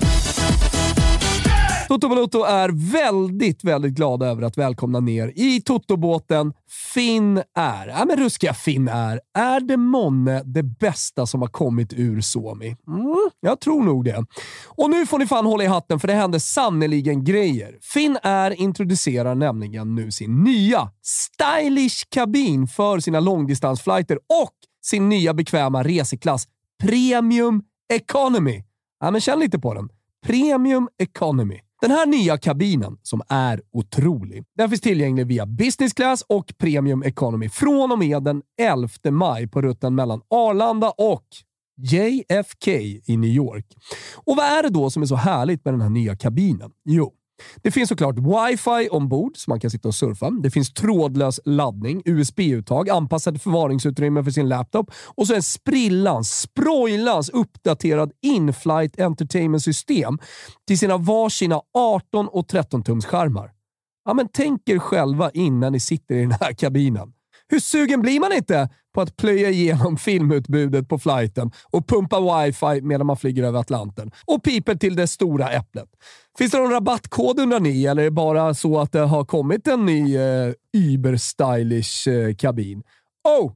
Toto 1.91 2.09
Balotto 2.09 2.43
är 2.43 2.69
väldigt, 2.91 3.63
väldigt 3.63 3.93
glada 3.93 4.25
över 4.25 4.41
att 4.43 4.57
välkomna 4.57 4.99
ner 4.99 5.33
i 5.35 5.61
Toto-båten 5.61 6.53
Finn 6.93 7.37
är. 7.55 7.87
Ja, 7.87 8.05
men 8.05 8.17
ruskiga 8.17 8.53
Finn 8.53 8.87
är. 8.87 9.19
Är 9.37 9.59
det 9.59 9.77
månne 9.77 10.43
det 10.45 10.63
bästa 10.63 11.25
som 11.25 11.41
har 11.41 11.47
kommit 11.47 11.93
ur 11.93 12.21
Suomi? 12.21 12.75
Mm, 12.87 13.29
jag 13.39 13.59
tror 13.59 13.83
nog 13.83 14.05
det. 14.05 14.25
Och 14.67 14.89
nu 14.89 15.05
får 15.05 15.19
ni 15.19 15.27
fan 15.27 15.45
hålla 15.45 15.63
i 15.63 15.67
hatten 15.67 15.99
för 15.99 16.07
det 16.07 16.13
händer 16.13 16.39
sannoliken 16.39 17.23
grejer. 17.23 17.77
Finn 17.81 18.17
är 18.23 18.51
introducerar 18.51 19.35
nämligen 19.35 19.95
nu 19.95 20.11
sin 20.11 20.43
nya 20.43 20.91
stylish 21.01 22.05
kabin 22.09 22.67
för 22.67 22.99
sina 22.99 23.19
långdistansflighter 23.19 24.15
och 24.15 24.55
sin 24.85 25.09
nya 25.09 25.33
bekväma 25.33 25.83
reseklass 25.83 26.47
Premium 26.83 27.61
Economy. 27.93 28.63
Ja, 28.99 29.11
men 29.11 29.21
känn 29.21 29.39
lite 29.39 29.59
på 29.59 29.73
den. 29.73 29.89
Premium 30.25 30.89
Economy. 30.97 31.59
Den 31.81 31.91
här 31.91 32.05
nya 32.05 32.37
kabinen, 32.37 32.97
som 33.01 33.21
är 33.29 33.61
otrolig, 33.71 34.43
den 34.57 34.69
finns 34.69 34.81
tillgänglig 34.81 35.27
via 35.27 35.45
Business 35.45 35.93
Class 35.93 36.21
och 36.21 36.53
Premium 36.57 37.03
Economy 37.03 37.49
från 37.49 37.91
och 37.91 37.99
med 37.99 38.23
den 38.23 38.41
11 38.61 38.89
maj 39.11 39.47
på 39.47 39.61
rutten 39.61 39.95
mellan 39.95 40.21
Arlanda 40.29 40.89
och 40.89 41.25
JFK 41.77 42.71
i 43.05 43.17
New 43.17 43.29
York. 43.29 43.65
Och 44.15 44.35
vad 44.35 44.45
är 44.45 44.63
det 44.63 44.69
då 44.69 44.89
som 44.89 45.01
är 45.01 45.07
så 45.07 45.15
härligt 45.15 45.65
med 45.65 45.73
den 45.73 45.81
här 45.81 45.89
nya 45.89 46.15
kabinen? 46.15 46.71
Jo, 46.85 47.13
det 47.61 47.71
finns 47.71 47.89
såklart 47.89 48.15
wifi 48.17 48.89
ombord 48.91 49.37
så 49.37 49.51
man 49.51 49.59
kan 49.59 49.71
sitta 49.71 49.87
och 49.87 49.95
surfa. 49.95 50.29
Det 50.29 50.51
finns 50.51 50.73
trådlös 50.73 51.39
laddning, 51.45 52.01
USB-uttag, 52.05 52.89
anpassat 52.89 53.43
förvaringsutrymme 53.43 54.23
för 54.23 54.31
sin 54.31 54.49
laptop 54.49 54.91
och 55.15 55.27
så 55.27 55.35
en 55.35 55.43
sprillans, 55.43 56.39
sproilans 56.39 57.29
uppdaterad 57.29 58.11
in-flight 58.21 58.99
entertainment-system 58.99 60.17
till 60.67 60.79
sina 60.79 60.97
varsina 60.97 61.61
18 61.73 62.27
och 62.27 62.47
13 62.47 62.83
tums 62.83 63.05
skärmar. 63.05 63.51
Ja, 64.05 64.13
men 64.13 64.27
tänk 64.33 64.69
er 64.69 64.79
själva 64.79 65.31
innan 65.31 65.71
ni 65.71 65.79
sitter 65.79 66.15
i 66.15 66.21
den 66.21 66.31
här 66.31 66.53
kabinen. 66.57 67.13
Hur 67.47 67.59
sugen 67.59 68.01
blir 68.01 68.19
man 68.19 68.33
inte 68.33 68.69
på 68.93 69.01
att 69.01 69.17
plöja 69.17 69.49
igenom 69.49 69.97
filmutbudet 69.97 70.89
på 70.89 70.99
flighten 70.99 71.51
och 71.71 71.87
pumpa 71.87 72.43
wifi 72.43 72.81
medan 72.81 73.07
man 73.07 73.17
flyger 73.17 73.43
över 73.43 73.59
Atlanten? 73.59 74.11
Och 74.25 74.43
piper 74.43 74.75
till 74.75 74.95
det 74.95 75.07
stora 75.07 75.49
äpplet. 75.49 75.89
Finns 76.37 76.51
det 76.51 76.57
någon 76.57 76.71
rabattkod 76.71 77.39
undrar 77.39 77.59
ni, 77.59 77.85
eller 77.85 78.01
är 78.01 78.05
det 78.05 78.11
bara 78.11 78.53
så 78.53 78.79
att 78.79 78.91
det 78.91 78.99
har 78.99 79.25
kommit 79.25 79.67
en 79.67 79.85
ny 79.85 80.17
eh, 80.17 80.53
Uber-stylish 80.77 82.07
eh, 82.07 82.35
kabin? 82.35 82.83
Oh! 83.23 83.51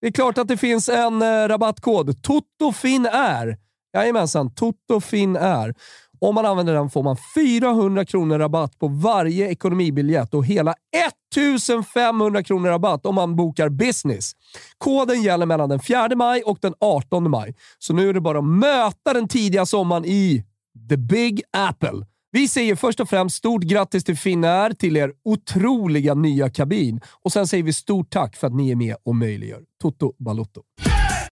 Det 0.00 0.06
är 0.06 0.12
klart 0.12 0.38
att 0.38 0.48
det 0.48 0.56
finns 0.56 0.88
en 0.88 1.22
eh, 1.22 1.48
rabattkod. 1.48 2.22
TOTOFINAIR. 2.22 3.56
Jajamensan, 3.94 4.54
TOTOFINAIR. 4.54 5.74
Om 6.20 6.34
man 6.34 6.46
använder 6.46 6.74
den 6.74 6.90
får 6.90 7.02
man 7.02 7.16
400 7.34 8.04
kronor 8.04 8.38
rabatt 8.38 8.78
på 8.78 8.88
varje 8.88 9.48
ekonomibiljett 9.48 10.34
och 10.34 10.46
hela 10.46 10.74
1500 10.96 12.42
kronor 12.42 12.68
rabatt 12.68 13.06
om 13.06 13.14
man 13.14 13.36
bokar 13.36 13.68
business. 13.68 14.32
Koden 14.78 15.22
gäller 15.22 15.46
mellan 15.46 15.68
den 15.68 15.80
4 15.80 16.08
maj 16.16 16.42
och 16.42 16.58
den 16.60 16.74
18 16.80 17.30
maj, 17.30 17.54
så 17.78 17.92
nu 17.92 18.08
är 18.08 18.12
det 18.12 18.20
bara 18.20 18.38
att 18.38 18.44
möta 18.44 19.12
den 19.12 19.28
tidiga 19.28 19.66
sommaren 19.66 20.04
i 20.04 20.44
The 20.88 20.96
Big 20.96 21.42
Apple. 21.50 22.06
Vi 22.32 22.48
säger 22.48 22.76
först 22.76 23.00
och 23.00 23.08
främst 23.08 23.36
stort 23.36 23.62
grattis 23.62 24.04
till 24.04 24.16
Finnair 24.16 24.72
till 24.72 24.96
er 24.96 25.12
otroliga 25.24 26.14
nya 26.14 26.50
kabin 26.50 27.00
och 27.22 27.32
sen 27.32 27.46
säger 27.46 27.64
vi 27.64 27.72
stort 27.72 28.10
tack 28.10 28.36
för 28.36 28.46
att 28.46 28.54
ni 28.54 28.70
är 28.70 28.76
med 28.76 28.96
och 29.02 29.16
möjliggör 29.16 29.60
Toto 29.82 30.12
Balotto. 30.18 30.62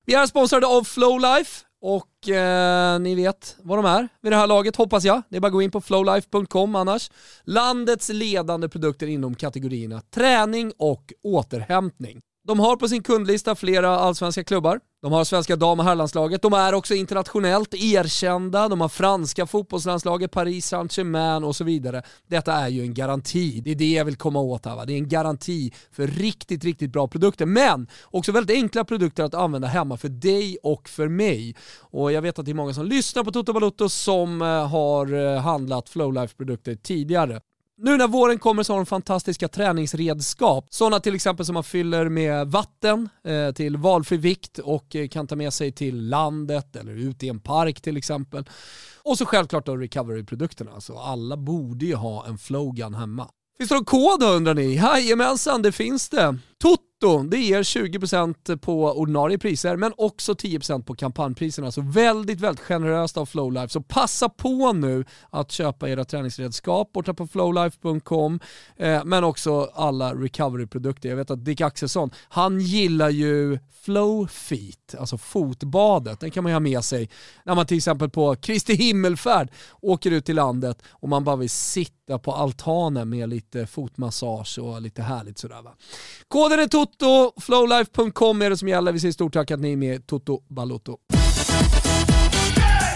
Vi 0.07 0.15
är 0.15 0.27
sponsrade 0.27 0.67
av 0.67 0.85
Flowlife 0.85 1.68
och 1.81 2.29
eh, 2.29 2.99
ni 2.99 3.15
vet 3.15 3.57
vad 3.63 3.79
de 3.79 3.85
är 3.85 4.09
vid 4.21 4.33
det 4.33 4.37
här 4.37 4.47
laget 4.47 4.77
hoppas 4.77 5.05
jag. 5.05 5.23
Det 5.29 5.37
är 5.37 5.41
bara 5.41 5.47
att 5.47 5.53
gå 5.53 5.63
in 5.63 5.71
på 5.71 5.81
flowlife.com 5.81 6.75
annars. 6.75 7.11
Landets 7.45 8.09
ledande 8.09 8.69
produkter 8.69 9.07
inom 9.07 9.35
kategorierna 9.35 10.01
träning 10.01 10.73
och 10.79 11.13
återhämtning. 11.23 12.21
De 12.45 12.61
har 12.61 12.77
på 12.77 12.89
sin 12.89 13.03
kundlista 13.03 13.55
flera 13.55 13.99
allsvenska 13.99 14.45
klubbar. 14.45 14.81
De 15.03 15.13
har 15.13 15.25
svenska 15.25 15.57
dam 15.57 15.81
och 15.81 15.85
herrlandslaget. 15.85 16.43
De 16.43 16.53
är 16.53 16.75
också 16.75 16.95
internationellt 16.95 17.75
erkända. 17.75 18.69
De 18.69 18.81
har 18.81 18.89
franska 18.89 19.47
fotbollslandslaget, 19.47 20.31
Paris 20.31 20.67
Saint-Germain 20.67 21.45
och 21.45 21.57
så 21.57 21.65
vidare. 21.65 22.03
Detta 22.27 22.53
är 22.53 22.69
ju 22.69 22.83
en 22.83 22.95
garanti. 22.95 23.61
Det 23.61 23.71
är 23.71 23.75
det 23.75 23.93
jag 23.93 24.05
vill 24.05 24.17
komma 24.17 24.41
åt 24.41 24.67
här. 24.67 24.77
Va? 24.77 24.85
Det 24.85 24.93
är 24.93 24.97
en 24.97 25.09
garanti 25.09 25.73
för 25.93 26.07
riktigt, 26.07 26.65
riktigt 26.65 26.91
bra 26.91 27.09
produkter. 27.09 27.47
Men 27.47 27.87
också 28.05 28.33
väldigt 28.33 28.57
enkla 28.57 28.85
produkter 28.85 29.25
att 29.25 29.35
använda 29.35 29.69
hemma 29.69 29.97
för 29.97 30.09
dig 30.09 30.59
och 30.63 30.89
för 30.89 31.09
mig. 31.09 31.57
Och 31.81 32.13
jag 32.13 32.23
vet 32.23 32.39
att 32.39 32.45
det 32.45 32.53
är 32.53 32.55
många 32.55 32.75
som 32.75 32.87
lyssnar 32.87 33.25
på 33.25 33.33
Toto 33.33 33.53
Balotto 33.53 33.89
som 33.89 34.43
eh, 34.43 34.69
har 34.69 35.15
eh, 35.15 35.41
handlat 35.41 35.89
Flowlife-produkter 35.89 36.75
tidigare. 36.75 37.41
Nu 37.81 37.97
när 37.97 38.09
våren 38.09 38.39
kommer 38.39 38.63
så 38.63 38.73
har 38.73 38.79
de 38.79 38.87
fantastiska 38.87 39.49
träningsredskap. 39.49 40.67
Sådana 40.71 41.01
till 41.01 41.15
exempel 41.15 41.47
som 41.47 41.55
man 41.55 41.65
fyller 41.65 42.09
med 42.09 42.49
vatten 42.49 43.09
eh, 43.25 43.53
till 43.53 43.77
valfri 43.77 44.17
vikt 44.17 44.59
och 44.59 44.97
eh, 44.97 45.09
kan 45.09 45.27
ta 45.27 45.37
med 45.37 45.53
sig 45.53 45.73
till 45.73 46.09
landet 46.09 46.77
eller 46.77 46.93
ut 46.93 47.23
i 47.23 47.29
en 47.29 47.41
park 47.41 47.81
till 47.81 47.97
exempel. 47.97 48.49
Och 49.03 49.19
så 49.19 49.27
självklart 49.27 49.67
då 49.67 49.77
recovery-produkterna. 49.77 50.71
Alltså 50.75 50.97
alla 50.97 51.37
borde 51.37 51.87
ju 51.87 51.95
ha 51.95 52.27
en 52.27 52.39
flowgun 52.39 52.95
hemma. 52.95 53.29
Finns 53.59 53.69
det 53.69 53.75
någon 53.75 53.85
kod 53.85 54.21
då 54.21 54.27
undrar 54.27 54.55
ni? 54.55 54.75
Jajamensan, 54.75 55.63
det 55.63 55.73
finns 55.73 56.09
det. 56.09 56.39
Toto, 56.61 57.23
det 57.23 57.37
ger 57.37 57.63
20% 57.63 58.57
på 58.57 58.85
ordinarie 58.85 59.39
priser 59.39 59.77
men 59.77 59.93
också 59.97 60.33
10% 60.33 60.83
på 60.83 60.95
kampanjpriserna. 60.95 61.73
Så 61.73 61.81
väldigt, 61.81 62.41
väldigt 62.41 62.65
generöst 62.65 63.17
av 63.17 63.27
Flowlife. 63.27 63.69
Så 63.69 63.83
passa 63.83 64.29
på 64.29 64.73
nu 64.73 65.05
att 65.31 65.53
köpa 65.53 65.89
era 65.89 66.05
träningsredskap 66.05 66.93
borta 66.93 67.15
på 67.15 67.27
flowlife.com 67.27 68.41
eh, 68.77 69.05
men 69.05 69.25
också 69.25 69.71
alla 69.75 70.15
recovery-produkter. 70.15 71.09
Jag 71.09 71.17
vet 71.17 71.31
att 71.31 71.45
Dick 71.45 71.61
Axelsson, 71.61 72.11
han 72.29 72.61
gillar 72.61 73.11
ju 73.11 73.59
Flowfeet, 73.89 74.95
alltså 74.99 75.19
fotbadet. 75.19 76.21
Den 76.21 76.31
kan 76.31 76.43
man 76.43 76.51
ju 76.51 76.55
ha 76.55 76.61
med 76.61 76.85
sig 76.85 77.11
när 77.45 77.55
man 77.55 77.67
till 77.67 77.77
exempel 77.77 78.11
på 78.11 78.37
Kristi 78.37 78.75
himmelfärd 78.75 79.51
åker 79.81 80.11
ut 80.11 80.25
till 80.25 80.37
landet 80.37 80.83
och 80.91 81.09
man 81.09 81.25
bara 81.25 81.37
vill 81.37 81.51
sitta 81.51 82.19
på 82.19 82.33
altanen 82.33 83.09
med 83.09 83.29
lite 83.29 83.67
fotmassage 83.67 84.59
och 84.59 84.83
lite 84.83 85.03
härligt 85.03 85.39
sådär 85.39 85.63
va. 85.63 85.75
Koden 86.49 86.61
är 86.61 86.69
TOTO, 86.69 87.41
flowlife.com 87.41 88.43
är 88.43 88.51
det 88.51 88.57
som 88.57 88.69
gäller. 88.69 88.93
Vi 88.93 89.01
säger 89.01 89.13
stort 89.13 89.33
tack 89.33 89.51
att 89.51 89.61
ni 89.61 89.73
är 89.73 89.77
med 89.77 90.07
Toto 90.07 90.41
Balotto. 90.49 90.97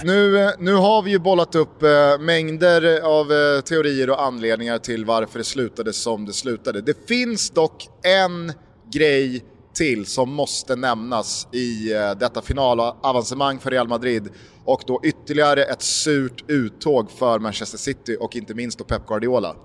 Nu, 0.04 0.38
eh, 0.38 0.50
nu 0.58 0.74
har 0.74 1.02
vi 1.02 1.10
ju 1.10 1.18
bollat 1.18 1.54
upp 1.54 1.82
eh, 1.82 1.88
mängder 2.20 3.00
av 3.00 3.32
eh, 3.32 3.60
teorier 3.60 4.10
och 4.10 4.22
anledningar 4.22 4.78
till 4.78 5.04
varför 5.04 5.38
det 5.38 5.44
slutade 5.44 5.92
som 5.92 6.24
det 6.24 6.32
slutade. 6.32 6.80
Det 6.80 7.08
finns 7.08 7.50
dock 7.50 7.88
en 8.02 8.52
grej 8.92 9.44
till 9.74 10.06
som 10.06 10.32
måste 10.32 10.76
nämnas 10.76 11.48
i 11.52 11.92
eh, 11.92 12.10
detta 12.10 12.42
finalavancemang 12.42 13.58
för 13.58 13.70
Real 13.70 13.88
Madrid 13.88 14.28
och 14.64 14.82
då 14.86 15.00
ytterligare 15.04 15.64
ett 15.64 15.82
surt 15.82 16.44
uttåg 16.48 17.10
för 17.10 17.38
Manchester 17.38 17.78
City 17.78 18.16
och 18.20 18.36
inte 18.36 18.54
minst 18.54 18.78
då 18.78 18.84
Pep 18.84 19.06
Guardiola. 19.06 19.56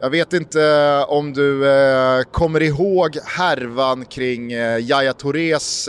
Jag 0.00 0.10
vet 0.10 0.32
inte 0.32 0.62
eh, 0.62 1.12
om 1.12 1.32
du 1.32 1.70
eh, 1.70 2.22
kommer 2.22 2.62
ihåg 2.62 3.18
härvan 3.24 4.04
kring 4.04 4.52
eh, 4.52 4.78
Jaya 4.78 5.12
Torres 5.12 5.88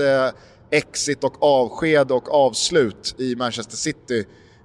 exit 0.72 1.24
och 1.24 1.44
avsked 1.44 2.12
och 2.12 2.34
avslut 2.34 3.16
i 3.18 3.36
Manchester 3.36 3.78
City 3.78 4.20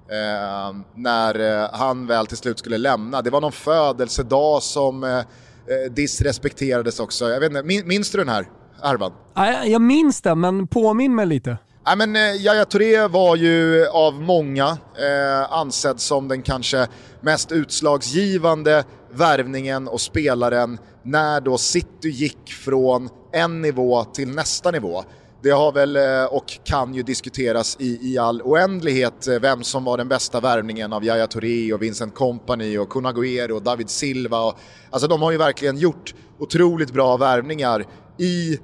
eh, 0.09 0.75
när 0.95 1.63
eh, 1.63 1.69
han 1.73 2.07
väl 2.07 2.27
till 2.27 2.37
slut 2.37 2.59
skulle 2.59 2.77
lämna. 2.77 3.21
Det 3.21 3.29
var 3.29 3.41
någon 3.41 3.51
födelsedag 3.51 4.63
som 4.63 5.03
eh, 5.03 5.21
disrespekterades 5.91 6.99
också. 6.99 7.29
Jag 7.29 7.39
vet 7.39 7.51
inte, 7.51 7.63
minns 7.85 8.11
du 8.11 8.17
den 8.17 8.29
här 8.29 8.47
härvan? 8.83 9.11
Jag 9.65 9.81
minns 9.81 10.21
den, 10.21 10.39
men 10.39 10.67
påminn 10.67 11.15
mig 11.15 11.25
lite. 11.25 11.57
Ja, 11.87 11.95
men, 11.95 12.15
eh, 12.15 12.35
Yahya 12.35 12.65
Touré 12.65 13.07
var 13.07 13.35
ju 13.35 13.83
eh, 13.83 13.89
av 13.89 14.21
många 14.21 14.77
eh, 14.97 15.53
ansedd 15.53 15.99
som 15.99 16.27
den 16.27 16.41
kanske 16.41 16.87
mest 17.21 17.51
utslagsgivande 17.51 18.83
värvningen 19.11 19.87
och 19.87 20.01
spelaren 20.01 20.79
när 21.03 21.41
då 21.41 21.57
City 21.57 22.09
gick 22.09 22.49
från 22.49 23.09
en 23.33 23.61
nivå 23.61 24.03
till 24.03 24.29
nästa 24.29 24.71
nivå. 24.71 25.03
Det 25.43 25.49
har 25.49 25.71
väl 25.71 25.95
eh, 25.95 26.25
och 26.25 26.45
kan 26.63 26.93
ju 26.93 27.03
diskuteras 27.03 27.77
i, 27.79 28.13
i 28.13 28.17
all 28.17 28.41
oändlighet 28.41 29.27
vem 29.41 29.63
som 29.63 29.83
var 29.83 29.97
den 29.97 30.07
bästa 30.07 30.39
värvningen 30.39 30.93
av 30.93 31.03
Yahya 31.03 31.27
Touré 31.27 31.73
och 31.73 31.81
Vincent 31.81 32.15
Kompany 32.15 32.77
och 32.77 32.89
Kun 32.89 33.05
och 33.51 33.61
David 33.61 33.89
Silva. 33.89 34.39
Och, 34.39 34.59
alltså 34.89 35.07
de 35.07 35.21
har 35.21 35.31
ju 35.31 35.37
verkligen 35.37 35.77
gjort 35.77 36.15
otroligt 36.39 36.93
bra 36.93 37.17
värvningar 37.17 37.85
i 38.17 38.59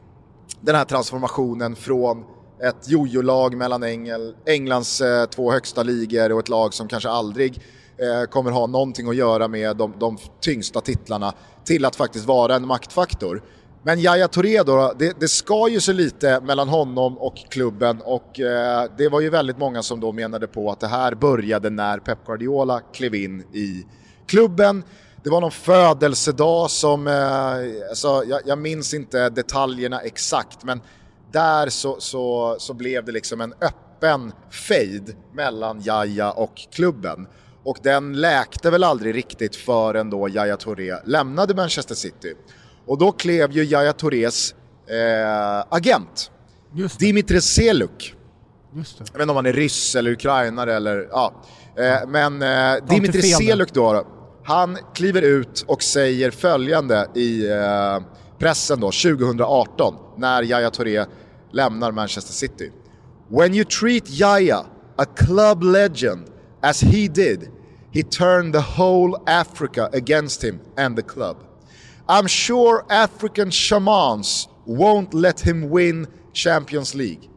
den 0.60 0.74
här 0.74 0.84
transformationen 0.84 1.76
från 1.76 2.35
ett 2.62 2.88
jojo-lag 2.88 3.56
mellan 3.56 3.82
Engel, 3.82 4.34
Englands 4.46 5.00
eh, 5.00 5.26
två 5.26 5.52
högsta 5.52 5.82
ligor 5.82 6.32
och 6.32 6.40
ett 6.40 6.48
lag 6.48 6.74
som 6.74 6.88
kanske 6.88 7.08
aldrig 7.08 7.62
eh, 7.98 8.30
kommer 8.30 8.50
ha 8.50 8.66
någonting 8.66 9.08
att 9.08 9.16
göra 9.16 9.48
med 9.48 9.76
de, 9.76 9.94
de 9.98 10.18
tyngsta 10.40 10.80
titlarna 10.80 11.34
till 11.64 11.84
att 11.84 11.96
faktiskt 11.96 12.26
vara 12.26 12.56
en 12.56 12.66
maktfaktor. 12.66 13.42
Men 13.82 14.00
Yahya 14.00 14.28
Touré 14.28 14.62
då, 14.62 14.92
det, 14.98 15.20
det 15.20 15.28
ska 15.28 15.68
ju 15.68 15.80
så 15.80 15.92
lite 15.92 16.40
mellan 16.40 16.68
honom 16.68 17.18
och 17.18 17.36
klubben 17.50 18.00
och 18.04 18.40
eh, 18.40 18.84
det 18.98 19.08
var 19.08 19.20
ju 19.20 19.30
väldigt 19.30 19.58
många 19.58 19.82
som 19.82 20.00
då 20.00 20.12
menade 20.12 20.46
på 20.46 20.70
att 20.70 20.80
det 20.80 20.86
här 20.86 21.14
började 21.14 21.70
när 21.70 21.98
Pep 21.98 22.26
Guardiola 22.26 22.80
klev 22.80 23.14
in 23.14 23.40
i 23.40 23.86
klubben. 24.26 24.82
Det 25.22 25.30
var 25.30 25.40
någon 25.40 25.50
födelsedag 25.50 26.70
som, 26.70 27.06
eh, 27.06 27.88
alltså, 27.88 28.24
jag, 28.26 28.40
jag 28.44 28.58
minns 28.58 28.94
inte 28.94 29.28
detaljerna 29.28 30.00
exakt 30.00 30.64
men 30.64 30.80
där 31.36 31.68
så, 31.68 31.96
så, 31.98 32.56
så 32.58 32.74
blev 32.74 33.04
det 33.04 33.12
liksom 33.12 33.40
en 33.40 33.54
öppen 33.60 34.32
fade 34.50 35.12
mellan 35.34 35.80
Jaja 35.82 36.30
och 36.30 36.54
klubben. 36.74 37.26
Och 37.64 37.78
den 37.82 38.20
läkte 38.20 38.70
väl 38.70 38.84
aldrig 38.84 39.14
riktigt 39.14 39.56
förrän 39.56 40.10
då 40.10 40.28
Jaja 40.28 40.56
Touré 40.56 40.96
lämnade 41.04 41.54
Manchester 41.54 41.94
City. 41.94 42.34
Och 42.86 42.98
då 42.98 43.12
klev 43.12 43.52
ju 43.52 43.64
Jaja 43.64 43.92
Tourés 43.92 44.54
eh, 44.86 45.64
agent, 45.68 46.30
Dimitri 46.98 47.40
Seluk. 47.40 48.14
Jag 48.72 49.04
vet 49.04 49.20
inte 49.20 49.30
om 49.30 49.36
han 49.36 49.46
är 49.46 49.52
ryss 49.52 49.94
eller 49.94 50.10
ukrainare 50.10 50.74
eller 50.74 51.08
ja. 51.10 51.32
Eh, 51.76 52.08
men 52.08 52.42
eh, 52.42 52.84
Dimitri 52.88 53.22
Seluk 53.22 53.72
då, 53.72 54.06
han 54.44 54.78
kliver 54.94 55.22
ut 55.22 55.64
och 55.66 55.82
säger 55.82 56.30
följande 56.30 57.08
i 57.14 57.50
eh, 57.50 57.98
pressen 58.38 58.80
då 58.80 58.86
2018 58.86 59.94
när 60.16 60.42
Yahya 60.42 60.70
Touré 60.70 61.04
lämnar 61.56 61.92
Manchester 61.92 62.32
City. 62.32 62.70
When 63.28 63.54
you 63.54 63.64
treat 63.64 64.10
Yaya, 64.10 64.66
a 64.98 65.06
club 65.06 65.62
legend, 65.62 66.30
as 66.62 66.80
he 66.80 67.08
did, 67.08 67.50
he 67.90 68.02
turned 68.02 68.52
the 68.54 68.60
whole 68.60 69.22
Africa 69.26 69.88
against 69.92 70.44
him 70.44 70.60
and 70.76 70.96
the 70.96 71.02
club. 71.02 71.36
I'm 72.08 72.26
sure 72.26 72.84
African 72.90 73.50
shamans 73.50 74.48
won't 74.66 75.14
let 75.14 75.40
him 75.40 75.70
win 75.70 76.06
Champions 76.32 76.94
League. 76.94 77.28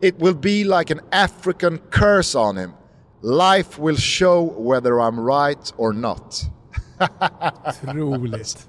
It 0.00 0.18
will 0.18 0.34
be 0.34 0.64
like 0.64 0.90
an 0.90 1.00
African 1.12 1.78
curse 1.90 2.34
on 2.34 2.56
him. 2.56 2.74
Life 3.22 3.78
will 3.78 3.96
show 3.96 4.42
whether 4.42 5.00
I'm 5.00 5.18
right 5.18 5.72
or 5.76 5.92
not. 5.92 6.44
Otroligt. 7.00 8.66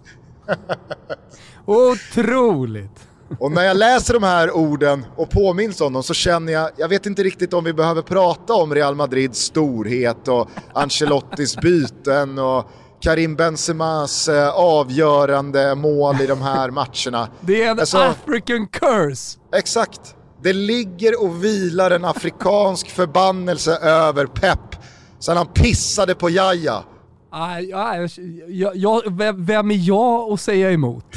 Otroligt. 1.68 3.15
Och 3.40 3.52
när 3.52 3.64
jag 3.64 3.78
läser 3.78 4.14
de 4.14 4.24
här 4.24 4.52
orden 4.52 5.06
och 5.16 5.30
påminns 5.30 5.82
om 5.82 5.94
dem 5.94 6.04
så 6.04 6.14
känner 6.14 6.54
jag, 6.54 6.70
jag 6.78 6.88
vet 6.88 7.06
inte 7.06 7.24
riktigt 7.24 7.54
om 7.54 7.64
vi 7.64 7.74
behöver 7.74 8.02
prata 8.02 8.54
om 8.54 8.76
Real 8.76 8.96
Madrids 8.96 9.40
storhet 9.40 10.28
och 10.28 10.50
Ancelottis 10.74 11.58
byten 11.62 12.40
och 12.40 12.72
Karim 13.02 13.36
Benzemas 13.36 14.28
eh, 14.28 14.50
avgörande 14.50 15.76
mål 15.76 16.22
i 16.22 16.28
de 16.28 16.42
här 16.42 16.70
matcherna. 16.70 17.28
Det 17.42 17.64
är 17.64 17.72
en 17.72 17.80
alltså, 17.80 17.98
African 17.98 18.68
curse. 18.68 19.40
Exakt. 19.56 20.16
Det 20.42 20.54
ligger 20.54 21.24
och 21.24 21.44
vilar 21.44 21.92
en 21.92 22.06
afrikansk 22.06 22.90
förbannelse 22.90 23.78
över 23.78 24.26
Pep 24.26 24.76
sen 25.20 25.38
han 25.38 25.48
pissade 25.48 26.16
på 26.16 26.30
Jaja. 26.30 26.84
Aj, 27.30 27.74
aj, 27.74 28.10
jag, 28.48 28.76
jag, 28.76 29.02
vem 29.38 29.72
är 29.72 29.88
jag 29.88 30.34
att 30.34 30.42
säga 30.42 30.72
emot? 30.72 31.06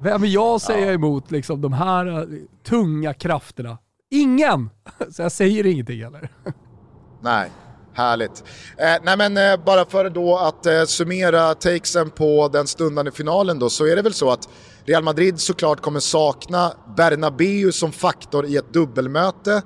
Vem 0.00 0.22
är 0.22 0.26
jag 0.26 0.54
att 0.54 0.62
säga 0.62 0.86
ja. 0.86 0.92
emot 0.92 1.30
liksom, 1.30 1.60
de 1.60 1.72
här 1.72 2.06
uh, 2.06 2.38
tunga 2.66 3.14
krafterna? 3.14 3.78
Ingen! 4.10 4.70
Så 5.12 5.22
jag 5.22 5.32
säger 5.32 5.66
ingenting 5.66 6.04
heller. 6.04 6.30
Nej, 7.20 7.50
härligt. 7.94 8.44
Eh, 8.76 8.96
nej 9.02 9.16
men 9.16 9.36
eh, 9.36 9.64
bara 9.64 9.84
för 9.84 10.10
då 10.10 10.38
att 10.38 10.66
eh, 10.66 10.84
summera 10.84 11.54
takesen 11.54 12.10
på 12.10 12.48
den 12.48 12.66
stundande 12.66 13.12
finalen 13.12 13.58
då 13.58 13.70
så 13.70 13.86
är 13.86 13.96
det 13.96 14.02
väl 14.02 14.14
så 14.14 14.30
att 14.30 14.48
Real 14.84 15.02
Madrid 15.02 15.40
såklart 15.40 15.80
kommer 15.80 16.00
sakna 16.00 16.72
Bernabeu 16.96 17.72
som 17.72 17.92
faktor 17.92 18.46
i 18.46 18.56
ett 18.56 18.72
dubbelmöte. 18.72 19.62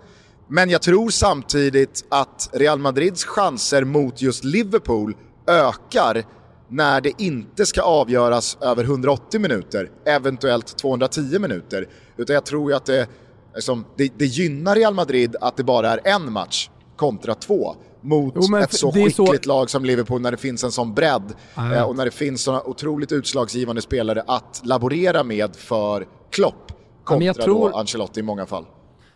Men 0.49 0.71
jag 0.71 0.83
tror 0.83 1.11
samtidigt 1.11 2.05
att 2.09 2.51
Real 2.53 2.79
Madrids 2.79 3.25
chanser 3.25 3.85
mot 3.85 4.23
just 4.23 4.45
Liverpool 4.45 5.17
ökar 5.47 6.25
när 6.73 7.01
det 7.01 7.23
inte 7.23 7.67
ska 7.67 7.83
avgöras 7.83 8.59
över 8.61 8.85
180 8.85 9.41
minuter, 9.41 9.91
eventuellt 10.07 10.77
210 10.77 11.39
minuter. 11.39 11.89
Utan 12.17 12.35
jag 12.35 12.47
tror 12.47 12.71
ju 12.71 12.77
att 12.77 12.87
det, 12.87 13.09
liksom, 13.55 13.85
det, 13.97 14.13
det 14.19 14.27
gynnar 14.27 14.75
Real 14.75 14.95
Madrid 14.95 15.37
att 15.41 15.57
det 15.57 15.65
bara 15.65 15.91
är 15.91 16.01
en 16.05 16.33
match 16.33 16.71
kontra 16.97 17.35
två 17.35 17.77
mot 18.01 18.35
jo, 18.37 18.57
ett 18.57 18.75
så 18.75 18.93
skickligt 18.93 19.45
så... 19.45 19.49
lag 19.49 19.71
som 19.71 19.85
Liverpool 19.85 20.21
när 20.21 20.31
det 20.31 20.37
finns 20.37 20.65
en 20.65 20.73
sån 20.73 20.95
bredd 20.95 21.35
eh, 21.57 21.83
och 21.83 21.97
när 21.97 22.05
det 22.05 22.11
finns 22.11 22.43
såna 22.43 22.63
otroligt 22.63 23.13
utslagsgivande 23.13 23.83
spelare 23.83 24.25
att 24.27 24.61
laborera 24.65 25.25
med 25.25 25.57
för 25.57 26.07
Klopp 26.31 26.73
kontra 27.05 27.27
ja, 27.27 27.35
tror... 27.35 27.71
då 27.71 27.77
Ancelotti 27.77 28.21
i 28.21 28.23
många 28.23 28.47
fall. 28.47 28.65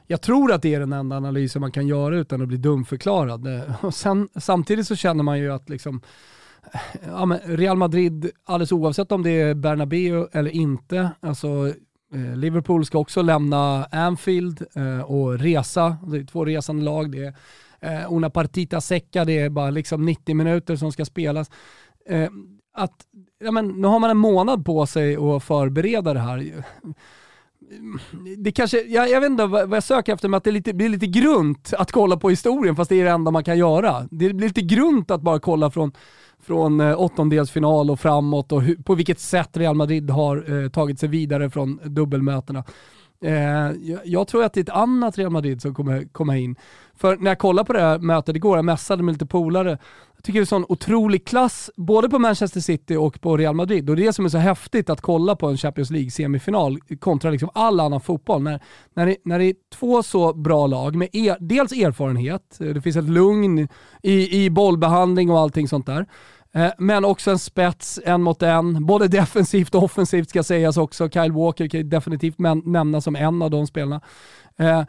Jag 0.07 0.23
tror 0.23 0.53
att 0.53 0.63
det 0.63 0.75
är 0.75 0.81
den 0.81 0.93
enda 0.93 1.17
analysen 1.17 1.61
man 1.61 1.73
kan 1.73 1.87
göra 1.87 2.17
utan 2.17 2.43
att 2.43 2.49
bli 2.49 2.57
dumförklarad. 2.57 3.49
Och 3.81 3.95
sen, 3.95 4.29
samtidigt 4.37 4.87
så 4.87 4.97
känner 4.97 5.23
man 5.23 5.39
ju 5.39 5.53
att 5.53 5.69
liksom, 5.69 6.01
ja, 7.07 7.27
men 7.27 7.39
Real 7.39 7.77
Madrid, 7.77 8.31
alldeles 8.45 8.73
oavsett 8.73 9.13
om 9.13 9.23
det 9.23 9.31
är 9.31 9.55
Bernabéu 9.55 10.27
eller 10.33 10.51
inte, 10.51 11.11
alltså 11.21 11.73
eh, 12.15 12.37
Liverpool 12.37 12.85
ska 12.85 12.99
också 12.99 13.23
lämna 13.23 13.85
Anfield 13.85 14.67
eh, 14.75 15.01
och 15.01 15.39
resa. 15.39 15.97
Det 16.07 16.17
är 16.17 16.25
två 16.25 16.45
resande 16.45 16.85
lag. 16.85 17.11
Det 17.11 17.35
är 17.81 18.03
eh, 18.03 18.13
una 18.13 18.31
partita 18.31 18.81
secca, 18.81 19.25
det 19.25 19.39
är 19.39 19.51
bara 19.51 19.71
liksom 19.71 20.07
90 20.07 20.35
minuter 20.35 20.77
som 20.77 20.93
ska 20.93 21.05
spelas. 21.05 21.51
Att, 22.75 23.07
ja, 23.39 23.51
men, 23.51 23.69
nu 23.69 23.89
har 23.89 23.99
man 23.99 24.11
en 24.11 24.17
månad 24.17 24.65
på 24.65 24.87
sig 24.87 25.17
att 25.17 25.45
förbereda 25.45 26.15
det 26.15 26.21
här 26.21 26.65
det 28.39 28.53
kanske, 28.53 28.81
jag, 28.81 29.11
jag 29.11 29.21
vet 29.21 29.31
inte 29.31 29.47
vad, 29.47 29.75
jag 29.75 29.83
söker 29.83 30.15
efter, 30.15 30.29
men 30.29 30.39
att 30.39 30.45
det 30.45 30.51
lite, 30.51 30.75
blir 30.75 30.89
lite 30.89 31.07
grunt 31.07 31.75
att 31.79 31.93
kolla 31.93 32.17
på 32.17 32.31
historien 32.31 32.77
fast 32.77 32.89
det 32.89 33.01
är 33.01 33.05
det 33.05 33.11
enda 33.11 33.31
man 33.31 33.45
kan 33.45 33.59
göra. 33.59 34.09
Det 34.11 34.33
blir 34.33 34.49
lite 34.49 34.63
grunt 34.63 35.11
att 35.11 35.23
bara 35.23 35.39
kolla 35.41 35.71
från, 35.71 35.93
från 36.43 36.81
eh, 36.81 37.01
åttondelsfinal 37.01 37.91
och 37.91 38.01
framåt 38.01 38.53
och 38.53 38.63
hur, 38.63 38.77
på 38.77 38.95
vilket 38.95 39.21
sätt 39.21 39.57
Real 39.57 39.77
Madrid 39.77 40.11
har 40.11 40.63
eh, 40.65 40.69
tagit 40.69 41.01
sig 41.01 41.09
vidare 41.09 41.51
från 41.51 41.81
dubbelmötena. 41.85 42.65
Eh, 43.23 43.33
jag, 43.81 44.01
jag, 44.05 44.29
tror 44.29 44.45
att 44.45 44.53
det 44.53 44.61
är 44.61 44.63
ett 44.63 44.69
annat 44.69 45.19
Real 45.19 45.31
Madrid 45.31 45.63
som 45.63 45.75
kommer 45.75 46.05
komma 46.13 46.37
in. 46.37 46.57
För 46.95 47.17
när 47.17 47.31
jag 47.31 47.39
kollade 47.39 47.67
på 47.67 47.73
det 47.73 47.81
här 47.81 47.99
mötet 47.99 48.37
igår, 48.37 48.59
jag 48.59 48.65
mässade 48.65 49.03
med 49.03 49.13
lite 49.13 49.27
polare, 49.27 49.79
tycker 50.27 50.41
det 50.41 50.45
är 50.45 50.47
sån 50.47 50.67
otrolig 50.69 51.27
klass 51.27 51.71
både 51.77 52.09
på 52.09 52.19
Manchester 52.19 52.61
City 52.61 52.97
och 52.97 53.21
på 53.21 53.37
Real 53.37 53.55
Madrid. 53.55 53.91
Och 53.91 53.97
det 53.97 54.03
är 54.03 54.07
det 54.07 54.13
som 54.13 54.25
är 54.25 54.29
så 54.29 54.39
häftigt 54.39 54.91
att 54.91 55.01
kolla 55.01 55.37
på 55.37 55.47
en 55.47 55.57
Champions 55.57 55.91
League-semifinal 55.91 56.79
kontra 57.01 57.31
liksom 57.31 57.51
all 57.55 57.81
annan 57.81 58.01
fotboll. 58.01 58.43
När, 58.43 58.61
när, 58.95 59.07
det, 59.07 59.17
när 59.25 59.39
det 59.39 59.45
är 59.45 59.55
två 59.75 60.03
så 60.03 60.35
bra 60.35 60.67
lag 60.67 60.97
med 60.97 61.09
er, 61.13 61.37
dels 61.41 61.73
erfarenhet, 61.73 62.61
eh, 62.61 62.67
det 62.67 62.83
finns 62.83 62.97
ett 62.97 63.09
lugn 63.09 63.69
i, 64.03 64.45
i 64.45 64.51
bollbehandling 64.51 65.31
och 65.31 65.39
allting 65.39 65.69
sånt 65.69 65.87
där. 65.87 66.07
Eh, 66.55 66.71
men 66.79 67.05
också 67.05 67.31
en 67.31 67.39
spets, 67.39 68.01
en 68.05 68.23
mot 68.23 68.43
en. 68.43 68.87
Både 68.87 69.09
defensivt 69.09 69.75
och 69.75 69.83
offensivt 69.83 70.31
ska 70.31 70.43
sägas 70.43 70.77
också. 70.77 71.09
Kyle 71.09 71.33
Walker 71.33 71.69
kan 71.69 71.89
definitivt 71.89 72.39
nämnas 72.65 73.05
som 73.05 73.17
en 73.17 73.43
av 73.43 73.51
de 73.51 73.67
spelarna. 73.67 74.01
Eh, 74.59 74.83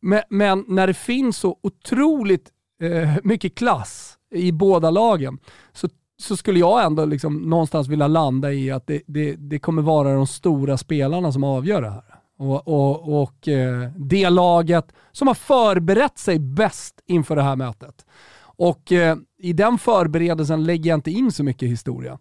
men, 0.00 0.22
men 0.30 0.64
när 0.68 0.86
det 0.86 0.94
finns 0.94 1.36
så 1.36 1.58
otroligt 1.62 2.50
eh, 2.82 3.16
mycket 3.22 3.54
klass 3.54 4.14
i 4.34 4.52
båda 4.52 4.90
lagen 4.90 5.38
så, 5.72 5.88
så 6.22 6.36
skulle 6.36 6.58
jag 6.58 6.84
ändå 6.84 7.04
liksom 7.04 7.36
någonstans 7.36 7.88
vilja 7.88 8.06
landa 8.06 8.52
i 8.52 8.70
att 8.70 8.86
det, 8.86 9.02
det, 9.06 9.36
det 9.36 9.58
kommer 9.58 9.82
vara 9.82 10.14
de 10.14 10.26
stora 10.26 10.78
spelarna 10.78 11.32
som 11.32 11.44
avgör 11.44 11.82
det 11.82 11.90
här. 11.90 12.04
Och, 12.38 12.68
och, 12.68 13.22
och 13.22 13.48
eh, 13.48 13.90
det 13.96 14.30
laget 14.30 14.92
som 15.12 15.28
har 15.28 15.34
förberett 15.34 16.18
sig 16.18 16.38
bäst 16.38 16.94
inför 17.06 17.36
det 17.36 17.42
här 17.42 17.56
mötet. 17.56 18.06
Och 18.40 18.92
eh, 18.92 19.16
i 19.38 19.52
den 19.52 19.78
förberedelsen 19.78 20.64
lägger 20.64 20.90
jag 20.90 20.96
inte 20.96 21.10
in 21.10 21.32
så 21.32 21.44
mycket 21.44 21.68
historia. 21.68 22.18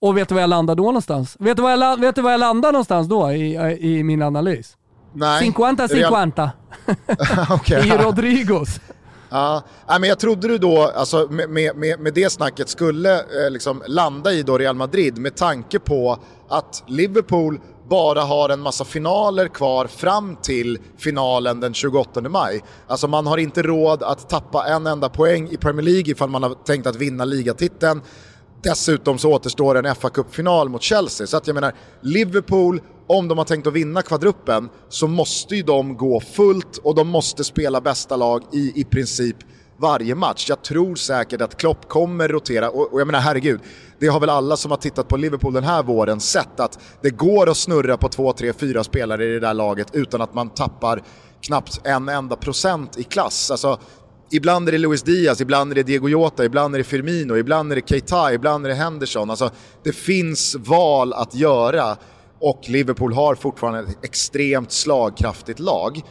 Och 0.00 0.16
vet 0.16 0.28
du 0.28 0.34
var 0.34 0.42
jag 0.42 0.50
landar 0.50 0.74
då 0.74 0.82
någonstans? 0.82 1.36
Vet 1.40 1.56
du 1.56 1.62
var 1.62 1.70
jag, 1.70 2.00
vet 2.00 2.14
du 2.14 2.22
var 2.22 2.30
jag 2.30 2.40
landar 2.40 2.72
någonstans 2.72 3.08
då 3.08 3.32
i, 3.32 3.76
i 3.80 4.02
min 4.02 4.22
analys? 4.22 4.76
Nej. 5.12 5.50
50-50. 5.50 6.50
okay. 7.54 7.88
I 7.88 7.90
Rodrigos. 7.90 8.80
Ja, 9.30 9.62
men 9.86 10.02
jag 10.02 10.18
trodde 10.18 10.48
du 10.48 10.58
då, 10.58 10.82
alltså, 10.82 11.26
med, 11.30 11.50
med, 11.50 12.00
med 12.00 12.14
det 12.14 12.32
snacket, 12.32 12.68
skulle 12.68 13.14
eh, 13.18 13.50
liksom 13.50 13.82
landa 13.86 14.32
i 14.32 14.42
då 14.42 14.58
Real 14.58 14.76
Madrid 14.76 15.18
med 15.18 15.36
tanke 15.36 15.78
på 15.78 16.18
att 16.48 16.84
Liverpool 16.86 17.60
bara 17.88 18.22
har 18.22 18.48
en 18.48 18.60
massa 18.60 18.84
finaler 18.84 19.48
kvar 19.48 19.86
fram 19.86 20.36
till 20.36 20.78
finalen 20.98 21.60
den 21.60 21.74
28 21.74 22.20
maj. 22.20 22.62
Alltså 22.86 23.08
man 23.08 23.26
har 23.26 23.38
inte 23.38 23.62
råd 23.62 24.02
att 24.02 24.28
tappa 24.28 24.66
en 24.66 24.86
enda 24.86 25.08
poäng 25.08 25.48
i 25.50 25.56
Premier 25.56 25.84
League 25.84 26.10
ifall 26.10 26.30
man 26.30 26.42
har 26.42 26.54
tänkt 26.54 26.86
att 26.86 26.96
vinna 26.96 27.24
ligatiteln. 27.24 28.02
Dessutom 28.62 29.18
så 29.18 29.32
återstår 29.32 29.86
en 29.86 29.94
fa 29.94 30.10
Cup-final 30.10 30.68
mot 30.68 30.82
Chelsea. 30.82 31.26
Så 31.26 31.36
att 31.36 31.46
jag 31.46 31.54
menar, 31.54 31.74
Liverpool, 32.00 32.80
om 33.08 33.28
de 33.28 33.38
har 33.38 33.44
tänkt 33.44 33.66
att 33.66 33.72
vinna 33.72 34.02
kvadruppen, 34.02 34.68
så 34.88 35.06
måste 35.06 35.56
ju 35.56 35.62
de 35.62 35.96
gå 35.96 36.20
fullt 36.20 36.76
och 36.76 36.94
de 36.94 37.08
måste 37.08 37.44
spela 37.44 37.80
bästa 37.80 38.16
lag 38.16 38.42
i 38.52 38.72
i 38.80 38.84
princip 38.84 39.36
varje 39.78 40.14
match. 40.14 40.46
Jag 40.48 40.62
tror 40.62 40.94
säkert 40.94 41.40
att 41.40 41.56
Klopp 41.56 41.88
kommer 41.88 42.28
rotera, 42.28 42.70
och, 42.70 42.92
och 42.92 43.00
jag 43.00 43.06
menar 43.06 43.20
herregud, 43.20 43.60
det 43.98 44.06
har 44.06 44.20
väl 44.20 44.30
alla 44.30 44.56
som 44.56 44.70
har 44.70 44.78
tittat 44.78 45.08
på 45.08 45.16
Liverpool 45.16 45.52
den 45.52 45.64
här 45.64 45.82
våren 45.82 46.20
sett 46.20 46.60
att 46.60 46.78
det 47.02 47.10
går 47.10 47.48
att 47.48 47.56
snurra 47.56 47.96
på 47.96 48.08
två, 48.08 48.32
tre, 48.32 48.52
fyra 48.52 48.84
spelare 48.84 49.24
i 49.24 49.28
det 49.28 49.40
där 49.40 49.54
laget 49.54 49.88
utan 49.92 50.20
att 50.20 50.34
man 50.34 50.50
tappar 50.50 51.02
knappt 51.40 51.80
en 51.84 52.08
enda 52.08 52.36
procent 52.36 52.98
i 52.98 53.04
klass. 53.04 53.50
Alltså, 53.50 53.78
ibland 54.30 54.68
är 54.68 54.72
det 54.72 54.78
Luis 54.78 55.02
Diaz, 55.02 55.40
ibland 55.40 55.70
är 55.70 55.74
det 55.74 55.82
Diego 55.82 56.08
Jota, 56.08 56.44
ibland 56.44 56.74
är 56.74 56.78
det 56.78 56.84
Firmino, 56.84 57.36
ibland 57.36 57.72
är 57.72 57.76
det 57.76 57.88
Keita, 57.88 58.32
ibland 58.32 58.66
är 58.66 58.68
det 58.68 58.76
Henderson. 58.76 59.30
Alltså, 59.30 59.50
det 59.84 59.92
finns 59.92 60.54
val 60.54 61.12
att 61.12 61.34
göra 61.34 61.96
och 62.40 62.60
Liverpool 62.68 63.12
har 63.12 63.34
fortfarande 63.34 63.80
ett 63.80 64.04
extremt 64.04 64.72
slagkraftigt 64.72 65.58
lag. 65.58 66.02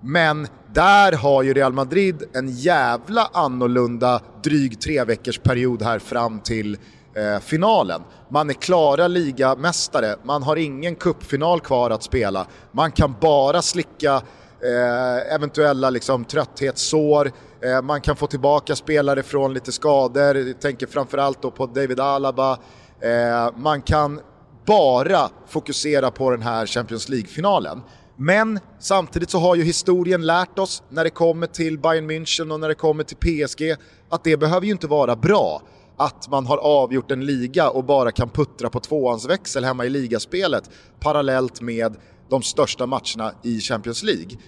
Men 0.00 0.46
där 0.72 1.12
har 1.12 1.42
ju 1.42 1.54
Real 1.54 1.72
Madrid 1.72 2.22
en 2.32 2.48
jävla 2.48 3.30
annorlunda 3.32 4.20
dryg 4.42 4.80
tre 4.80 5.04
veckors 5.04 5.38
period 5.38 5.82
här 5.82 5.98
fram 5.98 6.40
till 6.40 6.78
eh, 7.14 7.40
finalen. 7.40 8.02
Man 8.28 8.50
är 8.50 8.54
klara 8.54 9.08
ligamästare, 9.08 10.16
man 10.22 10.42
har 10.42 10.56
ingen 10.56 10.94
kuppfinal 10.94 11.60
kvar 11.60 11.90
att 11.90 12.02
spela. 12.02 12.46
Man 12.72 12.92
kan 12.92 13.14
bara 13.20 13.62
slicka 13.62 14.14
eh, 14.60 15.34
eventuella 15.34 15.90
liksom, 15.90 16.24
trötthetssår, 16.24 17.32
eh, 17.60 17.82
man 17.82 18.00
kan 18.00 18.16
få 18.16 18.26
tillbaka 18.26 18.76
spelare 18.76 19.22
från 19.22 19.54
lite 19.54 19.72
skador, 19.72 20.36
jag 20.36 20.60
tänker 20.60 20.86
framförallt 20.86 21.42
då 21.42 21.50
på 21.50 21.66
David 21.66 22.00
Alaba. 22.00 22.58
Eh, 23.00 23.56
man 23.56 23.82
kan 23.82 24.20
bara 24.66 25.30
fokusera 25.46 26.10
på 26.10 26.30
den 26.30 26.42
här 26.42 26.66
Champions 26.66 27.08
League-finalen. 27.08 27.82
Men 28.16 28.60
samtidigt 28.78 29.30
så 29.30 29.38
har 29.38 29.54
ju 29.54 29.62
historien 29.62 30.26
lärt 30.26 30.58
oss 30.58 30.82
när 30.88 31.04
det 31.04 31.10
kommer 31.10 31.46
till 31.46 31.78
Bayern 31.78 32.10
München 32.10 32.52
och 32.52 32.60
när 32.60 32.68
det 32.68 32.74
kommer 32.74 33.04
till 33.04 33.16
PSG 33.16 33.76
att 34.08 34.24
det 34.24 34.36
behöver 34.36 34.66
ju 34.66 34.72
inte 34.72 34.86
vara 34.86 35.16
bra 35.16 35.62
att 35.96 36.28
man 36.28 36.46
har 36.46 36.56
avgjort 36.56 37.10
en 37.10 37.26
liga 37.26 37.70
och 37.70 37.84
bara 37.84 38.12
kan 38.12 38.28
puttra 38.28 38.70
på 38.70 38.80
tvåans 38.80 39.28
växel 39.28 39.64
hemma 39.64 39.84
i 39.84 39.90
ligaspelet 39.90 40.70
parallellt 41.00 41.60
med 41.60 41.96
de 42.28 42.42
största 42.42 42.86
matcherna 42.86 43.32
i 43.42 43.60
Champions 43.60 44.02
League. 44.02 44.38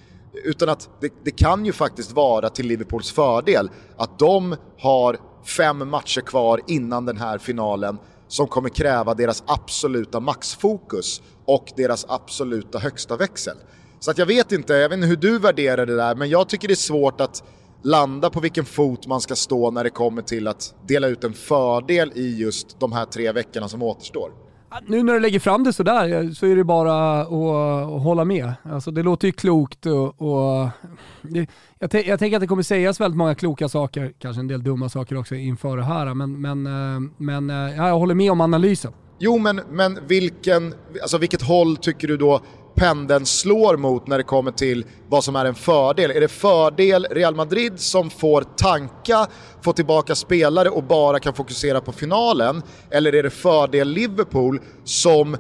Utan 0.45 0.69
att 0.69 0.91
det, 1.01 1.13
det, 1.25 1.31
kan 1.31 1.67
ju 1.67 1.73
faktiskt 1.73 2.13
vara 2.13 2.49
till 2.49 2.67
Liverpools 2.67 3.13
fördel 3.13 3.71
att 3.97 4.19
de 4.19 4.57
har 4.79 5.19
fem 5.45 5.89
matcher 5.91 6.21
kvar 6.21 6.61
innan 6.67 7.05
den 7.07 7.17
här 7.17 7.39
finalen 7.39 7.99
som 8.29 8.47
kommer 8.47 8.69
kräva 8.69 9.15
deras 9.15 9.43
absoluta 9.47 10.21
maxfokus 10.21 11.23
och 11.45 11.73
deras 11.77 12.07
absoluta 12.09 12.79
högsta 12.79 13.17
växel. 13.17 13.57
Så 14.01 14.11
att 14.11 14.19
jag 14.19 14.27
vet 14.27 14.53
inte, 14.53 14.73
jag 14.73 14.89
vet 14.89 14.97
inte 14.97 15.09
hur 15.09 15.17
du 15.17 15.39
värderar 15.39 15.87
det 15.87 15.97
där, 15.97 16.15
men 16.15 16.29
jag 16.29 16.49
tycker 16.49 16.69
det 16.69 16.75
är 16.75 16.77
svårt 16.77 17.21
att 17.21 17.43
landa 17.83 18.31
på 18.31 18.41
vilken 18.41 18.65
fot 18.65 19.07
man 19.07 19.21
ska 19.21 19.37
stå 19.37 19.71
när 19.71 19.85
det 19.85 19.91
kommer 19.91 20.23
till 20.23 20.49
att 20.49 20.75
dela 20.87 21.07
ut 21.07 21.25
en 21.25 21.33
fördel 21.33 22.13
i 22.15 22.37
just 22.37 22.81
de 22.81 22.93
här 22.93 23.05
tre 23.05 23.33
veckorna 23.33 23.69
som 23.69 23.83
återstår. 23.83 24.46
Nu 24.87 25.03
när 25.03 25.13
du 25.13 25.21
lägger 25.21 25.41
fram 25.41 25.65
det 25.65 25.73
sådär 25.73 26.25
eh, 26.25 26.31
så 26.31 26.47
är 26.47 26.57
det 26.57 26.65
bara 26.65 27.21
att, 27.21 27.33
att 27.97 28.03
hålla 28.03 28.25
med. 28.25 28.53
Alltså 28.63 28.91
det 28.91 29.03
låter 29.03 29.29
ju 29.29 29.33
klokt 29.33 29.87
och, 29.87 30.23
och 30.23 30.69
det, 31.23 31.51
jag, 31.79 31.95
jag, 32.07 32.19
tänker 32.19 32.37
att 32.37 32.41
det 32.41 32.47
kommer 32.47 32.63
sägas 32.63 33.01
väldigt 33.01 33.19
många 33.19 33.35
kloka 33.35 33.69
saker, 33.69 34.13
kanske 34.19 34.41
en 34.41 34.49
del 34.49 34.63
dumma 34.63 34.89
saker 34.89 35.19
också 35.19 35.35
inför 35.35 35.77
det 35.77 35.85
här, 35.85 36.15
men, 36.15 36.41
men, 36.41 36.67
eh, 36.67 37.11
men 37.17 37.51
eh, 37.51 37.77
ja, 37.77 37.89
jag 37.89 37.99
håller 37.99 38.15
med 38.15 38.33
om 38.33 38.41
analysen. 38.41 38.93
Jo, 39.19 39.39
men, 39.39 39.61
men 39.71 39.99
vilken, 40.07 40.75
alltså 41.03 41.19
vilket 41.19 41.43
håll 41.43 41.77
tycker 41.77 42.09
du 42.09 42.17
då 42.17 42.41
pendeln 42.75 43.27
slår 43.27 43.77
mot 43.77 44.07
när 44.07 44.19
det 44.19 44.25
kommer 44.25 44.51
till 44.51 44.85
vad 45.09 45.25
som 45.25 45.37
är 45.37 45.45
en 45.45 45.55
fördel. 45.55 46.11
Är 46.11 46.21
det 46.21 46.29
fördel 46.29 47.07
Real 47.11 47.35
Madrid 47.35 47.81
som 47.81 48.11
får 48.11 48.43
tanka, 48.43 49.27
få 49.63 49.73
tillbaka 49.73 50.15
spelare 50.15 50.69
och 50.69 50.85
bara 50.85 51.21
kan 51.21 51.35
fokusera 51.35 51.81
på 51.81 51.93
finalen? 51.93 52.63
Eller 52.91 53.15
är 53.15 53.23
det 53.23 53.31
fördel 53.31 53.89
Liverpool 53.89 54.61
som 54.85 55.37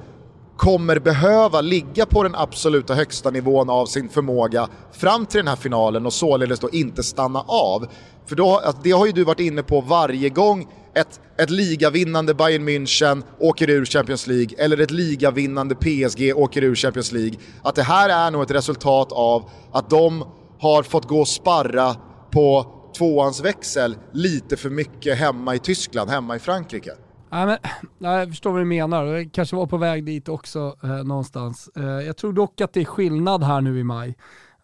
kommer 0.57 0.99
behöva 0.99 1.61
ligga 1.61 2.07
på 2.07 2.23
den 2.23 2.35
absoluta 2.35 2.95
högsta 2.95 3.31
nivån 3.31 3.71
av 3.71 3.87
sin 3.87 4.09
förmåga 4.09 4.69
fram 4.93 5.27
till 5.27 5.39
den 5.39 5.49
här 5.49 5.57
finalen 5.57 6.07
och 6.07 6.13
således 6.13 6.61
då 6.61 6.71
inte 6.71 7.03
stanna 7.03 7.41
av. 7.49 7.87
För 8.27 8.37
då, 8.37 8.61
det 8.83 8.91
har 8.91 9.07
ju 9.07 9.13
du 9.13 9.25
varit 9.25 9.41
inne 9.41 9.63
på 9.63 9.81
varje 9.81 10.29
gång 10.29 10.69
ett, 10.97 11.21
ett 11.39 11.51
ligavinnande 11.51 12.35
Bayern 12.35 12.69
München 12.69 13.23
åker 13.39 13.71
ur 13.71 13.85
Champions 13.85 14.27
League 14.27 14.49
eller 14.59 14.81
ett 14.81 14.91
ligavinnande 14.91 15.75
PSG 15.75 16.33
åker 16.37 16.63
ur 16.63 16.75
Champions 16.75 17.13
League. 17.13 17.35
Att 17.63 17.75
det 17.75 17.83
här 17.83 18.09
är 18.09 18.31
nog 18.31 18.43
ett 18.43 18.51
resultat 18.51 19.13
av 19.13 19.51
att 19.73 19.91
de 19.91 20.25
har 20.59 20.83
fått 20.83 21.09
gå 21.09 21.21
och 21.21 21.29
sparra 21.29 21.97
på 22.31 22.73
tvåans 22.99 23.45
växel 23.45 23.97
lite 24.13 24.57
för 24.57 24.71
mycket 24.71 25.19
hemma 25.19 25.55
i 25.55 25.59
Tyskland, 25.59 26.11
hemma 26.11 26.37
i 26.37 26.39
Frankrike. 26.39 26.91
Nej, 27.31 27.47
men, 27.47 27.59
nej, 27.99 28.19
jag 28.19 28.29
förstår 28.29 28.51
vad 28.53 28.61
du 28.61 28.65
menar. 28.65 29.05
Jag 29.05 29.33
kanske 29.33 29.57
var 29.57 29.67
på 29.67 29.77
väg 29.77 30.05
dit 30.05 30.29
också 30.29 30.77
eh, 30.83 30.89
någonstans. 30.89 31.71
Eh, 31.77 31.85
jag 31.85 32.17
tror 32.17 32.33
dock 32.33 32.61
att 32.61 32.73
det 32.73 32.81
är 32.81 32.85
skillnad 32.85 33.43
här 33.43 33.61
nu 33.61 33.79
i 33.79 33.85
maj. 33.85 34.17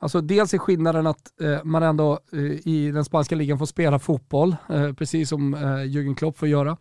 Alltså 0.03 0.21
dels 0.21 0.55
är 0.55 0.59
skillnaden 0.59 1.07
att 1.07 1.41
eh, 1.41 1.65
man 1.65 1.83
ändå 1.83 2.19
eh, 2.33 2.69
i 2.69 2.91
den 2.95 3.05
spanska 3.05 3.35
ligan 3.35 3.59
får 3.59 3.67
spela 3.67 3.99
fotboll, 3.99 4.57
eh, 4.69 4.93
precis 4.93 5.29
som 5.29 5.55
eh, 5.55 5.61
Jürgen 5.61 6.15
Klopp 6.15 6.39
får 6.39 6.49
göra. 6.49 6.77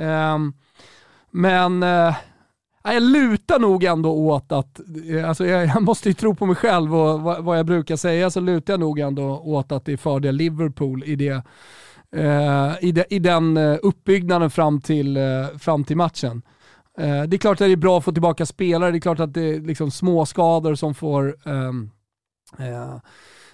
Ehm, 0.00 0.52
men 1.30 1.82
eh, 1.82 2.16
jag 2.84 3.02
lutar 3.02 3.58
nog 3.58 3.84
ändå 3.84 4.12
åt 4.12 4.52
att, 4.52 4.80
eh, 5.10 5.28
alltså 5.28 5.46
jag, 5.46 5.66
jag, 5.74 5.82
måste 5.82 6.08
ju 6.08 6.14
tro 6.14 6.34
på 6.34 6.46
mig 6.46 6.56
själv 6.56 6.94
och 6.94 7.20
vad, 7.20 7.44
vad, 7.44 7.58
jag 7.58 7.66
brukar 7.66 7.96
säga 7.96 8.30
så 8.30 8.40
lutar 8.40 8.72
jag 8.72 8.80
nog 8.80 8.98
ändå 8.98 9.38
åt 9.38 9.72
att 9.72 9.84
det 9.84 9.92
är 9.92 9.96
fördel 9.96 10.36
Liverpool 10.36 11.04
i, 11.04 11.16
det, 11.16 11.42
eh, 12.16 12.72
i, 12.80 12.92
de, 12.92 13.04
i 13.10 13.18
den 13.18 13.56
eh, 13.56 13.78
uppbyggnaden 13.82 14.50
fram 14.50 14.80
till, 14.80 15.18
fram 15.58 15.84
till 15.84 15.96
matchen. 15.96 16.42
det 16.96 17.36
är 17.36 17.38
klart 17.38 17.60
att 17.60 17.66
det 17.66 17.72
är 17.72 17.76
bra 17.76 17.98
att 17.98 18.04
få 18.04 18.12
tillbaka 18.12 18.46
spelare, 18.46 18.90
det 18.90 18.98
är 18.98 19.00
klart 19.00 19.20
att 19.20 19.34
det 19.34 19.54
är 19.54 19.60
liksom 19.60 19.90
småskador 19.90 20.74
som 20.74 20.94
får 20.94 21.36
um, 21.48 21.90
Eh, 22.58 22.94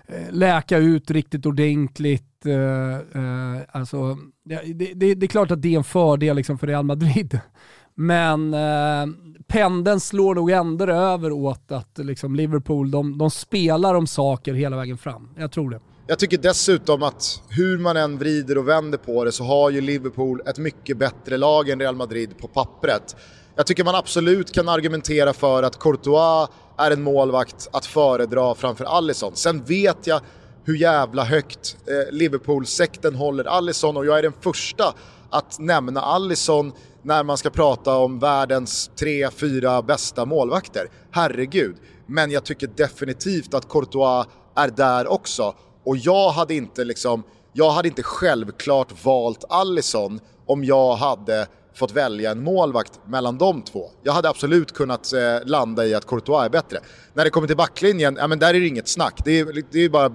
eh, 0.06 0.30
läka 0.30 0.78
ut 0.78 1.10
riktigt 1.10 1.46
ordentligt. 1.46 2.46
Eh, 2.46 3.60
alltså, 3.72 4.18
det, 4.44 4.94
det, 4.94 5.14
det, 5.14 5.26
är 5.26 5.28
klart 5.28 5.50
att 5.50 5.62
det 5.62 5.74
är 5.74 5.78
en 5.78 5.84
fördel 5.84 6.36
liksom 6.36 6.58
för 6.58 6.66
Real 6.66 6.84
Madrid. 6.84 7.40
Men 7.94 8.54
eh, 8.54 9.06
pendeln 9.46 10.00
slår 10.00 10.34
nog 10.34 10.50
ändå 10.50 10.84
över 10.86 11.32
åt 11.32 11.72
att 11.72 11.98
liksom, 11.98 12.34
Liverpool, 12.34 12.90
de, 12.90 13.18
de 13.18 13.30
spelar 13.30 13.94
om 13.94 14.06
saker 14.06 14.54
hela 14.54 14.76
vägen 14.76 14.98
fram. 14.98 15.28
Jag 15.36 15.52
tror 15.52 15.70
det. 15.70 15.80
Jag 16.06 16.18
tycker 16.18 16.38
dessutom 16.38 17.02
att 17.02 17.42
hur 17.48 17.78
man 17.78 17.96
än 17.96 18.18
vrider 18.18 18.58
och 18.58 18.68
vänder 18.68 18.98
på 18.98 19.24
det 19.24 19.32
så 19.32 19.44
har 19.44 19.70
ju 19.70 19.80
Liverpool 19.80 20.42
ett 20.46 20.58
mycket 20.58 20.98
bättre 20.98 21.36
lag 21.36 21.68
än 21.68 21.80
Real 21.80 21.96
Madrid 21.96 22.38
på 22.38 22.48
pappret. 22.48 23.16
Jag 23.60 23.66
tycker 23.66 23.84
man 23.84 23.94
absolut 23.94 24.52
kan 24.52 24.68
argumentera 24.68 25.32
för 25.32 25.62
att 25.62 25.78
Courtois 25.78 26.48
är 26.78 26.90
en 26.90 27.02
målvakt 27.02 27.68
att 27.72 27.86
föredra 27.86 28.54
framför 28.54 28.84
Alisson. 28.84 29.36
Sen 29.36 29.64
vet 29.64 30.06
jag 30.06 30.20
hur 30.64 30.74
jävla 30.74 31.24
högt 31.24 31.76
eh, 31.86 32.12
Liverpool-sekten 32.12 33.14
håller 33.14 33.44
Alisson 33.44 33.96
och 33.96 34.06
jag 34.06 34.18
är 34.18 34.22
den 34.22 34.32
första 34.40 34.94
att 35.30 35.58
nämna 35.58 36.00
Alisson 36.00 36.72
när 37.02 37.22
man 37.22 37.36
ska 37.36 37.50
prata 37.50 37.96
om 37.96 38.18
världens 38.18 38.90
tre, 38.98 39.30
fyra 39.30 39.82
bästa 39.82 40.24
målvakter. 40.24 40.90
Herregud. 41.10 41.76
Men 42.06 42.30
jag 42.30 42.44
tycker 42.44 42.66
definitivt 42.66 43.54
att 43.54 43.68
Courtois 43.68 44.26
är 44.56 44.68
där 44.68 45.06
också. 45.06 45.54
Och 45.84 45.96
jag 45.96 46.30
hade 46.30 46.54
inte 46.54 46.84
liksom, 46.84 47.22
jag 47.52 47.70
hade 47.70 47.88
inte 47.88 48.02
självklart 48.02 49.04
valt 49.04 49.44
Alisson 49.48 50.20
om 50.46 50.64
jag 50.64 50.94
hade 50.94 51.46
fått 51.74 51.92
välja 51.92 52.30
en 52.30 52.42
målvakt 52.42 53.00
mellan 53.06 53.38
de 53.38 53.62
två. 53.62 53.90
Jag 54.02 54.12
hade 54.12 54.28
absolut 54.28 54.72
kunnat 54.72 55.12
eh, 55.12 55.48
landa 55.48 55.86
i 55.86 55.94
att 55.94 56.06
Courtois 56.06 56.44
är 56.44 56.48
bättre. 56.48 56.78
När 57.14 57.24
det 57.24 57.30
kommer 57.30 57.46
till 57.46 57.56
backlinjen, 57.56 58.16
ja 58.20 58.26
men 58.26 58.38
där 58.38 58.54
är 58.54 58.60
det 58.60 58.66
inget 58.66 58.88
snack. 58.88 59.20
Det 59.24 59.40
är, 59.40 59.64
det 59.70 59.84
är 59.84 59.88
bara 59.88 60.12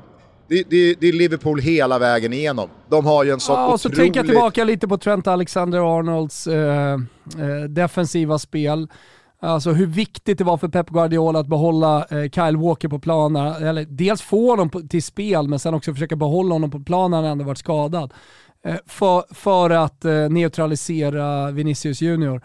det, 0.47 0.63
det, 0.69 0.93
det, 0.93 1.07
är 1.07 1.13
Liverpool 1.13 1.59
hela 1.59 1.99
vägen 1.99 2.33
igenom. 2.33 2.69
De 2.89 3.05
har 3.05 3.23
ju 3.23 3.31
en 3.31 3.39
sån 3.39 3.59
ja, 3.59 3.73
och 3.73 3.81
så 3.81 3.89
tänker 3.89 4.19
jag 4.19 4.27
tillbaka 4.27 4.63
lite 4.63 4.87
på 4.87 4.97
Trent 4.97 5.27
Alexander-Arnolds 5.27 6.47
eh, 6.47 6.93
eh, 6.93 7.63
defensiva 7.69 8.39
spel. 8.39 8.87
Alltså 9.39 9.71
hur 9.71 9.85
viktigt 9.85 10.37
det 10.37 10.43
var 10.43 10.57
för 10.57 10.67
Pep 10.67 10.89
Guardiola 10.89 11.39
att 11.39 11.47
behålla 11.47 12.05
eh, 12.05 12.29
Kyle 12.29 12.57
Walker 12.57 12.87
på 12.87 12.99
planen. 12.99 13.63
Eller 13.63 13.85
dels 13.85 14.21
få 14.21 14.49
honom 14.49 14.69
på, 14.69 14.81
till 14.81 15.03
spel, 15.03 15.47
men 15.47 15.59
sen 15.59 15.73
också 15.73 15.93
försöka 15.93 16.15
behålla 16.15 16.55
honom 16.55 16.71
på 16.71 16.79
planen 16.79 17.11
när 17.11 17.17
han 17.17 17.31
ändå 17.31 17.45
varit 17.45 17.57
skadad. 17.57 18.13
Eh, 18.66 18.78
för, 18.86 19.34
för 19.34 19.70
att 19.70 20.05
eh, 20.05 20.30
neutralisera 20.30 21.51
Vinicius 21.51 22.01
Junior. 22.01 22.41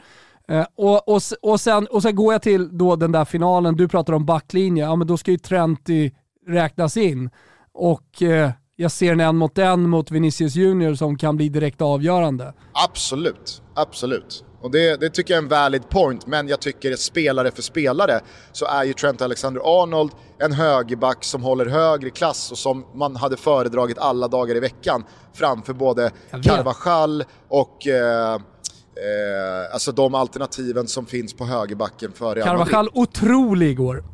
Eh, 0.48 0.66
och, 0.74 1.08
och, 1.08 1.22
och, 1.42 1.60
sen, 1.60 1.86
och 1.86 2.02
sen 2.02 2.16
går 2.16 2.32
jag 2.32 2.42
till 2.42 2.78
då 2.78 2.96
den 2.96 3.12
där 3.12 3.24
finalen, 3.24 3.76
du 3.76 3.88
pratar 3.88 4.12
om 4.12 4.26
backlinje, 4.26 4.84
ja 4.84 4.96
men 4.96 5.06
då 5.06 5.16
ska 5.16 5.30
ju 5.30 5.38
Trenti 5.38 6.12
räknas 6.46 6.96
in 6.96 7.30
och 7.72 8.22
eh, 8.22 8.50
jag 8.76 8.92
ser 8.92 9.12
en 9.12 9.20
en 9.20 9.36
mot 9.36 9.58
en 9.58 9.88
mot 9.88 10.10
Vinicius 10.10 10.54
Junior 10.54 10.94
som 10.94 11.18
kan 11.18 11.36
bli 11.36 11.48
direkt 11.48 11.80
avgörande. 11.80 12.54
Absolut, 12.72 13.62
absolut. 13.74 14.44
Och 14.60 14.70
det, 14.70 15.00
det, 15.00 15.10
tycker 15.10 15.34
jag 15.34 15.38
är 15.38 15.42
en 15.42 15.48
valid 15.48 15.88
point, 15.88 16.26
men 16.26 16.48
jag 16.48 16.60
tycker 16.60 16.96
spelare 16.96 17.50
för 17.50 17.62
spelare 17.62 18.20
så 18.52 18.66
är 18.66 18.84
ju 18.84 18.92
Trent 18.92 19.22
Alexander-Arnold 19.22 20.10
en 20.38 20.52
högerback 20.52 21.24
som 21.24 21.42
håller 21.42 21.66
högre 21.66 22.10
klass 22.10 22.52
och 22.52 22.58
som 22.58 22.86
man 22.94 23.16
hade 23.16 23.36
föredragit 23.36 23.98
alla 23.98 24.28
dagar 24.28 24.56
i 24.56 24.60
veckan 24.60 25.04
framför 25.32 25.72
både 25.72 26.10
Carvajal 26.30 27.24
och 27.48 27.86
eh, 27.86 28.34
eh, 28.34 29.72
alltså 29.72 29.92
de 29.92 30.14
alternativen 30.14 30.86
som 30.86 31.06
finns 31.06 31.34
på 31.34 31.44
högerbacken 31.44 32.12
för 32.12 32.34
Real 32.34 32.46
Carvajal 32.46 32.88
otrolig 32.92 33.70
igår. 33.70 34.04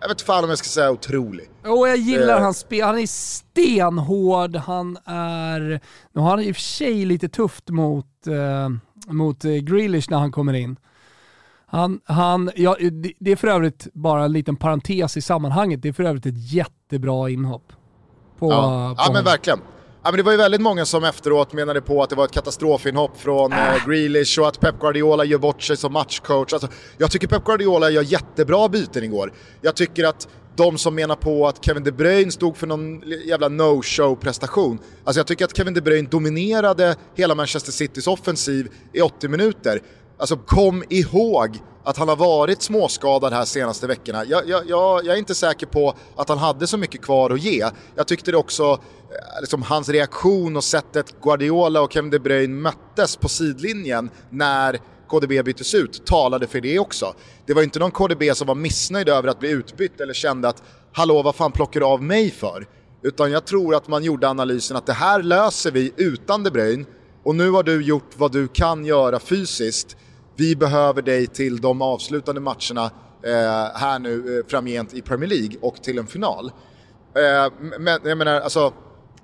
Jag 0.00 0.08
vet 0.08 0.22
fan 0.22 0.44
om 0.44 0.50
jag 0.50 0.58
ska 0.58 0.68
säga 0.68 0.90
otrolig. 0.90 1.50
Och 1.64 1.88
jag 1.88 1.96
gillar 1.96 2.36
uh, 2.36 2.42
hans 2.42 2.58
spel. 2.58 2.84
Han 2.84 2.98
är 2.98 3.06
stenhård, 3.06 4.56
han 4.56 4.98
är... 5.04 5.80
Nu 6.12 6.20
har 6.20 6.30
han 6.30 6.40
i 6.40 6.52
och 6.52 6.56
för 6.56 6.62
sig 6.62 7.04
lite 7.04 7.28
tufft 7.28 7.68
mot, 7.68 8.06
uh, 8.28 8.68
mot 9.10 9.44
uh, 9.44 9.56
Grealish 9.56 10.10
när 10.10 10.18
han 10.18 10.32
kommer 10.32 10.52
in. 10.52 10.76
Han, 11.66 12.00
han, 12.04 12.50
ja, 12.56 12.76
det 13.18 13.32
är 13.32 13.36
för 13.36 13.48
övrigt 13.48 13.86
bara 13.92 14.24
en 14.24 14.32
liten 14.32 14.56
parentes 14.56 15.16
i 15.16 15.20
sammanhanget. 15.20 15.82
Det 15.82 15.88
är 15.88 15.92
för 15.92 16.04
övrigt 16.04 16.26
ett 16.26 16.52
jättebra 16.52 17.30
inhopp. 17.30 17.72
På, 18.38 18.50
ja, 18.50 18.94
på 18.96 19.02
ja 19.02 19.12
men 19.12 19.24
verkligen. 19.24 19.58
Ja, 20.02 20.10
men 20.10 20.16
det 20.16 20.22
var 20.22 20.32
ju 20.32 20.38
väldigt 20.38 20.60
många 20.60 20.84
som 20.84 21.04
efteråt 21.04 21.52
menade 21.52 21.80
på 21.80 22.02
att 22.02 22.10
det 22.10 22.16
var 22.16 22.24
ett 22.24 22.32
katastrofinhopp 22.32 23.20
från 23.20 23.52
äh. 23.52 23.74
eh, 23.74 23.86
Grealish 23.86 24.40
och 24.40 24.48
att 24.48 24.60
Pep 24.60 24.80
Guardiola 24.80 25.24
gör 25.24 25.38
bort 25.38 25.62
sig 25.62 25.76
som 25.76 25.92
matchcoach. 25.92 26.52
Alltså, 26.52 26.68
jag 26.98 27.10
tycker 27.10 27.28
Pep 27.28 27.44
Guardiola 27.44 27.90
gör 27.90 28.02
jättebra 28.02 28.68
byten 28.68 29.04
igår. 29.04 29.32
Jag 29.60 29.76
tycker 29.76 30.04
att 30.04 30.28
de 30.58 30.78
som 30.78 30.94
menar 30.94 31.16
på 31.16 31.48
att 31.48 31.64
Kevin 31.64 31.84
De 31.84 31.92
Bruyne 31.92 32.30
stod 32.30 32.56
för 32.56 32.66
någon 32.66 33.02
jävla 33.26 33.48
no-show-prestation. 33.48 34.78
Alltså 35.04 35.20
jag 35.20 35.26
tycker 35.26 35.44
att 35.44 35.56
Kevin 35.56 35.74
De 35.74 35.80
Bruyne 35.80 36.08
dominerade 36.08 36.96
hela 37.14 37.34
Manchester 37.34 37.72
Citys 37.72 38.06
offensiv 38.06 38.68
i 38.92 39.00
80 39.00 39.28
minuter. 39.28 39.82
Alltså 40.18 40.36
kom 40.36 40.84
ihåg 40.88 41.58
att 41.84 41.96
han 41.96 42.08
har 42.08 42.16
varit 42.16 42.62
småskadad 42.62 43.32
här 43.32 43.44
senaste 43.44 43.86
veckorna. 43.86 44.24
Jag, 44.24 44.48
jag, 44.48 44.62
jag, 44.68 45.04
jag, 45.04 45.14
är 45.14 45.18
inte 45.18 45.34
säker 45.34 45.66
på 45.66 45.94
att 46.16 46.28
han 46.28 46.38
hade 46.38 46.66
så 46.66 46.76
mycket 46.76 47.02
kvar 47.02 47.30
att 47.30 47.42
ge. 47.42 47.64
Jag 47.94 48.06
tyckte 48.08 48.30
det 48.30 48.36
också, 48.36 48.64
eh, 48.72 49.40
liksom 49.40 49.62
hans 49.62 49.88
reaktion 49.88 50.56
och 50.56 50.64
sättet 50.64 51.14
Guardiola 51.22 51.80
och 51.80 51.92
Kevin 51.92 52.10
De 52.10 52.18
Bruyne 52.18 52.54
möttes 52.54 53.16
på 53.16 53.28
sidlinjen 53.28 54.10
när 54.30 54.80
KDB 55.08 55.44
byttes 55.44 55.74
ut 55.74 56.06
talade 56.06 56.46
för 56.46 56.60
det 56.60 56.78
också. 56.78 57.14
Det 57.46 57.54
var 57.54 57.62
inte 57.62 57.78
någon 57.78 57.90
KDB 57.90 58.22
som 58.34 58.46
var 58.46 58.54
missnöjd 58.54 59.08
över 59.08 59.28
att 59.28 59.40
bli 59.40 59.50
utbytt 59.50 60.00
eller 60.00 60.14
kände 60.14 60.48
att 60.48 60.62
“Hallå, 60.92 61.22
vad 61.22 61.34
fan 61.34 61.52
plockar 61.52 61.80
du 61.80 61.86
av 61.86 62.02
mig 62.02 62.30
för?” 62.30 62.66
Utan 63.02 63.30
jag 63.30 63.44
tror 63.44 63.74
att 63.74 63.88
man 63.88 64.04
gjorde 64.04 64.28
analysen 64.28 64.76
att 64.76 64.86
det 64.86 64.92
här 64.92 65.22
löser 65.22 65.70
vi 65.70 65.92
utan 65.96 66.42
De 66.42 66.50
Bruyne 66.50 66.84
och 67.22 67.34
nu 67.34 67.50
har 67.50 67.62
du 67.62 67.82
gjort 67.82 68.10
vad 68.16 68.32
du 68.32 68.48
kan 68.48 68.84
göra 68.84 69.20
fysiskt 69.20 69.96
vi 70.36 70.56
behöver 70.56 71.02
dig 71.02 71.26
till 71.26 71.60
de 71.60 71.82
avslutande 71.82 72.40
matcherna 72.40 72.84
eh, 73.22 73.78
här 73.80 73.98
nu 73.98 74.38
eh, 74.38 74.46
framgent 74.50 74.94
i 74.94 75.02
Premier 75.02 75.28
League 75.28 75.56
och 75.60 75.82
till 75.82 75.98
en 75.98 76.06
final. 76.06 76.52
Eh, 77.14 77.52
men 77.78 78.00
jag 78.04 78.18
menar, 78.18 78.40
alltså, 78.40 78.72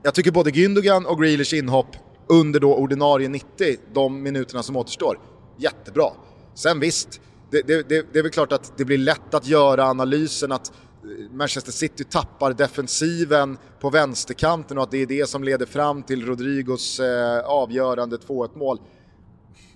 jag 0.02 0.14
tycker 0.14 0.30
både 0.30 0.50
Gündogan 0.50 1.06
och 1.06 1.22
Grealish 1.22 1.54
inhopp 1.54 1.96
under 2.28 2.60
då 2.60 2.74
ordinarie 2.74 3.28
90, 3.28 3.76
de 3.92 4.22
minuterna 4.22 4.62
som 4.62 4.76
återstår, 4.76 5.18
jättebra. 5.56 6.10
Sen 6.54 6.80
visst, 6.80 7.20
det, 7.50 7.62
det, 7.62 7.88
det, 7.88 8.06
det 8.12 8.18
är 8.18 8.22
väl 8.22 8.32
klart 8.32 8.52
att 8.52 8.72
det 8.76 8.84
blir 8.84 8.98
lätt 8.98 9.34
att 9.34 9.46
göra 9.46 9.84
analysen 9.84 10.52
att 10.52 10.68
eh, 10.70 11.32
Manchester 11.32 11.72
City 11.72 12.04
tappar 12.04 12.52
defensiven 12.52 13.58
på 13.80 13.90
vänsterkanten 13.90 14.78
och 14.78 14.84
att 14.84 14.90
det 14.90 15.02
är 15.02 15.06
det 15.06 15.28
som 15.28 15.44
leder 15.44 15.66
fram 15.66 16.02
till 16.02 16.26
Rodrigos 16.26 17.00
eh, 17.00 17.40
avgörande 17.40 18.16
2-1 18.16 18.58
mål. 18.58 18.78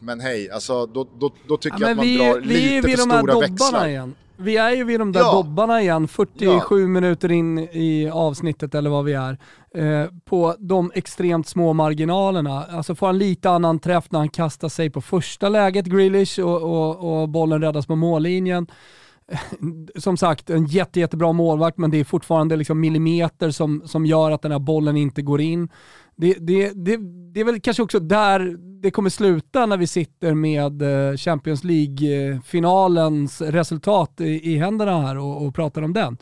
Men 0.01 0.21
hej, 0.21 0.51
alltså 0.51 0.87
då, 0.87 1.09
då, 1.19 1.35
då 1.49 1.57
tycker 1.57 1.81
ja, 1.81 1.87
jag 1.87 1.91
att 1.91 1.97
man 1.97 2.07
vi, 2.07 2.19
drar 2.19 2.41
vi 2.41 2.47
lite 2.47 2.89
för 2.89 2.97
stora 2.97 3.41
växlar. 3.41 3.89
Igen. 3.89 4.15
Vi 4.41 4.57
är 4.57 4.71
ju 4.71 4.85
vid 4.85 5.01
de 5.01 5.13
där 5.13 5.21
ja. 5.21 5.33
dobbarna 5.33 5.83
igen, 5.83 6.09
47 6.09 6.81
ja. 6.81 6.87
minuter 6.87 7.33
in 7.33 7.59
i 7.59 8.11
avsnittet 8.13 8.75
eller 8.75 8.91
vad 8.91 9.05
vi 9.05 9.13
är. 9.13 9.39
Eh, 9.75 10.11
på 10.25 10.55
de 10.59 10.93
extremt 10.95 11.49
små 11.49 11.73
marginalerna. 11.73 12.65
Alltså 12.65 12.95
får 12.95 13.07
han 13.07 13.19
lite 13.19 13.51
annan 13.51 13.79
träff 13.79 14.11
när 14.11 14.19
han 14.19 14.29
kastar 14.29 14.69
sig 14.69 14.91
på 14.91 15.01
första 15.01 15.49
läget, 15.49 15.87
Grealish, 15.87 16.41
och, 16.41 16.63
och, 16.63 17.21
och 17.21 17.29
bollen 17.29 17.63
räddas 17.63 17.87
på 17.87 17.97
mållinjen 17.97 18.67
som 19.97 20.17
sagt, 20.17 20.51
en 20.51 20.67
jätte, 20.67 21.01
jättebra 21.01 21.33
målvakt, 21.33 21.79
men 21.79 21.91
det 21.91 22.01
är 22.01 22.05
fortfarande 22.05 22.57
liksom 22.57 22.81
millimeter 22.81 23.51
som, 23.51 23.83
som 23.87 24.07
gör 24.07 24.31
att 24.31 24.43
den 24.43 24.53
här 24.53 24.59
bollen 24.59 24.97
inte 24.97 25.23
går 25.23 25.41
in 25.41 25.69
det, 26.19 26.35
det, 26.41 26.73
det, 26.75 26.99
det 27.35 27.41
är 27.41 27.45
väl 27.45 27.61
kanske 27.61 27.83
också 27.83 28.01
där 28.01 28.57
det 28.83 28.91
kommer 28.91 29.11
sluta 29.11 29.67
när 29.67 29.77
vi 29.77 29.87
sitter 29.87 30.35
med 30.35 30.83
eh, 30.83 31.17
Champions 31.17 31.65
League-finalens 31.65 33.41
resultat 33.41 34.21
i, 34.21 34.53
i 34.53 34.57
händerna 34.59 35.03
här 35.03 35.19
och, 35.19 35.47
och 35.47 35.55
pratar 35.55 35.83
om 35.83 35.93
den. 35.93 36.17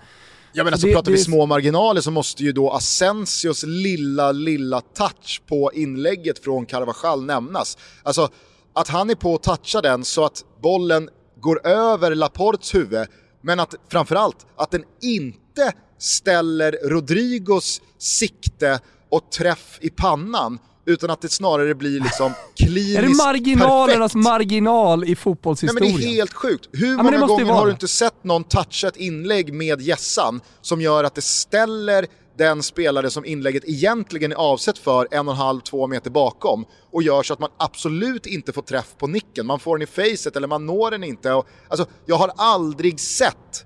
Ja 0.53 0.65
men 0.65 0.73
alltså 0.73 0.87
det, 0.87 0.93
pratar 0.93 1.13
vi 1.13 1.19
små 1.19 1.47
marginaler 1.47 2.01
så 2.01 2.11
måste 2.11 2.45
ju 2.45 2.53
då 2.53 2.71
Asensios 2.71 3.65
lilla, 3.67 4.33
lilla 4.33 4.81
touch 4.81 5.43
på 5.49 5.71
inlägget 5.75 6.39
från 6.39 6.67
Carvajal 6.67 7.25
nämnas. 7.25 7.79
Alltså 8.03 8.29
att 8.73 8.89
han 8.89 9.11
är 9.11 9.15
på 9.15 9.35
att 9.35 9.43
toucha 9.43 9.81
den 9.81 10.05
så 10.05 10.25
att 10.25 10.45
bollen 10.63 11.09
går 11.41 11.67
över 11.67 12.15
Laports 12.15 12.75
huvud, 12.75 13.07
men 13.43 13.61
att 13.61 13.75
framförallt 13.89 14.47
att 14.57 14.71
den 14.71 14.85
inte 15.03 15.73
ställer 15.99 16.79
Rodrigos 16.89 17.83
sikte 17.99 18.81
och 19.11 19.31
träff 19.31 19.79
i 19.81 19.91
pannan 19.91 20.59
utan 20.87 21.11
att 21.11 21.21
det 21.21 21.29
snarare 21.29 21.75
blir 21.75 22.01
liksom 22.01 22.33
kliniskt 22.57 22.99
Är 22.99 23.03
det 23.03 23.09
marginalernas 23.09 24.13
perfekt. 24.13 24.25
marginal 24.29 25.05
i 25.05 25.07
Nej, 25.07 25.17
fotbollshistorien? 25.17 25.93
men 25.93 26.01
det 26.01 26.07
är 26.07 26.15
helt 26.15 26.33
sjukt. 26.35 26.69
Hur 26.73 26.97
det 26.97 27.03
många 27.03 27.27
gånger 27.27 27.53
har 27.53 27.67
du 27.67 27.73
inte 27.73 27.89
sett 27.89 28.25
någon 28.25 28.45
toucha 28.45 28.89
ett 28.89 28.97
inlägg 28.97 29.53
med 29.55 29.81
gässan 29.81 30.41
som 30.61 30.81
gör 30.81 31.05
att 31.05 31.15
det 31.15 31.23
ställer 31.23 32.07
den 32.39 32.63
spelare 32.63 33.11
som 33.11 33.25
inlägget 33.25 33.65
egentligen 33.67 34.33
är 34.33 34.37
avsett 34.37 34.79
för 34.79 35.09
en 35.11 35.29
och 35.29 35.35
en 35.35 35.41
halv, 35.41 35.61
två 35.61 35.87
meter 35.87 36.11
bakom 36.11 36.65
och 36.93 37.03
gör 37.03 37.23
så 37.23 37.33
att 37.33 37.39
man 37.39 37.51
absolut 37.57 38.27
inte 38.27 38.53
får 38.53 38.63
träff 38.63 38.95
på 38.99 39.07
nicken. 39.07 39.47
Man 39.47 39.59
får 39.61 39.79
den 39.79 39.83
i 39.83 40.11
facet 40.11 40.37
eller 40.37 40.49
man 40.49 40.67
når 40.67 40.91
den 40.91 41.05
inte. 41.05 41.43
Alltså, 41.69 41.87
jag 42.07 42.17
har 42.17 42.33
aldrig 42.37 43.01
sett 43.01 43.66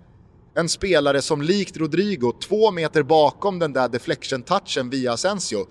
en 0.55 0.69
spelare 0.69 1.23
som 1.23 1.43
likt 1.43 1.77
Rodrigo, 1.77 2.33
två 2.49 2.71
meter 2.71 3.03
bakom 3.03 3.59
den 3.59 3.73
där 3.73 3.89
deflection-touchen 3.89 4.91
via 4.91 5.13
Asensio, 5.13 5.67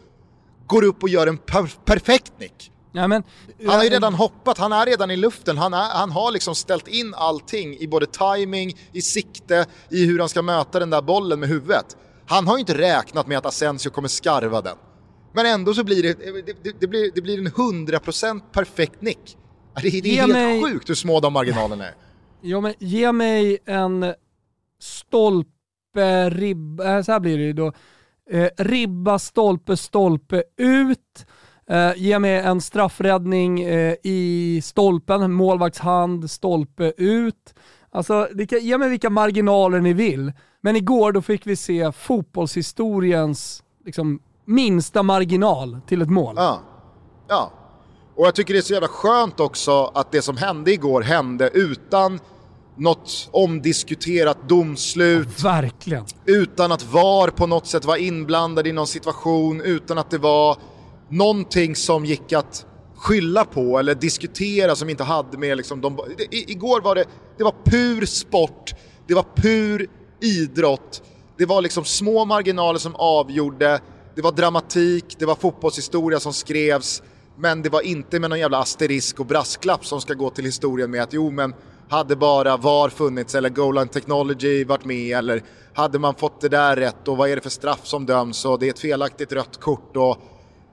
går 0.68 0.84
upp 0.84 1.04
och 1.04 1.10
gör 1.10 1.28
en 1.28 1.38
per- 1.38 1.76
perfekt 1.86 2.34
nick. 2.40 2.72
Ja, 2.92 3.08
men, 3.08 3.24
Han 3.66 3.76
har 3.76 3.84
ju 3.84 3.90
redan 3.90 4.14
hoppat, 4.14 4.58
han 4.58 4.72
är 4.72 4.86
redan 4.86 5.12
i 5.12 5.16
luften, 5.16 5.58
han, 5.58 5.74
är, 5.74 5.90
han 5.98 6.12
har 6.12 6.32
liksom 6.32 6.56
ställt 6.56 6.88
in 6.88 7.14
allting 7.14 7.78
i 7.80 7.88
både 7.88 8.06
timing, 8.06 8.78
i 8.94 9.02
sikte, 9.02 9.66
i 9.90 10.06
hur 10.06 10.20
han 10.20 10.30
ska 10.30 10.42
möta 10.42 10.80
den 10.80 10.90
där 10.90 11.02
bollen 11.02 11.40
med 11.40 11.50
huvudet. 11.50 11.98
Han 12.28 12.48
har 12.48 12.56
ju 12.56 12.60
inte 12.60 12.78
räknat 12.78 13.28
med 13.28 13.38
att 13.38 13.46
Asensio 13.46 13.90
kommer 13.90 14.08
skarva 14.08 14.62
den. 14.62 14.78
Men 15.34 15.46
ändå 15.46 15.74
så 15.74 15.84
blir 15.84 16.04
det, 16.04 16.14
det, 16.46 16.64
det, 16.64 16.76
det 16.80 16.88
blir, 16.88 17.12
det 17.16 17.22
blir 17.22 17.38
en 17.40 17.48
100% 17.48 18.42
perfekt 18.52 19.02
nick. 19.02 19.38
Det 19.82 19.88
är, 19.88 20.02
det 20.02 20.10
är 20.10 20.22
helt 20.22 20.34
mig- 20.34 20.64
sjukt 20.64 20.90
hur 20.90 20.96
små 20.96 21.20
de 21.20 21.34
marginalerna 21.34 21.86
är. 21.88 21.96
Ja, 22.42 22.62
men 22.62 22.74
ge 22.80 23.12
mig 23.12 23.58
en 23.66 24.14
stolpe, 24.80 26.30
ribba, 26.30 26.98
eh, 26.98 27.04
så 27.04 27.12
här 27.12 27.20
blir 27.20 27.38
det 27.38 27.44
ju 27.44 27.54
då. 27.54 27.74
Eh, 28.30 28.50
ribba, 28.58 29.20
stolpe, 29.20 29.78
stolpe 29.78 30.44
ut. 30.58 31.26
Eh, 31.70 31.92
ge 31.96 32.20
mig 32.20 32.40
en 32.40 32.62
straffräddning 32.62 33.62
eh, 33.62 33.96
i 34.04 34.62
stolpen, 34.64 35.32
målvaktshand, 35.32 36.32
stolpe 36.32 36.94
ut. 36.98 37.54
Alltså, 37.92 38.28
det 38.34 38.48
kan, 38.48 38.60
ge 38.60 38.78
mig 38.78 38.90
vilka 38.90 39.10
marginaler 39.10 39.80
ni 39.80 39.94
vill. 39.94 40.32
Men 40.62 40.76
igår 40.76 41.12
då 41.12 41.22
fick 41.22 41.48
vi 41.48 41.56
se 41.56 41.92
fotbollshistoriens 41.92 43.64
liksom, 43.86 44.20
minsta 44.46 45.04
marginal 45.04 45.82
till 45.88 46.02
ett 46.02 46.10
mål. 46.10 46.36
Ja. 46.38 46.62
ja. 47.28 47.52
Och 48.16 48.28
jag 48.28 48.36
tycker 48.36 48.54
det 48.54 48.60
är 48.60 48.62
så 48.62 48.74
jävla 48.74 48.88
skönt 48.88 49.40
också 49.40 49.92
att 49.96 50.12
det 50.12 50.22
som 50.22 50.38
hände 50.38 50.72
igår 50.72 51.02
hände 51.02 51.50
utan 51.54 52.20
något 52.78 53.30
omdiskuterat 53.32 54.50
domslut, 54.50 55.44
Verkligen. 55.44 56.06
utan 56.26 56.72
att 56.72 56.84
VAR 56.84 57.28
på 57.30 57.48
något 57.48 57.68
sätt 57.68 57.86
var 57.86 57.98
inblandad 57.98 58.68
i 58.68 58.72
någon 58.72 58.88
situation, 58.88 59.62
utan 59.62 59.98
att 59.98 60.12
det 60.12 60.18
var 60.18 60.58
någonting 61.10 61.76
som 61.76 62.06
gick 62.06 62.34
att 62.34 62.66
skylla 62.96 63.46
på 63.46 63.80
eller 63.80 63.96
diskutera 63.96 64.76
som 64.76 64.90
inte 64.90 65.04
hade 65.04 65.38
med 65.38 65.58
liksom 65.58 65.82
de... 65.82 66.00
I, 66.32 66.52
igår 66.52 66.82
var 66.82 66.96
det, 66.96 67.06
det 67.38 67.44
var 67.44 67.56
pur 67.64 68.06
sport, 68.06 68.74
det 69.08 69.14
var 69.14 69.26
pur 69.36 69.88
idrott, 70.22 71.04
det 71.38 71.46
var 71.46 71.62
liksom 71.62 71.86
små 71.86 72.26
marginaler 72.26 72.80
som 72.80 72.96
avgjorde, 72.96 73.80
det 74.16 74.22
var 74.22 74.32
dramatik, 74.32 75.06
det 75.20 75.26
var 75.26 75.36
fotbollshistoria 75.36 76.20
som 76.20 76.34
skrevs, 76.34 77.04
men 77.38 77.62
det 77.62 77.70
var 77.70 77.82
inte 77.82 78.20
med 78.20 78.30
någon 78.30 78.40
jävla 78.40 78.58
asterisk 78.58 79.20
och 79.20 79.26
brasklapp 79.26 79.86
som 79.86 80.02
ska 80.02 80.14
gå 80.14 80.30
till 80.30 80.46
historien 80.46 80.92
med 80.92 81.04
att 81.04 81.14
jo 81.14 81.32
men 81.32 81.54
hade 81.90 82.16
bara 82.16 82.58
VAR 82.58 82.90
funnits 82.90 83.36
eller 83.36 83.50
goal 83.50 83.76
line 83.76 83.88
technology 83.88 84.64
varit 84.66 84.86
med 84.86 85.18
eller 85.18 85.44
hade 85.74 86.00
man 86.00 86.16
fått 86.16 86.42
det 86.42 86.50
där 86.50 86.76
rätt 86.76 87.08
och 87.08 87.18
vad 87.18 87.30
är 87.30 87.36
det 87.36 87.42
för 87.42 87.50
straff 87.50 87.80
som 87.84 88.06
döms 88.06 88.46
och 88.46 88.60
det 88.60 88.66
är 88.66 88.70
ett 88.70 88.80
felaktigt 88.80 89.32
rött 89.34 89.60
kort 89.60 89.98
och 89.98 90.18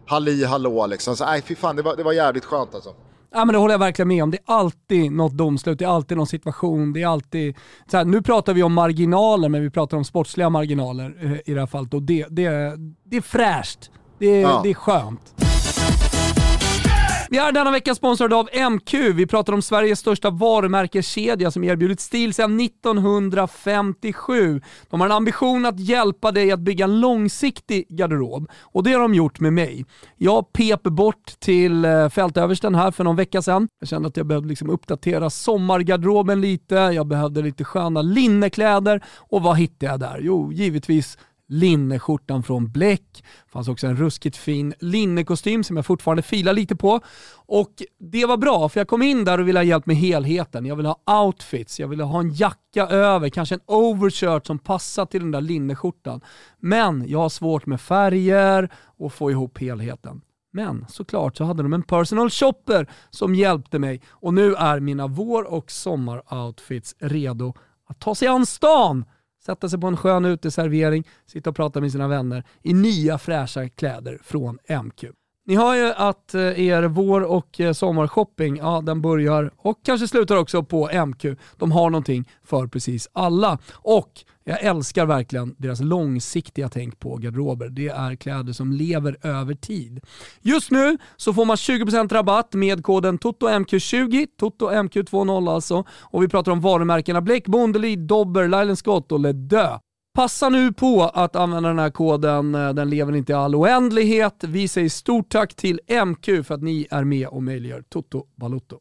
halli 0.07 0.45
hallå 0.45 0.87
liksom. 0.87 1.17
Så 1.17 1.25
nej 1.25 1.43
fy 1.43 1.55
fan 1.55 1.77
det 1.77 1.83
var, 1.83 1.97
det 1.97 2.03
var 2.03 2.13
jävligt 2.13 2.45
skönt 2.45 2.75
alltså. 2.75 2.91
Ja 3.35 3.45
men 3.45 3.53
det 3.53 3.59
håller 3.59 3.75
jag 3.75 3.79
verkligen 3.79 4.09
med 4.09 4.23
om. 4.23 4.31
Det 4.31 4.37
är 4.37 4.55
alltid 4.55 5.13
något 5.13 5.33
domslut, 5.33 5.79
det 5.79 5.85
är 5.85 5.89
alltid 5.89 6.17
någon 6.17 6.27
situation, 6.27 6.93
det 6.93 7.03
är 7.03 7.07
alltid... 7.07 7.57
Så 7.91 7.97
här, 7.97 8.05
nu 8.05 8.23
pratar 8.23 8.55
vi 8.55 8.63
om 8.63 8.73
marginaler, 8.73 9.49
men 9.49 9.63
vi 9.63 9.71
pratar 9.71 9.97
om 9.97 10.05
sportsliga 10.05 10.51
marginaler 10.51 11.17
eh, 11.23 11.51
i 11.51 11.55
det 11.55 11.61
här 11.61 11.67
fallet 11.67 11.95
och 11.95 12.03
det, 12.03 12.27
det, 12.31 12.49
det 13.05 13.17
är 13.17 13.21
fräscht. 13.21 13.91
Det 14.19 14.41
Ja. 14.41 14.61
det 14.63 14.71
är 14.71 14.75
skönt. 14.75 15.35
Vi 17.31 17.39
är 17.39 17.53
denna 17.53 17.71
vecka 17.71 17.95
sponsrade 17.95 18.37
av 18.37 18.49
MQ. 18.71 18.95
Vi 18.95 19.27
pratar 19.27 19.53
om 19.53 19.63
Sveriges 19.63 19.99
största 19.99 20.31
varumärkeskedja 20.31 21.51
som 21.51 21.65
erbjudit 21.65 22.01
stil 22.01 22.35
sedan 22.35 22.61
1957. 22.61 24.61
De 24.91 25.01
har 25.01 25.07
en 25.07 25.13
ambition 25.13 25.67
att 25.67 25.81
hjälpa 25.81 26.33
dig 26.33 26.53
att 26.53 26.61
bygga 26.61 26.85
en 26.85 27.01
långsiktig 27.01 27.87
garderob 27.89 28.51
och 28.61 28.83
det 28.83 28.93
har 28.93 29.01
de 29.01 29.15
gjort 29.15 29.41
med 29.41 29.53
mig. 29.53 29.85
Jag 30.17 30.53
pep 30.53 30.83
bort 30.83 31.33
till 31.39 31.85
eh, 31.85 32.09
fältöversten 32.09 32.75
här 32.75 32.91
för 32.91 33.05
någon 33.05 33.17
vecka 33.17 33.43
sedan. 33.43 33.69
Jag 33.81 33.89
kände 33.89 34.09
att 34.09 34.17
jag 34.17 34.27
behövde 34.27 34.49
liksom 34.49 34.71
uppdatera 34.71 35.31
sommargarderoben 35.31 36.41
lite, 36.41 36.75
jag 36.75 37.07
behövde 37.07 37.43
lite 37.43 37.65
sköna 37.65 38.03
linnekläder 38.03 39.05
och 39.17 39.43
vad 39.43 39.57
hittade 39.57 39.93
jag 39.93 40.01
där? 40.01 40.19
Jo, 40.21 40.53
givetvis 40.53 41.19
linneskjortan 41.49 42.43
från 42.43 42.71
Bleck. 42.71 43.25
Det 43.45 43.51
fanns 43.53 43.69
också 43.69 43.87
en 43.87 43.97
ruskigt 43.97 44.37
fin 44.37 44.75
linnekostym 44.81 45.65
som 45.65 45.77
jag 45.77 45.87
fortfarande 45.87 46.23
filar 46.23 46.53
lite 46.53 46.77
på. 46.77 47.01
Och 47.47 47.83
det 47.99 48.27
var 48.27 48.37
bra 48.37 48.69
för 48.69 48.81
jag 48.81 48.89
kom 48.89 49.03
in 49.03 49.25
där 49.25 49.41
och 49.41 49.49
ville 49.49 49.59
ha 49.59 49.65
hjälp 49.65 49.87
med 49.87 49.97
helheten. 49.97 50.67
Jag 50.67 50.77
ville 50.77 50.89
ha 50.89 51.25
outfits, 51.25 51.81
jag 51.81 51.89
ville 51.89 52.05
ha 52.05 52.21
en 52.21 52.35
jacka 52.35 52.87
över, 52.87 53.29
kanske 53.29 53.55
en 53.55 53.61
overshirt 53.67 54.47
som 54.47 54.59
passar 54.59 55.07
till 55.07 55.21
den 55.21 55.31
där 55.31 55.41
linneskjortan. 55.41 56.21
Men 56.61 57.05
jag 57.09 57.19
har 57.19 57.29
svårt 57.29 57.67
med 57.67 57.81
färger 57.81 58.73
och 58.99 59.13
få 59.13 59.31
ihop 59.31 59.59
helheten. 59.59 60.21
Men 60.53 60.87
såklart 60.89 61.37
så 61.37 61.45
hade 61.45 61.63
de 61.63 61.73
en 61.73 61.83
personal 61.83 62.31
shopper 62.31 62.87
som 63.11 63.35
hjälpte 63.35 63.79
mig 63.79 64.03
och 64.09 64.35
nu 64.35 64.55
är 64.55 64.81
mina 64.81 65.07
vår 65.07 65.53
och 65.53 65.71
sommaroutfits 65.71 66.95
redo 66.99 67.55
att 67.89 68.01
ta 68.01 68.15
sig 68.15 68.29
an 68.29 68.47
stan 68.47 69.05
sätta 69.47 69.69
sig 69.69 69.81
på 69.81 69.87
en 69.87 69.97
skön 69.97 70.25
uteservering, 70.25 71.05
sitta 71.27 71.51
och 71.51 71.57
prata 71.57 71.81
med 71.81 71.93
sina 71.93 72.09
vänner 72.09 72.45
i 72.63 72.75
nya 72.75 73.19
fräscha 73.19 73.69
kläder 73.69 74.19
från 74.23 74.59
MQ. 74.85 75.05
Ni 75.47 75.57
hör 75.57 75.75
ju 75.75 75.93
att 75.93 76.35
eh, 76.35 76.61
er 76.61 76.83
vår 76.83 77.21
och 77.21 77.61
eh, 77.61 77.73
sommarshopping, 77.73 78.57
ja 78.57 78.81
den 78.81 79.03
börjar 79.03 79.51
och 79.57 79.81
kanske 79.85 80.09
slutar 80.09 80.37
också 80.37 80.63
på 80.63 81.07
MQ. 81.07 81.25
De 81.57 81.73
har 81.73 81.91
någonting 81.91 82.29
för 82.45 82.67
precis 82.67 83.09
alla. 83.13 83.59
Och 83.73 84.11
jag 84.45 84.61
älskar 84.61 85.07
verkligen 85.07 85.55
deras 85.59 85.81
långsiktiga 85.81 86.69
tänk 86.69 86.99
på 86.99 87.17
garderober. 87.17 87.69
Det 87.69 87.89
är 87.89 88.17
kläder 88.17 88.53
som 88.53 88.73
lever 88.73 89.17
över 89.23 89.55
tid. 89.55 90.01
Just 90.43 90.71
nu 90.71 90.99
så 91.17 91.33
får 91.33 91.45
man 91.45 91.57
20% 91.57 92.09
rabatt 92.09 92.55
med 92.55 92.85
koden 92.85 93.19
TOTOMQ20, 93.19 94.27
TOTOMQ20 94.41 95.51
alltså. 95.51 95.85
Och 96.01 96.23
vi 96.23 96.29
pratar 96.29 96.53
om 96.53 96.61
varumärkena 96.61 97.21
Bleck, 97.21 97.47
Bondelid, 97.47 97.99
Dobber, 97.99 98.45
Lylan 98.45 98.77
Scott 98.77 99.13
och 99.13 99.21
Ledö. 99.21 99.79
Passa 100.17 100.49
nu 100.49 100.73
på 100.73 101.03
att 101.03 101.37
använda 101.37 101.69
den 101.69 101.79
här 101.79 101.91
koden, 101.91 102.55
eh, 102.55 102.69
den 102.73 102.91
lever 102.91 103.17
inte 103.17 103.33
i 103.33 103.35
all 103.35 103.55
oändlighet. 103.55 104.45
Vi 104.45 104.69
säger 104.69 104.89
stort 104.89 105.29
tack 105.29 105.55
till 105.55 105.81
MQ 106.07 106.25
för 106.47 106.55
att 106.55 106.63
ni 106.63 106.87
är 106.91 107.05
med 107.05 107.29
och 107.29 107.43
möjliggör 107.43 107.83
Toto 107.89 108.27
Balotto. 108.37 108.79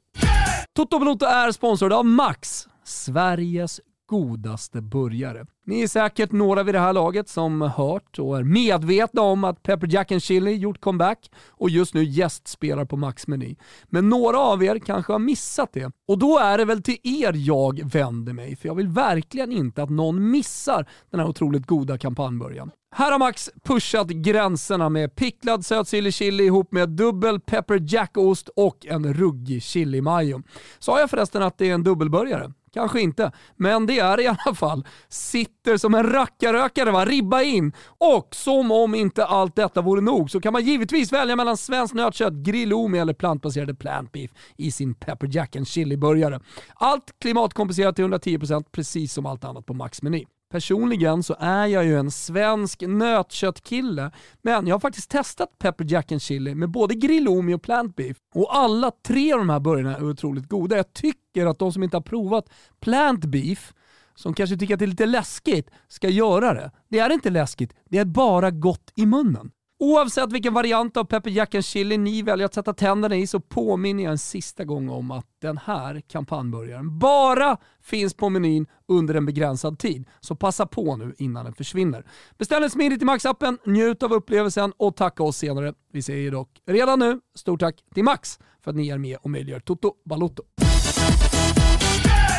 Toto 0.75 0.99
Balotto 0.99 1.25
är 1.25 1.51
sponsrad 1.51 1.93
av 1.93 2.05
Max, 2.05 2.67
Sveriges 2.83 3.81
godaste 4.05 4.81
burgare. 4.81 5.45
Ni 5.65 5.81
är 5.81 5.87
säkert 5.87 6.31
några 6.31 6.63
vid 6.63 6.75
det 6.75 6.79
här 6.79 6.93
laget 6.93 7.29
som 7.29 7.61
hört 7.61 8.19
och 8.19 8.37
är 8.37 8.43
medvetna 8.43 9.21
om 9.21 9.43
att 9.43 9.63
Pepper 9.63 9.87
Jack 9.87 10.11
and 10.11 10.23
Chili 10.23 10.51
gjort 10.51 10.81
comeback 10.81 11.31
och 11.49 11.69
just 11.69 11.93
nu 11.93 12.03
gästspelar 12.03 12.85
på 12.85 12.97
Max-meny. 12.97 13.55
Men 13.85 14.09
några 14.09 14.39
av 14.39 14.63
er 14.63 14.79
kanske 14.79 15.11
har 15.11 15.19
missat 15.19 15.73
det. 15.73 15.91
Och 16.07 16.17
då 16.17 16.39
är 16.39 16.57
det 16.57 16.65
väl 16.65 16.83
till 16.83 16.97
er 17.03 17.33
jag 17.35 17.91
vänder 17.91 18.33
mig, 18.33 18.55
för 18.55 18.67
jag 18.67 18.75
vill 18.75 18.87
verkligen 18.87 19.51
inte 19.51 19.83
att 19.83 19.89
någon 19.89 20.31
missar 20.31 20.89
den 21.09 21.19
här 21.19 21.27
otroligt 21.27 21.65
goda 21.65 21.97
kampanjbörjan. 21.97 22.71
Här 22.97 23.11
har 23.11 23.19
Max 23.19 23.49
pushat 23.63 24.07
gränserna 24.07 24.89
med 24.89 25.15
picklad 25.15 25.65
sötsillig 25.65 26.13
chili 26.13 26.43
ihop 26.43 26.71
med 26.71 26.89
dubbel 26.89 27.39
pepper 27.39 27.79
Jack-ost 27.81 28.49
och 28.55 28.85
en 28.85 29.13
ruggig 29.13 29.63
chili 29.63 30.01
mayo. 30.01 30.41
Sa 30.79 30.99
jag 30.99 31.09
förresten 31.09 31.43
att 31.43 31.57
det 31.57 31.69
är 31.69 31.73
en 31.73 31.83
dubbelburgare? 31.83 32.51
Kanske 32.75 33.01
inte, 33.01 33.31
men 33.55 33.85
det 33.85 33.99
är 33.99 34.19
i 34.19 34.27
alla 34.27 34.55
fall. 34.55 34.85
Sitter 35.09 35.77
som 35.77 35.93
en 35.93 36.11
rackarrökare 36.11 36.91
va, 36.91 37.05
ribba 37.05 37.41
in. 37.41 37.73
Och 37.97 38.35
som 38.35 38.71
om 38.71 38.95
inte 38.95 39.25
allt 39.25 39.55
detta 39.55 39.81
vore 39.81 40.01
nog 40.01 40.31
så 40.31 40.41
kan 40.41 40.53
man 40.53 40.63
givetvis 40.63 41.13
välja 41.13 41.35
mellan 41.35 41.57
svenskt 41.57 41.95
nötkött, 41.95 42.33
grillomi 42.33 42.99
eller 42.99 43.13
plantbaserade 43.13 43.75
plant 43.75 44.11
beef 44.11 44.31
i 44.57 44.71
sin 44.71 44.95
pepper 44.95 45.27
jack 45.31 45.55
and 45.55 45.67
chili-burgare. 45.67 46.39
Allt 46.75 47.19
klimatkompenserat 47.19 47.95
till 47.95 48.05
110% 48.05 48.63
precis 48.71 49.13
som 49.13 49.25
allt 49.25 49.43
annat 49.43 49.65
på 49.65 49.73
Max-meny. 49.73 50.25
Personligen 50.55 51.23
så 51.23 51.35
är 51.39 51.65
jag 51.65 51.85
ju 51.85 51.99
en 51.99 52.11
svensk 52.11 52.81
nötköttkille, 52.81 54.11
men 54.41 54.67
jag 54.67 54.75
har 54.75 54.79
faktiskt 54.79 55.09
testat 55.09 55.57
pepper 55.59 55.85
jack 55.89 56.11
and 56.11 56.21
chili 56.21 56.55
med 56.55 56.69
både 56.69 56.95
grillomi 56.95 57.53
och 57.53 57.61
plant 57.61 57.95
beef. 57.95 58.17
Och 58.33 58.57
alla 58.57 58.91
tre 59.07 59.33
av 59.33 59.39
de 59.39 59.49
här 59.49 59.59
burgarna 59.59 59.95
är 59.95 60.09
otroligt 60.09 60.49
goda. 60.49 60.75
Jag 60.75 60.93
tycker 60.93 61.45
att 61.45 61.59
de 61.59 61.73
som 61.73 61.83
inte 61.83 61.97
har 61.97 62.01
provat 62.01 62.49
plant 62.79 63.25
beef, 63.25 63.73
som 64.15 64.33
kanske 64.33 64.57
tycker 64.57 64.73
att 64.73 64.79
det 64.79 64.85
är 64.85 64.87
lite 64.87 65.05
läskigt, 65.05 65.69
ska 65.87 66.09
göra 66.09 66.53
det. 66.53 66.71
Det 66.89 66.99
är 66.99 67.13
inte 67.13 67.29
läskigt, 67.29 67.73
det 67.89 67.97
är 67.97 68.05
bara 68.05 68.51
gott 68.51 68.91
i 68.95 69.05
munnen. 69.05 69.51
Oavsett 69.79 70.31
vilken 70.33 70.53
variant 70.53 70.97
av 70.97 71.03
pepper 71.03 71.29
jack 71.29 71.55
and 71.55 71.65
chili 71.65 71.97
ni 71.97 72.21
väljer 72.21 72.45
att 72.45 72.53
sätta 72.53 72.73
tänderna 72.73 73.15
i 73.15 73.27
så 73.27 73.39
påminner 73.39 74.03
jag 74.03 74.11
en 74.11 74.17
sista 74.17 74.63
gång 74.63 74.89
om 74.89 75.11
att 75.11 75.25
den 75.41 75.57
här 75.57 76.01
kampanjburgaren 76.07 76.99
bara 76.99 77.57
finns 77.81 78.13
på 78.13 78.29
menyn 78.29 78.67
under 78.87 79.15
en 79.15 79.25
begränsad 79.25 79.79
tid. 79.79 80.05
Så 80.19 80.35
passa 80.35 80.65
på 80.65 80.97
nu 80.97 81.13
innan 81.17 81.45
den 81.45 81.53
försvinner. 81.53 82.05
Beställ 82.37 82.63
en 82.63 82.69
smidigt 82.69 83.01
i 83.01 83.05
Max-appen, 83.05 83.57
njut 83.65 84.03
av 84.03 84.13
upplevelsen 84.13 84.73
och 84.77 84.95
tacka 84.95 85.23
oss 85.23 85.37
senare. 85.37 85.73
Vi 85.91 86.01
säger 86.01 86.31
dock 86.31 86.49
redan 86.65 86.99
nu 86.99 87.19
stort 87.35 87.59
tack 87.59 87.75
till 87.93 88.03
Max 88.03 88.39
för 88.63 88.71
att 88.71 88.77
ni 88.77 88.89
är 88.89 88.97
med 88.97 89.17
och 89.21 89.29
möjliggör 89.29 89.59
Toto 89.59 89.93
Balotto. 90.05 90.43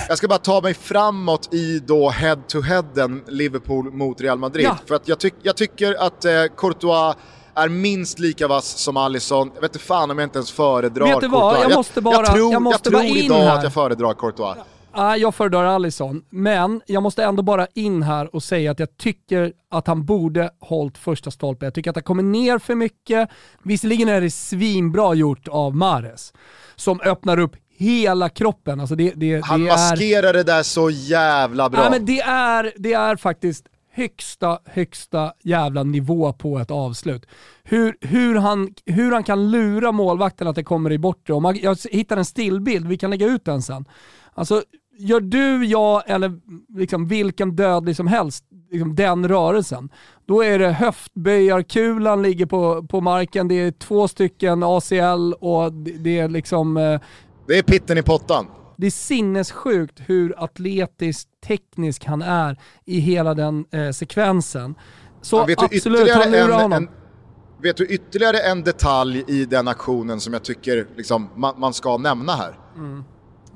Jag 0.09 0.19
ska 0.19 0.29
bara 0.29 0.39
ta 0.39 0.61
mig 0.61 0.75
framåt 0.75 1.55
i 1.55 1.79
då 1.79 2.11
head-to-headen 2.11 3.23
Liverpool 3.29 3.93
mot 3.93 4.21
Real 4.21 4.39
Madrid. 4.39 4.67
Ja. 4.67 4.79
För 4.87 4.95
att 4.95 5.09
jag, 5.09 5.19
tyck, 5.21 5.35
jag 5.43 5.57
tycker 5.57 6.07
att 6.07 6.25
eh, 6.25 6.31
Courtois 6.57 7.17
är 7.55 7.69
minst 7.69 8.19
lika 8.19 8.49
vass 8.49 8.67
som 8.79 8.97
Alisson. 8.97 9.51
Jag 9.55 9.61
vet 9.63 9.75
inte 9.75 9.85
fan 9.85 10.11
om 10.11 10.19
jag 10.19 10.27
inte 10.27 10.39
ens 10.39 10.51
föredrar 10.53 11.21
du 11.21 11.29
vad? 11.29 11.55
Courtois. 11.55 11.63
Jag 11.71 11.79
måste 11.79 12.01
bara- 12.01 12.15
jag 12.17 12.27
tror, 12.35 12.53
jag 12.53 12.63
måste 12.63 12.91
jag 12.91 13.03
tror 13.03 13.17
idag 13.17 13.39
här. 13.39 13.57
att 13.57 13.63
jag 13.63 13.73
föredrar 13.73 14.15
Courtois. 14.15 14.57
Ah, 14.93 15.17
jag 15.17 15.35
föredrar 15.35 15.65
Alisson, 15.65 16.23
men 16.31 16.81
jag 16.87 17.03
måste 17.03 17.25
ändå 17.25 17.43
bara 17.43 17.67
in 17.75 18.03
här 18.03 18.35
och 18.35 18.43
säga 18.43 18.71
att 18.71 18.79
jag 18.79 18.97
tycker 18.97 19.53
att 19.71 19.87
han 19.87 20.05
borde 20.05 20.51
hållit 20.61 20.99
första 20.99 21.31
stolpen. 21.31 21.67
Jag 21.67 21.75
tycker 21.75 21.91
att 21.91 21.97
han 21.97 22.03
kommer 22.03 22.23
ner 22.23 22.59
för 22.59 22.75
mycket. 22.75 23.29
Visserligen 23.63 24.09
är 24.09 24.21
det 24.21 24.31
svinbra 24.31 25.15
gjort 25.15 25.49
av 25.49 25.77
Mares, 25.77 26.33
som 26.77 27.01
öppnar 27.01 27.39
upp 27.39 27.57
hela 27.77 28.29
kroppen. 28.29 28.81
Alltså 28.81 28.95
det, 28.95 29.13
det, 29.17 29.45
Han 29.45 29.61
det 29.61 29.71
är... 29.71 29.73
maskerar 29.73 30.33
det 30.33 30.43
där 30.43 30.63
så 30.63 30.91
jävla 30.91 31.71
bra. 31.71 31.85
Ja, 31.85 31.91
men 31.91 32.07
det, 32.07 32.21
är, 32.21 32.73
det 32.77 32.93
är 32.93 33.17
faktiskt 33.17 33.67
högsta, 33.93 34.59
högsta 34.65 35.33
jävla 35.43 35.83
nivå 35.83 36.33
på 36.33 36.59
ett 36.59 36.71
avslut. 36.71 37.27
Hur, 37.65 37.97
hur, 38.01 38.35
han, 38.35 38.75
hur 38.87 39.13
han 39.13 39.25
kan 39.25 39.51
lura 39.51 39.93
målvakten 39.93 40.49
att 40.49 40.57
det 40.57 40.65
kommer 40.65 40.93
i 40.93 40.99
bortre. 40.99 41.41
Man, 41.41 41.59
jag 41.63 41.79
hittar 41.91 42.17
en 42.17 42.25
stillbild, 42.25 42.89
vi 42.89 42.99
kan 42.99 43.11
lägga 43.11 43.27
ut 43.27 43.45
den 43.45 43.63
sen. 43.63 43.85
Alltså, 44.35 44.63
gör 44.99 45.21
du, 45.21 45.65
jag 45.65 46.03
eller 46.07 46.33
liksom 46.79 47.09
vilken 47.09 47.57
dödlig 47.57 47.97
som 47.97 48.07
helst 48.07 48.45
liksom 48.71 48.95
den 48.95 49.29
rörelsen, 49.29 49.89
då 50.27 50.45
är 50.45 50.59
det 50.59 50.73
höftböjarkulan 50.73 52.23
ligger 52.23 52.47
på, 52.47 52.87
på 52.87 53.01
marken, 53.01 53.49
det 53.49 53.55
är 53.55 53.71
två 53.71 54.09
stycken 54.09 54.63
ACL 54.63 55.33
och 55.41 55.73
det, 55.73 55.93
det 55.93 56.19
är 56.19 56.29
liksom 56.29 56.77
eh, 56.77 57.01
Det 57.47 57.59
är 57.59 57.63
pitten 57.63 57.99
i 57.99 58.03
pottan. 58.03 58.47
det 58.77 58.87
är 58.87 58.91
sinnessjukt 58.91 60.01
hur 60.07 60.45
atletiskt 60.45 61.29
teknisk 61.47 62.05
han 62.05 62.23
är 62.23 62.59
i 62.85 62.99
hela 62.99 63.35
den 63.35 63.65
eh, 63.71 63.91
sekvensen. 63.91 64.75
Så 65.23 65.45
Ja, 65.49 65.55
absolut, 65.59 66.11
han 66.11 66.31
lurar 66.31 66.45
en, 66.45 66.53
honom. 66.53 66.73
en, 66.73 66.89
vet 67.63 67.77
du 67.77 67.87
ytterligare 67.87 68.39
en 68.39 68.63
detalj 68.63 69.25
i 69.29 69.45
den 69.45 69.69
aktionen 69.69 70.21
som 70.21 70.33
jag 70.33 70.43
tycker 70.45 70.87
liksom, 70.97 71.31
man, 71.37 71.61
man 71.61 71.75
ska 71.75 71.97
nämna 71.97 72.33
här? 72.33 72.59
Mm. 72.77 73.05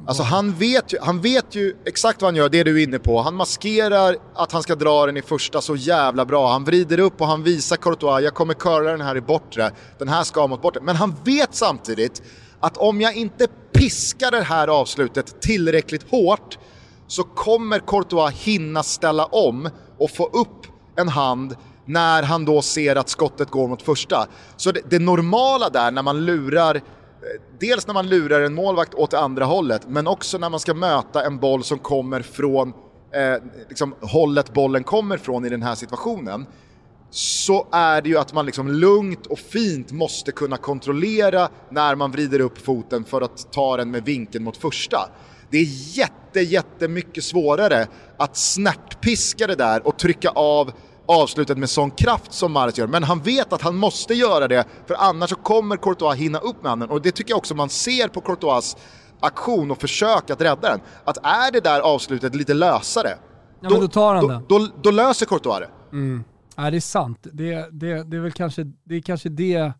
Alltså 0.07 0.23
han 0.23 0.53
vet, 0.53 0.93
ju, 0.93 0.99
han 1.01 1.21
vet 1.21 1.55
ju 1.55 1.77
exakt 1.85 2.23
vad 2.23 2.29
han 2.29 2.37
gör, 2.37 2.49
det 2.49 2.65
du 2.65 2.81
är 2.81 2.85
inne 2.85 2.99
på. 2.99 3.21
Han 3.21 3.35
maskerar 3.35 4.17
att 4.35 4.53
han 4.53 4.63
ska 4.63 4.75
dra 4.75 5.07
den 5.07 5.17
i 5.17 5.23
första 5.23 5.61
så 5.61 5.77
jävla 5.77 6.25
bra. 6.25 6.53
Han 6.53 6.65
vrider 6.65 6.99
upp 6.99 7.21
och 7.21 7.27
han 7.27 7.43
visar 7.43 7.77
Courtois, 7.77 8.25
jag 8.25 8.35
kommer 8.35 8.55
curla 8.55 8.91
den 8.91 9.01
här 9.01 9.17
i 9.17 9.21
bortre. 9.21 9.71
Den 9.99 10.09
här 10.09 10.23
ska 10.25 10.47
mot 10.47 10.63
bortre. 10.63 10.81
Men 10.83 10.97
han 10.97 11.15
vet 11.25 11.55
samtidigt 11.55 12.23
att 12.61 12.77
om 12.77 13.01
jag 13.01 13.17
inte 13.17 13.47
piskar 13.81 14.31
det 14.31 14.43
här 14.43 14.69
avslutet 14.69 15.41
tillräckligt 15.41 16.11
hårt 16.11 16.59
så 17.07 17.23
kommer 17.23 17.79
Courtois 17.79 18.35
hinna 18.35 18.83
ställa 18.83 19.25
om 19.25 19.71
och 19.99 20.11
få 20.11 20.27
upp 20.27 20.67
en 20.97 21.09
hand 21.09 21.57
när 21.85 22.23
han 22.23 22.45
då 22.45 22.63
ser 22.63 22.97
att 22.97 23.09
skottet 23.09 23.51
går 23.51 23.69
mot 23.69 23.83
första. 23.83 24.27
Så 24.57 24.73
det, 24.73 24.81
det 24.91 24.99
normala 24.99 25.71
där 25.71 25.91
när 25.91 26.03
man 26.03 26.25
lurar 26.25 26.75
eh, 26.75 26.81
Dels 27.61 27.87
när 27.87 27.95
man 27.95 28.09
lurar 28.09 28.41
en 28.41 28.55
målvakt 28.55 28.95
åt 28.95 29.11
det 29.11 29.19
andra 29.19 29.45
hållet, 29.45 29.83
men 29.89 30.07
också 30.07 30.39
när 30.39 30.51
man 30.51 30.61
ska 30.61 30.75
möta 30.75 31.25
en 31.25 31.39
boll 31.39 31.65
som 31.65 31.79
kommer 31.79 32.23
från 32.23 32.69
eh, 33.13 33.43
liksom 33.69 33.95
hållet 34.01 34.53
bollen 34.53 34.85
kommer 34.85 35.17
från 35.17 35.45
i 35.45 35.49
den 35.49 35.63
här 35.63 35.75
situationen 35.75 36.47
så 37.11 37.67
är 37.73 38.03
det 38.03 38.09
ju 38.09 38.19
att 38.19 38.33
man 38.33 38.47
liksom 38.47 38.69
lugnt 38.69 39.27
och 39.27 39.39
fint 39.39 39.93
måste 39.93 40.33
kunna 40.33 40.57
kontrollera 40.57 41.49
när 41.71 41.95
man 41.95 42.11
vrider 42.11 42.41
upp 42.41 42.59
foten 42.59 43.05
för 43.05 43.21
att 43.21 43.53
ta 43.53 43.77
den 43.77 43.91
med 43.91 44.05
vinkeln 44.05 44.45
mot 44.45 44.57
första. 44.57 44.99
Det 45.51 45.59
är 45.59 45.97
jätte, 45.99 46.41
jättemycket 46.41 47.25
svårare 47.25 47.87
att 48.17 48.37
snärtpiska 48.37 49.47
det 49.47 49.55
där 49.55 49.87
och 49.87 49.99
trycka 49.99 50.29
av 50.29 50.73
avslutet 51.07 51.59
med 51.59 51.71
sån 51.71 51.91
kraft 51.91 52.33
som 52.33 52.53
Mares 52.53 52.79
gör. 52.79 52.87
Men 52.87 53.03
han 53.05 53.21
vet 53.21 53.53
att 53.53 53.63
han 53.63 53.77
måste 53.77 54.15
göra 54.15 54.49
det, 54.49 54.65
för 54.87 54.95
annars 54.99 55.31
så 55.31 55.37
kommer 55.37 55.77
Courtois 55.77 56.17
hinna 56.19 56.39
upp 56.39 56.63
med 56.63 56.71
handen. 56.71 56.91
Och 56.91 57.03
det 57.03 57.11
tycker 57.11 57.31
jag 57.31 57.39
också 57.39 57.55
man 57.55 57.69
ser 57.69 58.09
på 58.09 58.21
Courtois 58.21 58.77
aktion 59.21 59.71
och 59.71 59.81
försök 59.81 60.31
att 60.31 60.41
rädda 60.41 60.71
den. 60.71 60.81
Att 61.05 61.17
är 61.17 61.53
det 61.53 61.61
där 61.61 61.81
avslutet 61.81 62.35
lite 62.35 62.55
lösare, 62.55 63.19
Ja, 63.63 63.69
då 63.69 63.77
då. 64.49 64.59
Då, 64.59 64.69
då 64.83 64.91
löser 64.91 65.27
Courtois 65.27 65.61
det. 65.61 65.97
Nej, 66.57 66.71
det 66.71 66.77
är 66.77 66.81
sant. 66.81 67.27
Det, 67.33 67.69
det, 67.73 68.03
det 68.03 68.17
är 68.17 68.21
väl 68.21 68.33
kanske 68.33 68.65
det, 68.85 68.95
är 68.95 69.01
kanske 69.01 69.29
det 69.29 69.73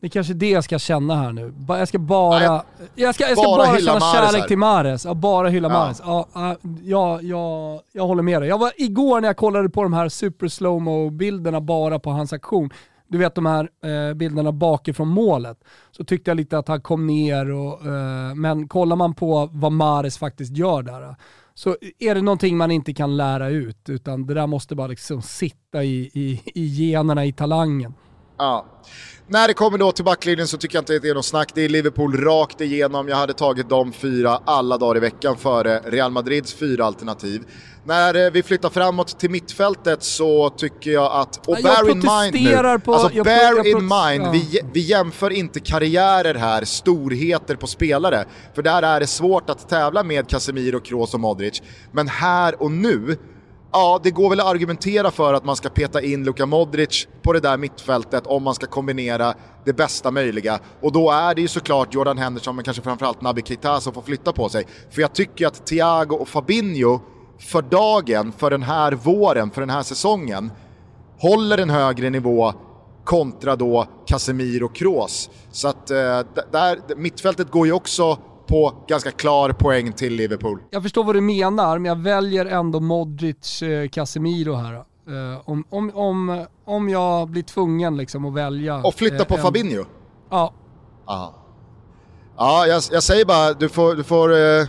det 0.00 0.06
är 0.06 0.10
kanske 0.10 0.34
det 0.34 0.50
jag 0.50 0.64
ska 0.64 0.78
känna 0.78 1.14
här 1.14 1.32
nu. 1.32 1.54
Jag 1.68 1.88
ska 1.88 1.98
bara, 1.98 2.38
Nej, 2.38 2.60
jag 2.94 3.14
ska, 3.14 3.24
jag 3.28 3.38
ska 3.38 3.46
bara 3.46 3.66
bara, 3.66 3.78
känna 3.78 4.00
kärlek 4.00 4.48
till 4.48 4.58
Mares. 4.58 5.04
Ja, 5.04 5.14
bara 5.14 5.48
hylla 5.48 5.68
Ja. 5.68 5.72
Mares. 5.78 6.02
Ja, 6.04 6.28
ja, 6.34 6.56
ja, 6.82 7.20
ja, 7.22 7.82
jag 7.92 8.06
håller 8.06 8.22
med 8.22 8.42
dig. 8.42 8.48
Jag 8.48 8.58
var, 8.58 8.72
igår 8.76 9.20
när 9.20 9.28
jag 9.28 9.36
kollade 9.36 9.68
på 9.68 9.82
de 9.82 9.92
här 9.92 10.08
super 10.08 10.48
slowmo 10.48 11.10
bilderna 11.10 11.60
bara 11.60 11.98
på 11.98 12.10
hans 12.10 12.32
aktion, 12.32 12.70
du 13.08 13.18
vet 13.18 13.34
de 13.34 13.46
här 13.46 13.68
eh, 13.84 14.14
bilderna 14.14 14.52
bakifrån 14.52 15.08
målet, 15.08 15.58
så 15.90 16.04
tyckte 16.04 16.30
jag 16.30 16.36
lite 16.36 16.58
att 16.58 16.68
han 16.68 16.80
kom 16.80 17.06
ner 17.06 17.50
och, 17.50 17.86
eh, 17.86 18.34
men 18.34 18.68
kollar 18.68 18.96
man 18.96 19.14
på 19.14 19.48
vad 19.52 19.72
Mares 19.72 20.18
faktiskt 20.18 20.56
gör 20.56 20.82
där, 20.82 21.16
så 21.54 21.76
är 21.98 22.14
det 22.14 22.22
någonting 22.22 22.56
man 22.56 22.70
inte 22.70 22.94
kan 22.94 23.16
lära 23.16 23.48
ut, 23.48 23.88
utan 23.88 24.26
det 24.26 24.34
där 24.34 24.46
måste 24.46 24.74
bara 24.74 24.86
liksom 24.86 25.22
sitta 25.22 25.84
i, 25.84 26.10
i, 26.14 26.42
i 26.54 26.66
generna, 26.66 27.24
i 27.24 27.32
talangen. 27.32 27.94
Ja. 28.38 28.66
När 29.26 29.48
det 29.48 29.54
kommer 29.54 29.78
då 29.78 29.92
till 29.92 30.04
backlinjen 30.04 30.46
så 30.46 30.56
tycker 30.58 30.76
jag 30.76 30.82
inte 30.82 30.96
att 30.96 31.02
det 31.02 31.08
är 31.08 31.14
något 31.14 31.24
snack. 31.24 31.52
Det 31.54 31.62
är 31.62 31.68
Liverpool 31.68 32.16
rakt 32.16 32.60
igenom. 32.60 33.08
Jag 33.08 33.16
hade 33.16 33.32
tagit 33.32 33.68
de 33.68 33.92
fyra 33.92 34.40
alla 34.44 34.78
dagar 34.78 34.96
i 34.96 35.00
veckan 35.00 35.36
före 35.36 35.78
Real 35.78 36.10
Madrids 36.10 36.54
fyra 36.54 36.84
alternativ. 36.84 37.42
När 37.84 38.26
eh, 38.26 38.30
vi 38.30 38.42
flyttar 38.42 38.70
framåt 38.70 39.18
till 39.18 39.30
mittfältet 39.30 40.02
så 40.02 40.50
tycker 40.50 40.90
jag 40.90 41.12
att, 41.12 41.48
och 41.48 41.56
Jag 41.60 41.62
bear 41.62 41.90
in 41.90 41.98
mind 41.98 42.44
nu, 42.74 42.78
på- 42.78 42.94
alltså 42.94 43.10
jag 43.12 43.24
bear 43.24 43.56
jag 43.56 43.66
in 43.66 43.78
mind, 43.78 44.26
ja. 44.26 44.30
vi, 44.32 44.60
vi 44.72 44.80
jämför 44.80 45.30
inte 45.30 45.60
karriärer 45.60 46.34
här, 46.34 46.64
storheter 46.64 47.56
på 47.56 47.66
spelare. 47.66 48.24
För 48.54 48.62
där 48.62 48.82
är 48.82 49.00
det 49.00 49.06
svårt 49.06 49.50
att 49.50 49.68
tävla 49.68 50.02
med 50.02 50.28
Casemiro, 50.28 50.80
Kroos 50.80 51.14
och 51.14 51.20
Modric. 51.20 51.62
Men 51.92 52.08
här 52.08 52.62
och 52.62 52.70
nu, 52.70 53.16
Ja, 53.72 54.00
det 54.02 54.10
går 54.10 54.30
väl 54.30 54.40
att 54.40 54.46
argumentera 54.46 55.10
för 55.10 55.34
att 55.34 55.44
man 55.44 55.56
ska 55.56 55.68
peta 55.68 56.02
in 56.02 56.24
Luka 56.24 56.46
Modric 56.46 57.08
på 57.22 57.32
det 57.32 57.40
där 57.40 57.56
mittfältet 57.56 58.26
om 58.26 58.42
man 58.42 58.54
ska 58.54 58.66
kombinera 58.66 59.34
det 59.64 59.72
bästa 59.72 60.10
möjliga. 60.10 60.58
Och 60.80 60.92
då 60.92 61.10
är 61.10 61.34
det 61.34 61.40
ju 61.40 61.48
såklart 61.48 61.94
Jordan 61.94 62.18
Henderson, 62.18 62.56
men 62.56 62.64
kanske 62.64 62.82
framförallt 62.82 63.20
Naby 63.20 63.42
Keita 63.42 63.80
som 63.80 63.92
får 63.94 64.02
flytta 64.02 64.32
på 64.32 64.48
sig. 64.48 64.66
För 64.90 65.00
jag 65.02 65.12
tycker 65.14 65.46
att 65.46 65.66
Thiago 65.66 66.14
och 66.14 66.28
Fabinho 66.28 67.00
för 67.40 67.62
dagen, 67.62 68.32
för 68.32 68.50
den 68.50 68.62
här 68.62 68.92
våren, 68.92 69.50
för 69.50 69.60
den 69.60 69.70
här 69.70 69.82
säsongen, 69.82 70.52
håller 71.18 71.58
en 71.58 71.70
högre 71.70 72.10
nivå 72.10 72.52
kontra 73.04 73.56
då 73.56 73.86
Casemiro 74.06 74.64
och 74.64 74.74
Kroos. 74.74 75.30
Så 75.50 75.68
att 75.68 75.90
eh, 75.90 75.96
där, 76.52 76.96
mittfältet 76.96 77.50
går 77.50 77.66
ju 77.66 77.72
också 77.72 78.18
på 78.46 78.72
ganska 78.88 79.10
klar 79.10 79.52
poäng 79.52 79.92
till 79.92 80.12
Liverpool. 80.14 80.58
Jag 80.70 80.82
förstår 80.82 81.04
vad 81.04 81.14
du 81.14 81.20
menar, 81.20 81.78
men 81.78 81.84
jag 81.88 81.98
väljer 81.98 82.46
ändå 82.46 82.80
Modric, 82.80 83.62
eh, 83.62 83.88
Casemiro 83.88 84.54
här. 84.54 84.74
Eh, 84.74 85.40
om, 85.44 85.64
om, 85.70 85.90
om, 85.94 86.46
om 86.64 86.88
jag 86.88 87.28
blir 87.28 87.42
tvungen 87.42 87.96
liksom 87.96 88.24
att 88.24 88.34
välja. 88.34 88.76
Och 88.76 88.94
flytta 88.94 89.16
eh, 89.16 89.24
på 89.24 89.34
en- 89.36 89.42
Fabinho. 89.42 89.84
Ja, 90.30 90.52
Ja, 91.06 91.34
ja 92.36 92.66
jag, 92.66 92.82
jag 92.92 93.02
säger 93.02 93.24
bara, 93.24 93.52
du 93.52 93.68
får, 93.68 93.94
du, 93.94 94.02
får, 94.04 94.32
eh, 94.32 94.66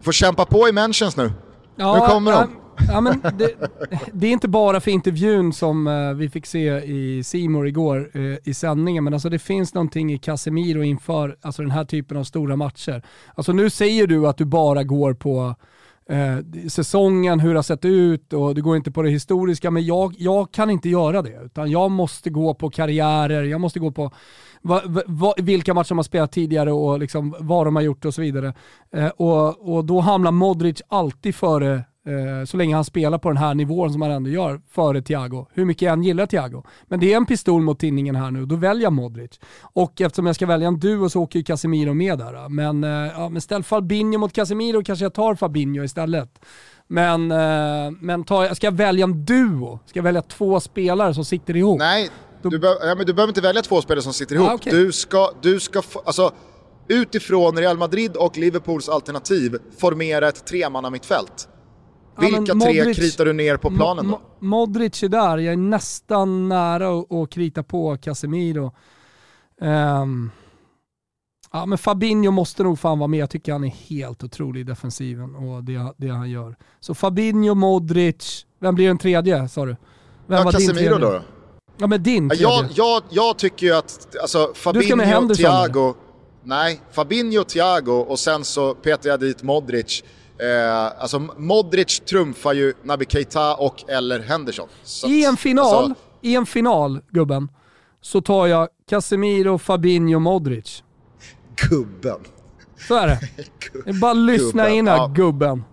får 0.00 0.12
kämpa 0.12 0.44
på 0.44 0.68
i 0.68 0.72
mentions 0.72 1.16
nu. 1.16 1.32
Ja, 1.80 1.94
Nu 1.94 2.12
kommer 2.12 2.30
ja, 2.30 2.40
de. 2.40 2.60
Ja, 2.88 3.00
men 3.00 3.20
det, 3.38 3.54
det 4.12 4.26
är 4.26 4.32
inte 4.32 4.48
bara 4.48 4.80
för 4.80 4.90
intervjun 4.90 5.52
som 5.52 5.86
eh, 5.86 6.12
vi 6.12 6.30
fick 6.30 6.46
se 6.46 6.68
i 6.78 7.22
Simor 7.24 7.68
igår 7.68 8.10
eh, 8.14 8.38
i 8.44 8.54
sändningen, 8.54 9.04
men 9.04 9.14
alltså 9.14 9.28
det 9.28 9.38
finns 9.38 9.74
någonting 9.74 10.12
i 10.12 10.18
Casemiro 10.18 10.82
inför 10.82 11.36
alltså 11.40 11.62
den 11.62 11.70
här 11.70 11.84
typen 11.84 12.16
av 12.16 12.24
stora 12.24 12.56
matcher. 12.56 13.02
Alltså 13.34 13.52
nu 13.52 13.70
säger 13.70 14.06
du 14.06 14.26
att 14.26 14.36
du 14.36 14.44
bara 14.44 14.82
går 14.82 15.14
på 15.14 15.54
eh, 16.10 16.68
säsongen, 16.68 17.40
hur 17.40 17.50
det 17.50 17.58
har 17.58 17.62
sett 17.62 17.84
ut 17.84 18.32
och 18.32 18.54
du 18.54 18.62
går 18.62 18.76
inte 18.76 18.90
på 18.90 19.02
det 19.02 19.10
historiska, 19.10 19.70
men 19.70 19.84
jag, 19.84 20.14
jag 20.18 20.52
kan 20.52 20.70
inte 20.70 20.88
göra 20.88 21.22
det. 21.22 21.40
Utan 21.44 21.70
jag 21.70 21.90
måste 21.90 22.30
gå 22.30 22.54
på 22.54 22.70
karriärer, 22.70 23.42
jag 23.42 23.60
måste 23.60 23.78
gå 23.78 23.90
på 23.90 24.10
va, 24.62 24.82
va, 25.06 25.34
vilka 25.36 25.74
matcher 25.74 25.88
de 25.88 25.98
har 25.98 26.02
spelat 26.02 26.32
tidigare 26.32 26.72
och 26.72 26.98
liksom 26.98 27.34
vad 27.38 27.66
de 27.66 27.76
har 27.76 27.82
gjort 27.82 28.04
och 28.04 28.14
så 28.14 28.22
vidare. 28.22 28.54
Eh, 28.94 29.08
och, 29.08 29.74
och 29.74 29.84
då 29.84 30.00
hamnar 30.00 30.30
Modric 30.30 30.82
alltid 30.88 31.34
före 31.34 31.84
Eh, 32.06 32.44
så 32.44 32.56
länge 32.56 32.74
han 32.74 32.84
spelar 32.84 33.18
på 33.18 33.28
den 33.28 33.36
här 33.36 33.54
nivån 33.54 33.92
som 33.92 34.02
han 34.02 34.10
ändå 34.10 34.30
gör 34.30 34.60
före 34.70 35.02
Thiago. 35.02 35.46
Hur 35.52 35.64
mycket 35.64 35.82
jag 35.82 35.92
än 35.92 36.02
gillar 36.02 36.26
Thiago. 36.26 36.62
Men 36.88 37.00
det 37.00 37.12
är 37.12 37.16
en 37.16 37.26
pistol 37.26 37.62
mot 37.62 37.78
tinningen 37.78 38.16
här 38.16 38.30
nu, 38.30 38.46
då 38.46 38.56
väljer 38.56 38.82
jag 38.82 38.92
Modric. 38.92 39.40
Och 39.62 40.00
eftersom 40.00 40.26
jag 40.26 40.34
ska 40.34 40.46
välja 40.46 40.68
en 40.68 40.80
duo 40.80 41.08
så 41.08 41.20
åker 41.20 41.38
ju 41.38 41.44
Casemiro 41.44 41.94
med 41.94 42.18
där. 42.18 42.48
Men, 42.48 42.84
eh, 42.84 42.90
ja, 42.90 43.28
men 43.28 43.40
ställ 43.40 43.62
Fabinho 43.62 44.18
mot 44.18 44.32
Casemiro 44.32 44.82
kanske 44.84 45.04
jag 45.04 45.14
tar 45.14 45.34
Fabinho 45.34 45.84
istället. 45.84 46.44
Men, 46.86 47.30
eh, 47.30 47.90
men 48.00 48.24
ta, 48.24 48.54
ska 48.54 48.66
jag 48.66 48.72
välja 48.72 49.04
en 49.04 49.24
duo? 49.24 49.78
Ska 49.86 49.98
jag 49.98 50.04
välja 50.04 50.22
två 50.22 50.60
spelare 50.60 51.14
som 51.14 51.24
sitter 51.24 51.56
ihop? 51.56 51.78
Nej, 51.78 52.10
du, 52.42 52.58
be 52.58 52.66
ja, 52.66 52.94
men 52.94 53.06
du 53.06 53.12
behöver 53.12 53.30
inte 53.30 53.40
välja 53.40 53.62
två 53.62 53.82
spelare 53.82 54.02
som 54.02 54.12
sitter 54.12 54.34
ihop. 54.34 54.48
Ah, 54.48 54.54
okay. 54.54 54.72
Du 54.72 54.92
ska, 54.92 55.30
du 55.42 55.60
ska 55.60 55.82
alltså, 56.04 56.32
utifrån 56.88 57.58
Real 57.58 57.78
Madrid 57.78 58.16
och 58.16 58.38
Liverpools 58.38 58.88
alternativ 58.88 59.56
formera 59.78 60.28
ett 60.28 60.46
tremannamittfält. 60.46 61.48
Vilka 62.20 62.42
ja, 62.46 62.54
Modric, 62.54 62.84
tre 62.84 62.94
kritar 62.94 63.24
du 63.24 63.32
ner 63.32 63.56
på 63.56 63.70
planen 63.70 64.08
då? 64.08 64.20
Modric 64.38 65.02
är 65.02 65.08
där, 65.08 65.38
jag 65.38 65.52
är 65.52 65.56
nästan 65.56 66.48
nära 66.48 67.22
att 67.22 67.30
krita 67.30 67.62
på 67.62 67.96
Casemiro. 67.96 68.72
Um, 69.60 70.30
ja, 71.52 71.66
men 71.66 71.78
Fabinho 71.78 72.30
måste 72.30 72.62
nog 72.62 72.78
fan 72.78 72.98
vara 72.98 73.08
med, 73.08 73.20
jag 73.20 73.30
tycker 73.30 73.52
han 73.52 73.64
är 73.64 73.68
helt 73.68 74.24
otrolig 74.24 74.60
i 74.60 74.64
defensiven 74.64 75.34
och 75.34 75.64
det, 75.64 75.94
det 75.96 76.08
han 76.08 76.30
gör. 76.30 76.56
Så 76.80 76.94
Fabinho, 76.94 77.54
Modric, 77.54 78.46
vem 78.58 78.74
blir 78.74 78.86
den 78.86 78.98
tredje 78.98 79.48
sa 79.48 79.66
du? 79.66 79.76
Vem 80.26 80.38
ja, 80.38 80.44
var 80.44 80.52
Casemiro 80.52 80.92
din 80.92 81.00
då? 81.00 81.22
Ja 81.80 81.86
men 81.86 82.02
din 82.02 82.28
tredje. 82.28 82.46
Jag, 82.48 82.66
jag, 82.74 83.02
jag 83.10 83.38
tycker 83.38 83.66
ju 83.66 83.74
att 83.74 84.16
alltså, 84.22 84.52
Fabinho, 84.54 85.34
Thiago, 85.34 85.94
nej, 86.44 86.80
Fabinho, 86.92 87.44
Thiago 87.44 87.92
och 87.92 88.18
sen 88.18 88.44
så 88.44 88.74
petar 88.74 89.10
jag 89.10 89.20
dit 89.20 89.42
Modric. 89.42 90.04
Eh, 90.38 91.02
alltså 91.02 91.18
Modric 91.36 92.00
trumfar 92.00 92.52
ju 92.52 92.74
Naby 92.82 93.06
Keita 93.08 93.54
och 93.54 93.90
eller 93.90 94.20
Henderson. 94.20 94.68
Så 94.82 95.08
I 95.08 95.24
en 95.24 95.36
final, 95.36 95.74
alltså, 95.74 95.94
i 96.20 96.34
en 96.34 96.46
final 96.46 97.00
gubben, 97.10 97.48
så 98.00 98.20
tar 98.20 98.46
jag 98.46 98.68
Casemiro, 98.90 99.58
Fabinho, 99.58 100.18
Modric. 100.18 100.82
Gubben. 101.70 102.20
Så 102.88 102.94
är 102.94 103.06
det. 103.06 103.20
är 103.90 103.92
bara 103.92 104.12
lyssna 104.12 104.62
gubben. 104.62 104.78
in 104.78 104.88
här, 104.88 104.96
ja. 104.96 105.06
gubben. 105.06 105.64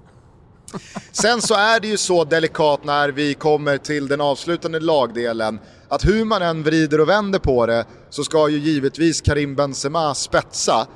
Sen 1.11 1.41
så 1.41 1.53
är 1.53 1.79
det 1.79 1.87
ju 1.87 1.97
så 1.97 2.23
delikat 2.23 2.83
när 2.83 3.09
vi 3.09 3.33
kommer 3.33 3.77
till 3.77 4.07
den 4.07 4.21
avslutande 4.21 4.79
lagdelen 4.79 5.59
att 5.89 6.05
hur 6.05 6.25
man 6.25 6.41
än 6.41 6.63
vrider 6.63 7.01
och 7.01 7.09
vänder 7.09 7.39
på 7.39 7.65
det 7.65 7.85
så 8.09 8.23
ska 8.23 8.49
ju 8.49 8.57
givetvis 8.57 9.21
Karim 9.21 9.55
Benzema 9.55 10.15
spetsa. 10.15 10.87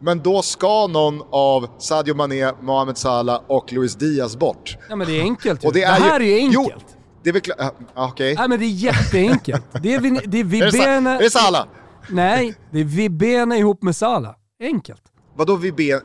Men 0.00 0.18
då 0.22 0.42
ska 0.42 0.86
någon 0.86 1.22
av 1.30 1.68
Sadio 1.78 2.14
Mané, 2.14 2.52
Mohamed 2.60 2.98
Salah 2.98 3.40
och 3.46 3.72
Luis 3.72 3.94
Diaz 3.94 4.36
bort. 4.36 4.76
Ja 4.88 4.96
men 4.96 5.06
det 5.06 5.20
är 5.20 5.22
enkelt 5.22 5.64
och 5.64 5.72
det, 5.72 5.82
är 5.82 6.00
det 6.00 6.06
här 6.06 6.20
ju, 6.20 6.32
är 6.32 6.36
enkelt. 6.36 6.74
Jo, 6.76 6.96
det 7.22 7.28
är 7.28 7.32
väl 7.32 7.42
klart, 7.42 7.74
okej. 7.94 8.06
Okay. 8.12 8.34
Nej 8.34 8.48
men 8.48 8.60
det 8.60 8.64
är 8.64 8.68
jätteenkelt. 8.68 9.64
Det 9.82 9.94
är, 9.94 10.00
vi, 10.00 10.10
det 10.24 10.40
är 10.40 10.44
Vibene... 10.44 11.10
Är 11.10 11.22
det 11.22 11.30
Salah? 11.30 11.66
Nej, 12.08 12.54
det 12.70 12.80
är 12.80 12.84
Vibene 12.84 13.58
ihop 13.58 13.82
med 13.82 13.96
Salah. 13.96 14.34
Enkelt. 14.60 15.02
Vadå 15.36 15.56
Vibene? 15.56 16.00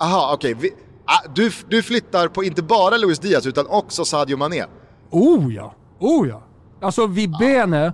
Aha, 0.00 0.34
okej. 0.34 0.54
Okay. 0.54 0.70
Ah, 1.04 1.28
du, 1.34 1.52
du 1.68 1.82
flyttar 1.82 2.28
på 2.28 2.44
inte 2.44 2.62
bara 2.62 2.96
Luis 2.96 3.18
Diaz 3.18 3.46
utan 3.46 3.66
också 3.66 4.04
Sadio 4.04 4.36
Mané. 4.36 4.64
Oh 5.10 5.54
ja, 5.54 5.74
oh 5.98 6.28
ja. 6.28 6.42
Alltså 6.82 7.06
Vibene 7.06 7.92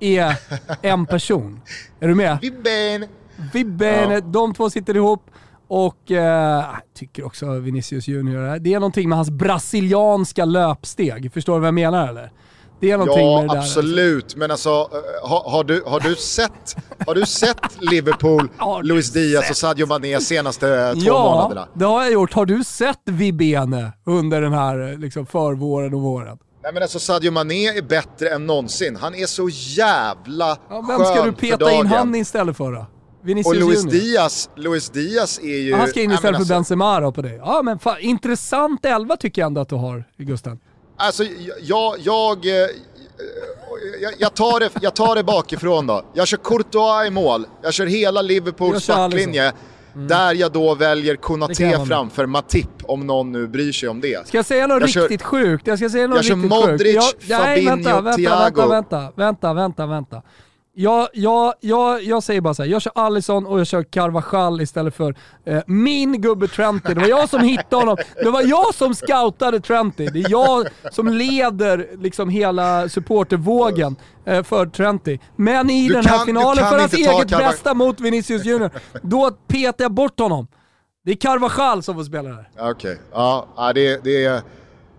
är 0.00 0.36
en 0.82 1.06
person. 1.06 1.60
Är 2.00 2.08
du 2.08 2.14
med? 2.14 2.38
Vibene. 2.42 3.08
Vibene, 3.52 4.14
ja. 4.14 4.20
de 4.20 4.54
två 4.54 4.70
sitter 4.70 4.96
ihop. 4.96 5.30
Och 5.68 6.10
eh, 6.10 6.64
tycker 6.94 7.26
också 7.26 7.46
Vinicius 7.58 8.08
Junior, 8.08 8.58
det 8.58 8.74
är 8.74 8.80
någonting 8.80 9.08
med 9.08 9.18
hans 9.18 9.30
brasilianska 9.30 10.44
löpsteg. 10.44 11.32
Förstår 11.32 11.54
du 11.54 11.60
vad 11.60 11.66
jag 11.66 11.74
menar 11.74 12.08
eller? 12.08 12.32
Det 12.80 12.90
är 12.90 12.98
någonting 12.98 13.26
ja, 13.26 13.40
med 13.40 13.50
det 13.50 13.58
absolut. 13.58 14.28
Där. 14.28 14.38
Men 14.38 14.50
alltså, 14.50 14.70
eh, 14.70 15.28
har, 15.28 15.50
har, 15.50 15.64
du, 15.64 15.82
har, 15.86 16.00
du 16.00 16.16
sett, 16.16 16.76
har 17.06 17.14
du 17.14 17.26
sett 17.26 17.60
Liverpool, 17.90 18.48
Luis 18.82 19.12
Diaz 19.12 19.42
sett? 19.42 19.50
och 19.50 19.56
Sadio 19.56 19.86
Mané 19.86 20.20
senaste 20.20 20.94
två 20.94 21.00
ja, 21.00 21.34
månaderna? 21.34 21.60
Ja, 21.60 21.78
det 21.78 21.84
har 21.84 22.02
jag 22.02 22.12
gjort. 22.12 22.32
Har 22.32 22.46
du 22.46 22.64
sett 22.64 23.00
Vibene 23.04 23.92
under 24.04 24.40
den 24.40 24.52
här 24.52 24.98
liksom, 24.98 25.26
förvåren 25.26 25.94
och 25.94 26.00
våren? 26.00 26.38
Nej 26.66 26.72
men 26.72 26.82
alltså 26.82 26.98
Sadio 26.98 27.30
Mané 27.30 27.68
är 27.68 27.82
bättre 27.82 28.28
än 28.28 28.46
någonsin. 28.46 28.96
Han 28.96 29.14
är 29.14 29.26
så 29.26 29.48
jävla 29.50 30.58
ja, 30.70 30.84
Vem 30.88 31.04
ska 31.04 31.24
du 31.24 31.32
peta 31.32 31.72
in 31.72 31.86
han 31.86 32.14
istället 32.14 32.56
för 32.56 32.72
då? 32.72 32.86
Vinicius 33.22 33.46
och 33.46 33.68
Luis 33.68 33.84
Diaz, 33.84 34.50
Luis 34.56 34.90
Diaz 34.90 35.38
är 35.38 35.58
ju... 35.58 35.74
Han 35.74 35.88
ska 35.88 36.02
in 36.02 36.10
istället 36.10 36.36
alltså, 36.36 36.48
för 36.48 36.54
Benzema 36.54 37.00
då 37.00 37.12
på 37.12 37.22
det. 37.22 37.34
Ja 37.34 37.62
men 37.62 37.78
fan, 37.78 37.96
intressant 38.00 38.84
elva 38.84 39.16
tycker 39.16 39.42
jag 39.42 39.46
ändå 39.46 39.60
att 39.60 39.68
du 39.68 39.74
har, 39.74 40.04
Gusten. 40.16 40.58
Alltså 40.96 41.24
jag, 41.62 41.96
jag, 41.98 42.46
eh, 42.46 42.52
jag, 44.02 44.12
jag, 44.18 44.34
tar 44.34 44.60
det, 44.60 44.70
jag 44.80 44.94
tar 44.94 45.14
det 45.14 45.24
bakifrån 45.24 45.86
då. 45.86 46.04
Jag 46.14 46.28
kör 46.28 46.36
Courtois 46.36 47.08
i 47.08 47.10
mål, 47.10 47.46
jag 47.62 47.74
kör 47.74 47.86
hela 47.86 48.22
Liverpools 48.22 48.86
backlinje. 48.86 49.52
Mm. 49.96 50.08
Där 50.08 50.34
jag 50.34 50.52
då 50.52 50.74
väljer 50.74 51.16
Konaté 51.16 51.78
framför 51.86 52.26
Matip, 52.26 52.68
om 52.82 53.06
någon 53.06 53.32
nu 53.32 53.46
bryr 53.46 53.72
sig 53.72 53.88
om 53.88 54.00
det. 54.00 54.28
Ska 54.28 54.38
jag 54.38 54.46
säga 54.46 54.66
något 54.66 54.80
jag 54.80 55.02
riktigt 55.02 55.20
kör, 55.20 55.28
sjukt? 55.28 55.66
Jag 55.66 55.78
ska 55.78 55.90
säga 55.90 56.06
något 56.06 56.16
jag 56.16 56.36
riktigt 56.36 56.52
kör 56.52 56.70
Modric, 56.70 56.94
sjukt. 56.94 57.28
Jag, 57.28 57.40
Fabinho, 57.40 57.74
nej, 57.74 57.84
vänta, 57.84 58.00
vänta, 58.00 58.16
Thiago. 58.16 58.68
Vänta, 58.68 59.12
vänta, 59.16 59.54
vänta, 59.54 59.86
vänta. 59.86 60.22
Jag, 60.78 61.08
jag, 61.12 61.54
jag, 61.60 62.02
jag 62.02 62.22
säger 62.22 62.40
bara 62.40 62.54
så 62.54 62.62
här, 62.62 62.70
jag 62.70 62.82
kör 62.82 62.92
Allison 62.94 63.46
och 63.46 63.60
jag 63.60 63.66
kör 63.66 63.82
Carvajal 63.82 64.60
istället 64.60 64.94
för 64.94 65.14
eh, 65.44 65.62
min 65.66 66.20
gubbe 66.20 66.48
Trenty. 66.48 66.94
Det 66.94 67.00
var 67.00 67.08
jag 67.08 67.28
som 67.28 67.40
hittade 67.40 67.76
honom. 67.76 67.96
Det 68.22 68.30
var 68.30 68.42
jag 68.42 68.74
som 68.74 68.94
scoutade 68.94 69.60
Trenty. 69.60 70.06
Det 70.06 70.18
är 70.18 70.30
jag 70.30 70.66
som 70.92 71.08
leder 71.08 71.88
liksom 71.98 72.28
hela 72.28 72.88
supportervågen 72.88 73.96
eh, 74.24 74.42
för 74.42 74.66
Trenty. 74.66 75.18
Men 75.36 75.70
i 75.70 75.88
du 75.88 75.94
den 75.94 76.04
här 76.04 76.16
kan, 76.16 76.26
finalen 76.26 76.68
för 76.68 76.78
hans 76.78 76.94
eget 76.94 77.28
bästa 77.28 77.74
mot 77.74 78.00
Vinicius 78.00 78.44
Junior, 78.44 78.70
då 79.02 79.30
petar 79.30 79.84
jag 79.84 79.92
bort 79.92 80.20
honom. 80.20 80.46
Det 81.04 81.10
är 81.10 81.16
Carvajal 81.16 81.82
som 81.82 81.94
får 81.94 82.04
spela 82.04 82.28
där. 82.28 82.48
Okej, 82.58 82.70
okay. 82.70 82.96
ja 83.56 83.72
det, 83.74 84.04
det, 84.04 84.24
är... 84.24 84.42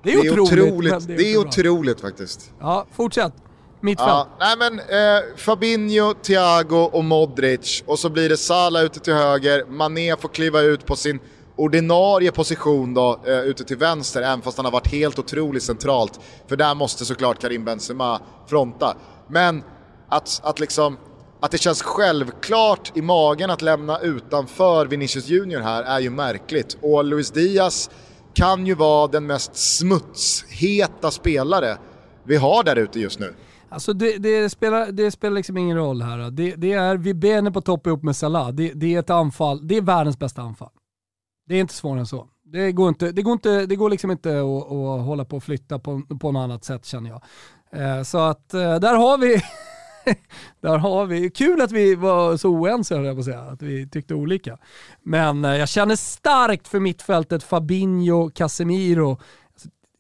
Det 0.03 0.13
är, 0.13 0.21
det 0.21 0.28
är 0.28 0.39
otroligt. 0.39 0.73
otroligt. 0.73 1.07
Det 1.07 1.13
är, 1.13 1.17
det 1.17 1.34
är 1.34 1.38
otroligt 1.38 2.01
faktiskt. 2.01 2.51
Ja, 2.59 2.86
fortsätt. 2.91 3.34
Mittfält. 3.82 4.09
Ja, 4.09 4.28
nej 4.39 4.57
men 4.57 4.80
eh, 4.80 5.23
Fabinho, 5.36 6.13
Thiago 6.13 6.89
och 6.91 7.03
Modric 7.03 7.84
och 7.86 7.99
så 7.99 8.09
blir 8.09 8.30
det 8.30 8.38
Salah 8.38 8.84
ute 8.84 8.99
till 8.99 9.13
höger, 9.13 9.65
Mané 9.65 10.15
får 10.15 10.30
kliva 10.30 10.61
ut 10.61 10.86
på 10.86 10.95
sin 10.95 11.19
ordinarie 11.55 12.32
position 12.32 12.93
då, 12.93 13.19
eh, 13.25 13.39
ute 13.39 13.63
till 13.63 13.78
vänster, 13.78 14.21
även 14.21 14.41
fast 14.41 14.57
han 14.57 14.65
har 14.65 14.71
varit 14.71 14.91
helt 14.91 15.19
otroligt 15.19 15.63
centralt. 15.63 16.19
För 16.47 16.55
där 16.55 16.75
måste 16.75 17.05
såklart 17.05 17.41
Karim 17.41 17.65
Benzema 17.65 18.19
fronta. 18.47 18.97
Men 19.28 19.63
att, 20.09 20.41
att 20.43 20.59
liksom 20.59 20.97
att 21.39 21.51
det 21.51 21.57
känns 21.57 21.82
självklart 21.82 22.91
i 22.97 23.01
magen 23.01 23.49
att 23.49 23.61
lämna 23.61 23.99
utanför 23.99 24.86
Vinicius 24.86 25.28
Junior 25.28 25.61
här 25.61 25.84
är 25.84 25.99
ju 25.99 26.09
märkligt. 26.09 26.78
Och 26.82 27.05
Luis 27.05 27.32
Diaz 27.32 27.89
kan 28.34 28.67
ju 28.67 28.75
vara 28.75 29.07
den 29.07 29.28
mest 29.28 29.55
smutsheta 29.55 31.11
spelare 31.11 31.78
vi 32.23 32.36
har 32.36 32.63
där 32.63 32.75
ute 32.75 32.99
just 32.99 33.19
nu. 33.19 33.34
Alltså 33.70 33.93
det, 33.93 34.18
det, 34.18 34.49
spelar, 34.49 34.91
det 34.91 35.11
spelar 35.11 35.36
liksom 35.36 35.57
ingen 35.57 35.78
roll 35.78 36.01
här. 36.01 36.32
Det, 36.32 36.55
det 36.55 36.74
är 36.74 36.97
Vibene 36.97 37.51
på 37.51 37.61
topp 37.61 37.88
ihop 37.88 38.03
med 38.03 38.15
Salah. 38.15 38.49
Det, 38.49 38.74
det, 38.74 38.95
är 38.95 38.99
ett 38.99 39.09
anfall, 39.09 39.68
det 39.68 39.78
är 39.78 39.82
världens 39.82 40.20
bästa 40.20 40.41
anfall. 40.41 40.72
Det 41.47 41.55
är 41.55 41.59
inte 41.59 41.74
svårare 41.74 41.99
än 41.99 42.05
så. 42.05 42.28
Det 42.43 42.72
går, 42.72 42.89
inte, 42.89 43.11
det 43.11 43.22
går, 43.22 43.34
inte, 43.34 43.65
det 43.65 43.76
går 43.76 43.89
liksom 43.89 44.11
inte 44.11 44.39
att, 44.39 44.72
att 44.72 45.05
hålla 45.05 45.26
på 45.26 45.38
och 45.38 45.43
flytta 45.43 45.80
på, 45.80 46.01
på 46.20 46.32
något 46.32 46.43
annat 46.43 46.63
sätt 46.63 46.86
känner 46.86 47.09
jag. 47.09 47.22
Eh, 47.72 48.03
så 48.03 48.18
att 48.18 48.53
eh, 48.53 48.76
där 48.76 48.95
har 48.95 49.18
vi 49.18 49.41
där 50.61 50.78
har 50.78 51.05
vi, 51.05 51.30
kul 51.30 51.61
att 51.61 51.72
vi 51.72 51.95
var 51.95 52.38
så 52.38 52.49
oense 52.49 52.95
höll 52.95 53.05
jag 53.05 53.15
på 53.15 53.20
att 53.20 53.26
säga, 53.26 53.41
att 53.41 53.61
vi 53.61 53.89
tyckte 53.89 54.13
olika. 54.13 54.57
Men 55.03 55.45
eh, 55.45 55.55
jag 55.55 55.70
känner 55.70 55.95
starkt 55.95 56.68
för 56.68 56.80
mittfältet 56.80 57.43
Fabinho, 57.43 58.30
Casemiro, 58.30 59.18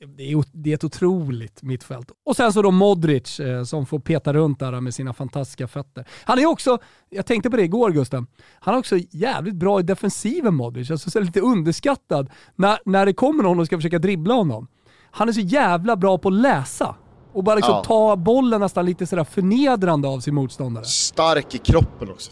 det 0.05 0.31
är, 0.31 0.43
det 0.51 0.69
är 0.69 0.75
ett 0.75 0.83
otroligt 0.83 1.63
mittfält. 1.63 2.11
Och 2.25 2.35
sen 2.35 2.53
så 2.53 2.61
då 2.61 2.71
Modric 2.71 3.39
eh, 3.39 3.63
som 3.63 3.85
får 3.85 3.99
peta 3.99 4.33
runt 4.33 4.59
där 4.59 4.81
med 4.81 4.93
sina 4.93 5.13
fantastiska 5.13 5.67
fötter. 5.67 6.07
Han 6.23 6.39
är 6.39 6.45
också, 6.45 6.77
jag 7.09 7.25
tänkte 7.25 7.49
på 7.49 7.57
det 7.57 7.63
igår 7.63 7.91
Gusten, 7.91 8.27
han 8.59 8.73
är 8.75 8.79
också 8.79 8.97
jävligt 9.11 9.55
bra 9.55 9.79
i 9.79 9.83
defensiven 9.83 10.55
Modric, 10.55 10.91
alltså 10.91 11.09
så 11.09 11.19
lite 11.19 11.41
underskattad 11.41 12.29
när, 12.55 12.79
när 12.85 13.05
det 13.05 13.13
kommer 13.13 13.43
någon 13.43 13.59
och 13.59 13.65
ska 13.65 13.77
försöka 13.77 13.99
dribbla 13.99 14.33
honom. 14.33 14.67
Han 15.11 15.29
är 15.29 15.33
så 15.33 15.41
jävla 15.41 15.95
bra 15.95 16.17
på 16.17 16.27
att 16.27 16.33
läsa 16.33 16.95
och 17.33 17.43
bara 17.43 17.55
liksom 17.55 17.73
ja. 17.73 17.83
ta 17.83 18.15
bollen 18.15 18.61
nästan 18.61 18.85
lite 18.85 19.07
sådär 19.07 19.23
förnedrande 19.23 20.07
av 20.07 20.19
sin 20.19 20.35
motståndare. 20.35 20.85
Stark 20.85 21.55
i 21.55 21.57
kroppen 21.57 22.11
också. 22.11 22.31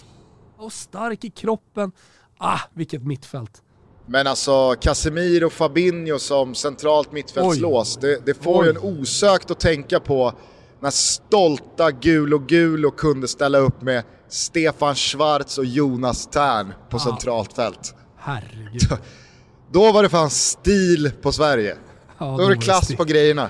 Och 0.57 0.73
stark 0.73 1.23
i 1.23 1.29
kroppen. 1.29 1.91
Ah, 2.37 2.59
vilket 2.73 3.03
mittfält. 3.03 3.61
Men 4.07 4.27
alltså 4.27 4.75
Casemiro 4.81 5.45
och 5.45 5.53
Fabinho 5.53 6.19
som 6.19 6.55
centralt 6.55 7.11
mittfältslås, 7.11 7.97
det, 8.01 8.25
det, 8.25 8.43
får 8.43 8.61
Oj. 8.61 8.65
ju 8.65 8.71
en 8.71 8.77
osökt 8.77 9.51
att 9.51 9.59
tänka 9.59 9.99
på 9.99 10.33
när 10.79 10.89
stolta 10.89 11.91
Gulo 11.91 12.39
Gulo 12.39 12.91
kunde 12.91 13.27
ställa 13.27 13.57
upp 13.57 13.81
med 13.81 14.03
Stefan 14.29 14.95
Schwarz 14.95 15.57
och 15.57 15.65
Jonas 15.65 16.27
Tern 16.27 16.73
på 16.89 16.97
ja. 16.97 16.99
centralt 16.99 17.53
fält. 17.53 17.95
Herregud. 18.17 18.81
Då 19.71 19.91
var 19.91 20.03
det 20.03 20.09
fan 20.09 20.29
stil 20.29 21.11
på 21.21 21.31
Sverige. 21.31 21.77
Ja, 22.17 22.35
Då 22.37 22.43
är 22.43 22.49
det 22.49 22.57
klass 22.57 22.85
stick. 22.85 22.97
på 22.97 23.03
grejerna. 23.03 23.49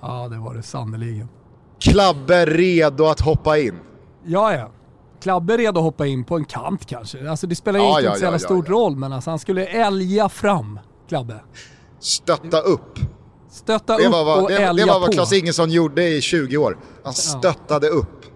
Ja, 0.00 0.28
det 0.28 0.38
var 0.38 0.54
det 0.54 0.62
sannerligen. 0.62 1.28
Klabbe 1.80 2.46
redo 2.46 3.06
att 3.06 3.20
hoppa 3.20 3.58
in. 3.58 3.78
Ja, 4.24 4.54
ja. 4.54 4.70
Klabbe 5.26 5.54
är 5.54 5.58
redo 5.58 5.78
att 5.78 5.84
hoppa 5.84 6.06
in 6.06 6.24
på 6.24 6.36
en 6.36 6.44
kant 6.44 6.86
kanske. 6.86 7.30
Alltså 7.30 7.46
det 7.46 7.54
spelar 7.54 7.78
Ja, 7.78 7.84
egentligen 7.84 8.04
ja, 8.04 8.10
inte 8.10 8.18
så 8.18 8.24
jävla 8.24 8.34
ja, 8.34 8.64
stor 8.64 8.74
roll, 8.74 8.96
men 8.96 9.12
alltså, 9.12 9.30
han 9.30 9.38
skulle 9.38 9.66
älga 9.66 10.28
fram 10.28 10.80
Klabbe. 11.08 11.40
Stötta 11.98 12.60
upp. 12.60 12.98
Stötta 13.50 13.96
Det 13.96 14.06
upp 14.06 14.12
var 14.12 14.24
vad, 14.24 14.42
och 14.42 14.48
det, 14.48 14.56
älga 14.56 14.86
det 14.86 14.92
var 14.92 15.00
vad 15.00 15.08
på. 15.08 15.12
Klas 15.12 15.32
Ingesson 15.32 15.70
gjorde 15.70 16.08
i 16.08 16.20
20 16.20 16.56
år. 16.56 16.78
Han 17.04 17.12
stöttade 17.14 17.88
upp. 17.88 18.26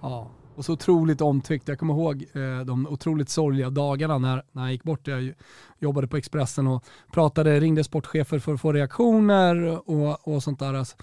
Ja, 0.00 0.30
och 0.56 0.64
så 0.64 0.72
otroligt 0.72 1.20
omtyckt. 1.20 1.68
Jag 1.68 1.78
kommer 1.78 1.94
ihåg 1.94 2.24
eh, 2.32 2.64
de 2.66 2.86
otroligt 2.86 3.28
sorgliga 3.28 3.70
dagarna 3.70 4.18
när, 4.18 4.42
när 4.52 4.62
han 4.62 4.72
gick 4.72 4.82
bort. 4.82 5.06
Jag 5.06 5.34
jobbade 5.78 6.08
på 6.08 6.16
Expressen 6.16 6.66
och 6.66 6.84
pratade, 7.12 7.60
ringde 7.60 7.84
sportchefer 7.84 8.38
för 8.38 8.54
att 8.54 8.60
få 8.60 8.72
reaktioner 8.72 9.80
och, 9.90 10.28
och 10.28 10.42
sånt 10.42 10.58
där. 10.58 10.74
Alltså, 10.74 10.96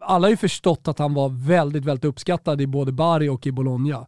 alla 0.00 0.26
har 0.26 0.30
ju 0.30 0.36
förstått 0.36 0.88
att 0.88 0.98
han 0.98 1.14
var 1.14 1.28
väldigt, 1.28 1.84
väldigt 1.84 2.04
uppskattad 2.04 2.60
i 2.60 2.66
både 2.66 2.92
Bari 2.92 3.28
och 3.28 3.46
i 3.46 3.52
Bologna. 3.52 4.06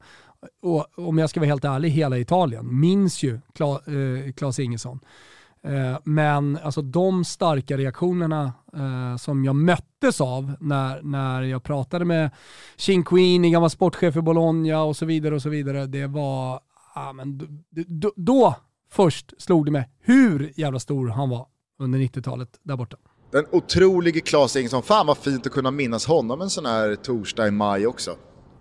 Och 0.63 0.99
om 0.99 1.19
jag 1.19 1.31
ska 1.31 1.41
vara 1.41 1.49
helt 1.49 1.65
ärlig, 1.65 1.91
hela 1.91 2.19
Italien 2.19 2.81
minns 2.81 3.23
ju 3.23 3.41
Kla, 3.55 3.71
eh, 3.73 4.33
Klas 4.33 4.59
Ingesson. 4.59 5.01
Eh, 5.63 5.99
men 6.05 6.59
alltså 6.63 6.83
de 6.83 7.25
starka 7.25 7.77
reaktionerna 7.77 8.53
eh, 8.73 9.17
som 9.17 9.45
jag 9.45 9.57
möttes 9.57 10.21
av 10.21 10.53
när, 10.61 11.03
när 11.03 11.43
jag 11.43 11.63
pratade 11.63 12.05
med 12.05 12.31
Cinquini, 12.77 13.51
gammal 13.51 13.71
sportchef 13.71 14.17
i 14.17 14.21
Bologna 14.21 14.83
och 14.83 14.97
så 14.97 15.07
vidare 15.07 15.35
och 15.35 15.43
så 15.43 15.49
vidare. 15.49 15.87
Det 15.87 16.07
var, 16.07 16.61
ja, 16.95 17.13
men 17.13 17.63
då, 17.87 18.13
då 18.17 18.57
först 18.91 19.33
slog 19.39 19.65
det 19.65 19.71
mig 19.71 19.89
hur 20.01 20.53
jävla 20.57 20.79
stor 20.79 21.09
han 21.09 21.31
var 21.31 21.47
under 21.79 21.99
90-talet 21.99 22.61
där 22.63 22.77
borta. 22.77 22.97
Den 23.33 23.45
otrolige 23.51 24.21
Klas 24.21 24.57
Ingesson. 24.57 24.83
Fan 24.83 25.07
vad 25.07 25.19
fint 25.19 25.47
att 25.47 25.53
kunna 25.53 25.71
minnas 25.71 26.07
honom 26.07 26.41
en 26.41 26.51
sån 26.51 26.67
här 26.67 26.95
torsdag 26.95 27.49
i 27.49 27.51
maj 27.51 27.87
också. 27.87 28.11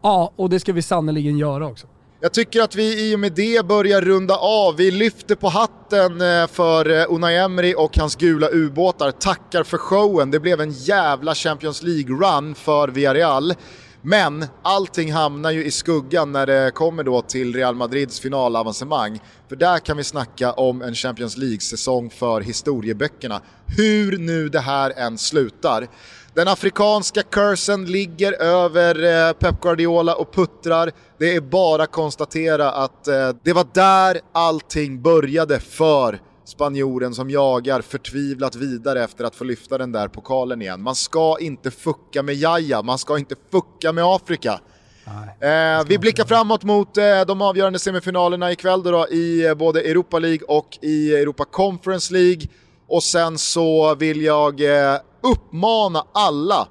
Ja, 0.03 0.33
och 0.35 0.49
det 0.49 0.59
ska 0.59 0.73
vi 0.73 0.81
sannerligen 0.81 1.37
göra 1.37 1.67
också. 1.67 1.87
Jag 2.21 2.33
tycker 2.33 2.61
att 2.61 2.75
vi 2.75 3.11
i 3.11 3.15
och 3.15 3.19
med 3.19 3.31
det 3.31 3.65
börjar 3.65 4.01
runda 4.01 4.37
av. 4.37 4.75
Vi 4.75 4.91
lyfter 4.91 5.35
på 5.35 5.47
hatten 5.47 6.21
eh, 6.21 6.47
för 6.47 6.89
eh, 6.89 7.05
Unai 7.09 7.37
Emery 7.37 7.73
och 7.77 7.97
hans 7.97 8.15
gula 8.15 8.49
ubåtar. 8.51 9.11
Tackar 9.11 9.63
för 9.63 9.77
showen. 9.77 10.31
Det 10.31 10.39
blev 10.39 10.61
en 10.61 10.71
jävla 10.71 11.35
Champions 11.35 11.83
League-run 11.83 12.55
för 12.55 12.87
Villarreal. 12.87 13.53
Men 14.01 14.45
allting 14.61 15.11
hamnar 15.11 15.51
ju 15.51 15.65
i 15.65 15.71
skuggan 15.71 16.31
när 16.31 16.45
det 16.45 16.71
kommer 16.71 17.03
då 17.03 17.21
till 17.21 17.55
Real 17.55 17.75
Madrids 17.75 18.19
finalavancemang. 18.19 19.19
För 19.49 19.55
där 19.55 19.79
kan 19.79 19.97
vi 19.97 20.03
snacka 20.03 20.53
om 20.53 20.81
en 20.81 20.95
Champions 20.95 21.37
League-säsong 21.37 22.09
för 22.09 22.41
historieböckerna. 22.41 23.41
Hur 23.77 24.17
nu 24.17 24.49
det 24.49 24.59
här 24.59 24.93
än 24.97 25.17
slutar. 25.17 25.87
Den 26.33 26.47
afrikanska 26.47 27.23
cursen 27.23 27.85
ligger 27.85 28.41
över 28.41 29.03
eh, 29.03 29.33
Pep 29.33 29.61
Guardiola 29.61 30.15
och 30.15 30.33
puttrar. 30.33 30.91
Det 31.17 31.35
är 31.35 31.41
bara 31.41 31.83
att 31.83 31.91
konstatera 31.91 32.71
att 32.71 33.07
eh, 33.07 33.29
det 33.43 33.53
var 33.53 33.67
där 33.73 34.19
allting 34.31 35.01
började 35.01 35.59
för 35.59 36.19
spanjoren 36.49 37.13
som 37.15 37.29
jagar 37.29 37.81
förtvivlat 37.81 38.55
vidare 38.55 39.03
efter 39.03 39.23
att 39.23 39.35
få 39.35 39.43
lyfta 39.43 39.77
den 39.77 39.91
där 39.91 40.07
pokalen 40.07 40.61
igen. 40.61 40.81
Man 40.81 40.95
ska 40.95 41.37
inte 41.39 41.71
fucka 41.71 42.23
med 42.23 42.35
Jaja, 42.35 42.81
man 42.81 42.97
ska 42.97 43.17
inte 43.17 43.35
fucka 43.51 43.91
med 43.91 44.03
Afrika. 44.03 44.59
Eh, 45.39 45.85
vi 45.87 45.97
blickar 45.97 46.25
framåt 46.25 46.63
mot 46.63 46.97
eh, 46.97 47.21
de 47.27 47.41
avgörande 47.41 47.79
semifinalerna 47.79 48.51
ikväll 48.51 48.83
då, 48.83 48.91
då 48.91 49.07
i 49.07 49.45
eh, 49.47 49.53
både 49.53 49.81
Europa 49.81 50.19
League 50.19 50.47
och 50.47 50.77
i 50.81 51.13
Europa 51.15 51.45
Conference 51.45 52.13
League. 52.13 52.47
Och 52.87 53.03
sen 53.03 53.37
så 53.37 53.95
vill 53.95 54.21
jag 54.21 54.61
eh, 54.61 54.99
uppmana 55.21 56.05
alla 56.13 56.67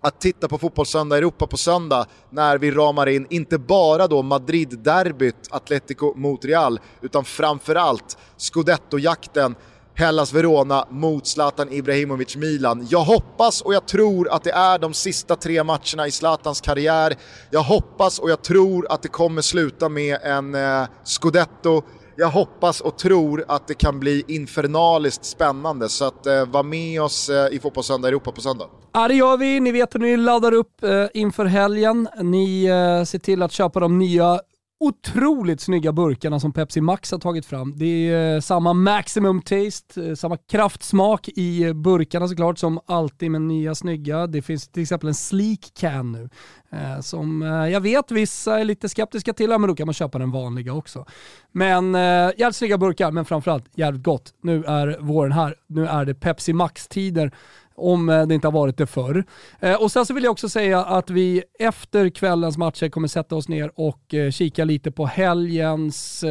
att 0.00 0.20
titta 0.20 0.48
på 0.48 0.58
Fotbollssöndag 0.58 1.18
Europa 1.18 1.46
på 1.46 1.56
söndag 1.56 2.06
när 2.30 2.58
vi 2.58 2.70
ramar 2.70 3.06
in 3.06 3.26
inte 3.30 3.58
bara 3.58 4.06
då 4.06 4.22
Madrid-derbyt, 4.22 5.48
Atletico 5.50 6.14
mot 6.16 6.44
Real, 6.44 6.80
utan 7.00 7.24
framförallt 7.24 8.18
Scudetto-jakten 8.36 9.54
Hellas 9.94 10.32
Verona 10.32 10.86
mot 10.90 11.26
Zlatan 11.26 11.72
Ibrahimovic 11.72 12.36
Milan. 12.36 12.86
Jag 12.90 13.04
hoppas 13.04 13.60
och 13.60 13.74
jag 13.74 13.86
tror 13.86 14.32
att 14.32 14.44
det 14.44 14.52
är 14.52 14.78
de 14.78 14.94
sista 14.94 15.36
tre 15.36 15.64
matcherna 15.64 16.06
i 16.06 16.10
Zlatans 16.10 16.60
karriär. 16.60 17.16
Jag 17.50 17.62
hoppas 17.62 18.18
och 18.18 18.30
jag 18.30 18.42
tror 18.42 18.92
att 18.92 19.02
det 19.02 19.08
kommer 19.08 19.42
sluta 19.42 19.88
med 19.88 20.18
en 20.22 20.54
eh, 20.54 20.88
Scudetto. 21.04 21.82
Jag 22.16 22.28
hoppas 22.28 22.80
och 22.80 22.98
tror 22.98 23.44
att 23.48 23.68
det 23.68 23.74
kan 23.74 24.00
bli 24.00 24.24
infernaliskt 24.28 25.24
spännande 25.24 25.88
så 25.88 26.04
att 26.04 26.26
eh, 26.26 26.46
var 26.46 26.62
med 26.62 27.02
oss 27.02 27.28
eh, 27.28 27.54
i 27.54 27.60
Fotbollssöndag 27.60 28.08
Europa 28.08 28.32
på 28.32 28.40
söndag. 28.40 28.66
Ja 28.92 29.08
det 29.08 29.14
gör 29.14 29.36
vi. 29.36 29.60
Ni 29.60 29.72
vet 29.72 29.94
hur 29.94 30.00
ni 30.00 30.16
laddar 30.16 30.52
upp 30.52 30.84
eh, 30.84 31.06
inför 31.14 31.44
helgen. 31.44 32.08
Ni 32.22 32.64
eh, 32.64 33.04
ser 33.04 33.18
till 33.18 33.42
att 33.42 33.52
köpa 33.52 33.80
de 33.80 33.98
nya 33.98 34.40
otroligt 34.80 35.60
snygga 35.60 35.92
burkarna 35.92 36.40
som 36.40 36.52
Pepsi 36.52 36.80
Max 36.80 37.12
har 37.12 37.18
tagit 37.18 37.46
fram. 37.46 37.74
Det 37.76 38.08
är 38.08 38.34
eh, 38.34 38.40
samma 38.40 38.72
maximum 38.72 39.42
taste, 39.42 40.02
eh, 40.02 40.14
samma 40.14 40.36
kraftsmak 40.36 41.28
i 41.28 41.62
eh, 41.62 41.72
burkarna 41.72 42.28
såklart 42.28 42.58
som 42.58 42.80
alltid 42.86 43.30
med 43.30 43.42
nya 43.42 43.74
snygga. 43.74 44.26
Det 44.26 44.42
finns 44.42 44.68
till 44.68 44.82
exempel 44.82 45.08
en 45.08 45.14
sleek 45.14 45.72
can 45.74 46.12
nu 46.12 46.28
eh, 46.72 47.00
som 47.00 47.42
eh, 47.42 47.48
jag 47.48 47.80
vet 47.80 48.10
vissa 48.10 48.60
är 48.60 48.64
lite 48.64 48.88
skeptiska 48.88 49.32
till, 49.32 49.48
men 49.48 49.62
då 49.62 49.74
kan 49.74 49.86
man 49.86 49.94
köpa 49.94 50.18
den 50.18 50.30
vanliga 50.30 50.72
också. 50.72 51.06
Men 51.52 51.94
eh, 51.94 52.00
jävligt 52.38 52.56
snygga 52.56 52.78
burkar, 52.78 53.10
men 53.10 53.24
framförallt 53.24 53.64
jävligt 53.74 54.02
gott. 54.02 54.34
Nu 54.42 54.64
är 54.64 54.98
våren 55.00 55.32
här, 55.32 55.54
nu 55.66 55.86
är 55.86 56.04
det 56.04 56.14
Pepsi 56.14 56.52
Max-tider 56.52 57.32
om 57.80 58.08
eh, 58.08 58.26
det 58.26 58.34
inte 58.34 58.46
har 58.46 58.52
varit 58.52 58.76
det 58.76 58.86
förr. 58.86 59.24
Eh, 59.60 59.74
och 59.74 59.92
sen 59.92 60.06
så 60.06 60.14
vill 60.14 60.24
jag 60.24 60.30
också 60.30 60.48
säga 60.48 60.84
att 60.84 61.10
vi 61.10 61.42
efter 61.58 62.08
kvällens 62.08 62.58
matcher 62.58 62.88
kommer 62.88 63.08
sätta 63.08 63.36
oss 63.36 63.48
ner 63.48 63.70
och 63.74 64.14
eh, 64.14 64.30
kika 64.30 64.64
lite 64.64 64.90
på 64.90 65.06
helgens 65.06 66.24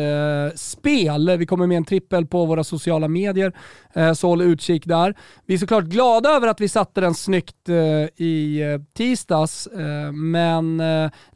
spel. 0.56 1.38
Vi 1.38 1.45
kommer 1.45 1.68
med 1.68 1.78
en 1.78 1.86
trippel 1.86 2.26
på 2.26 2.45
våra 2.45 2.64
sociala 2.64 3.08
medier, 3.08 3.54
så 4.16 4.28
håll 4.28 4.41
utkik 4.41 4.86
där. 4.86 5.16
Vi 5.45 5.54
är 5.54 5.58
såklart 5.58 5.84
glada 5.84 6.30
över 6.30 6.47
att 6.47 6.62
vi 6.62 6.70
satte 6.70 7.02
den 7.02 7.14
snyggt 7.14 7.70
i 8.16 8.62
tisdags, 8.93 9.68
men 10.14 10.82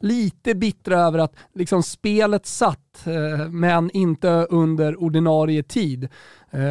lite 0.00 0.54
bittra 0.54 1.00
över 1.00 1.18
att 1.18 1.34
liksom 1.54 1.82
spelet 1.82 2.46
satt, 2.46 3.06
men 3.50 3.90
inte 3.90 4.28
under 4.50 5.02
ordinarie 5.02 5.62
tid 5.62 6.08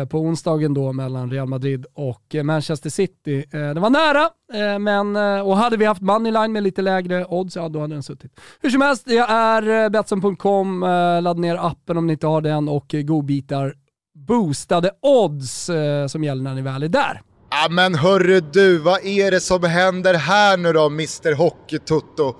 på 0.10 0.20
onsdagen 0.20 0.74
då 0.74 0.94
mellan 0.94 1.32
Real 1.32 1.48
Madrid 1.48 1.86
och 1.94 2.36
eh, 2.36 2.44
Manchester 2.44 2.90
City. 2.90 3.46
Eh, 3.54 3.60
Det 3.74 3.80
var 3.80 3.90
nära, 3.90 4.30
eh, 4.54 4.80
men 4.80 5.16
eh, 5.16 5.48
och 5.48 5.58
hade 5.58 5.78
vi 5.78 5.86
haft 5.86 6.02
moneyline 6.02 6.52
med 6.52 6.64
lite 6.64 6.82
lägre 6.82 7.26
odds, 7.26 7.56
ja 7.56 7.70
då 7.70 7.80
hade 7.82 7.94
den 7.96 8.04
suttit. 8.04 8.40
Hur 8.62 8.70
som 8.70 8.82
helst, 8.82 9.04
det 9.06 9.18
är 9.18 9.84
eh, 9.84 9.90
Betsson.com, 9.90 10.84
eh, 10.84 10.90
ladda 11.22 11.34
ner 11.34 11.56
appen 11.56 11.98
om 11.98 12.08
ni 12.08 12.14
inte 12.14 12.28
har 12.28 12.42
den 12.42 12.70
och 12.70 12.94
eh, 12.94 13.02
godbitar 13.02 13.74
boostade 14.28 14.92
odds 15.02 15.70
eh, 15.70 16.08
som 16.08 16.24
gäller 16.24 16.44
när 16.44 16.54
ni 16.56 16.62
väl 16.62 16.84
är 16.84 16.88
där. 16.88 17.22
Ja 17.50 17.68
men 17.70 17.96
hörru 17.96 18.40
du, 18.40 18.78
vad 18.78 19.06
är 19.06 19.32
det 19.32 19.40
som 19.40 19.64
händer 19.64 20.14
här 20.14 20.58
nu 20.58 20.74
då 20.74 20.86
Mr 20.86 21.36
Hockey-Tutto? 21.36 22.36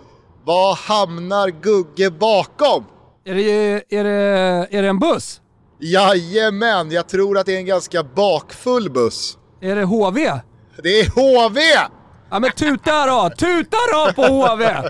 Vad 0.46 0.78
hamnar 0.78 1.50
Gugge 1.50 2.12
bakom? 2.12 2.86
Är 3.26 3.36
det, 3.36 3.84
är 4.00 4.04
det, 4.04 4.68
är 4.78 4.82
det 4.82 4.88
en 4.88 5.00
buss? 5.00 5.42
Jajamän, 5.84 6.92
jag 6.92 7.08
tror 7.10 7.38
att 7.38 7.46
det 7.46 7.54
är 7.54 7.58
en 7.58 7.66
ganska 7.66 8.04
bakfull 8.04 8.90
buss. 8.90 9.38
Är 9.62 9.76
det 9.76 9.84
HV? 9.84 10.40
Det 10.84 11.00
är 11.00 11.10
HV! 11.10 11.62
Ja 12.32 12.40
men 12.40 12.52
tuta 12.52 13.06
då! 13.06 13.30
Tuta 13.38 13.78
då 13.94 14.14
på 14.14 14.22
HV! 14.22 14.66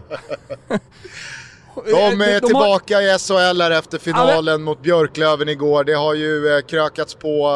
De 1.86 1.92
är 1.92 2.18
De 2.18 2.32
har- 2.34 2.40
tillbaka 2.40 3.02
i 3.02 3.20
SHL 3.20 3.62
här 3.62 3.72
efter 3.72 3.98
finalen 3.98 4.64
mot 4.64 4.82
Björklöven 4.82 5.50
igår. 5.50 5.84
Det 5.84 5.94
har 5.94 6.14
ju 6.14 6.56
eh, 6.56 6.62
krökats 6.62 7.16
på 7.16 7.50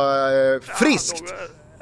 eh, 0.62 0.74
friskt, 0.76 1.24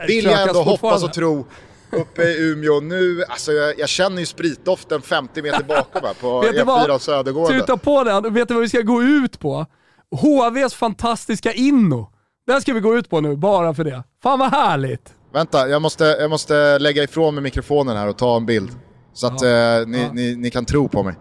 vill 0.08 0.26
jag 0.26 0.42
ändå 0.42 0.62
hoppas 0.64 1.04
och 1.04 1.14
tro, 1.14 1.48
uppe 1.92 2.24
i 2.24 2.52
Umeå. 2.52 2.80
Nu, 2.80 3.24
alltså 3.30 3.52
jag, 3.52 3.80
jag 3.80 3.90
känner 3.90 4.20
ju 4.20 4.26
spritdoften 4.26 5.02
50 5.02 5.42
meter 5.42 5.64
bakom 5.64 6.02
här 6.04 6.14
på 6.14 6.42
Vet 6.42 6.56
du 6.56 6.64
vad? 6.64 6.90
E4 6.90 6.98
Södergården. 7.00 7.60
Tuta 7.60 7.78
på 7.78 8.04
den, 8.04 8.34
vet 8.34 8.48
du 8.48 8.54
vad 8.54 8.64
vi 8.64 8.70
ska 8.70 8.82
gå 8.82 9.04
ut 9.04 9.40
på? 9.40 9.66
HVs 10.12 10.74
fantastiska 10.74 11.54
inno. 11.54 12.12
Den 12.48 12.62
ska 12.62 12.74
vi 12.74 12.80
gå 12.80 12.96
ut 12.98 13.10
på 13.10 13.22
nu, 13.22 13.36
bara 13.36 13.74
för 13.74 13.84
det. 13.84 14.04
Fan 14.24 14.40
vad 14.40 14.52
härligt! 14.52 15.16
Vänta, 15.34 15.68
jag 15.68 15.82
måste, 15.82 16.04
jag 16.04 16.30
måste 16.30 16.80
lägga 16.80 17.04
ifrån 17.04 17.36
mig 17.36 17.44
mikrofonen 17.44 17.98
här 17.98 18.08
och 18.08 18.18
ta 18.18 18.38
en 18.38 18.46
bild. 18.46 18.72
Så 19.14 19.28
att 19.28 19.42
eh, 19.42 19.88
ni, 19.88 20.10
ni, 20.14 20.36
ni 20.36 20.52
kan 20.52 20.66
tro 20.66 20.90
på 20.90 21.04
mig. 21.04 21.16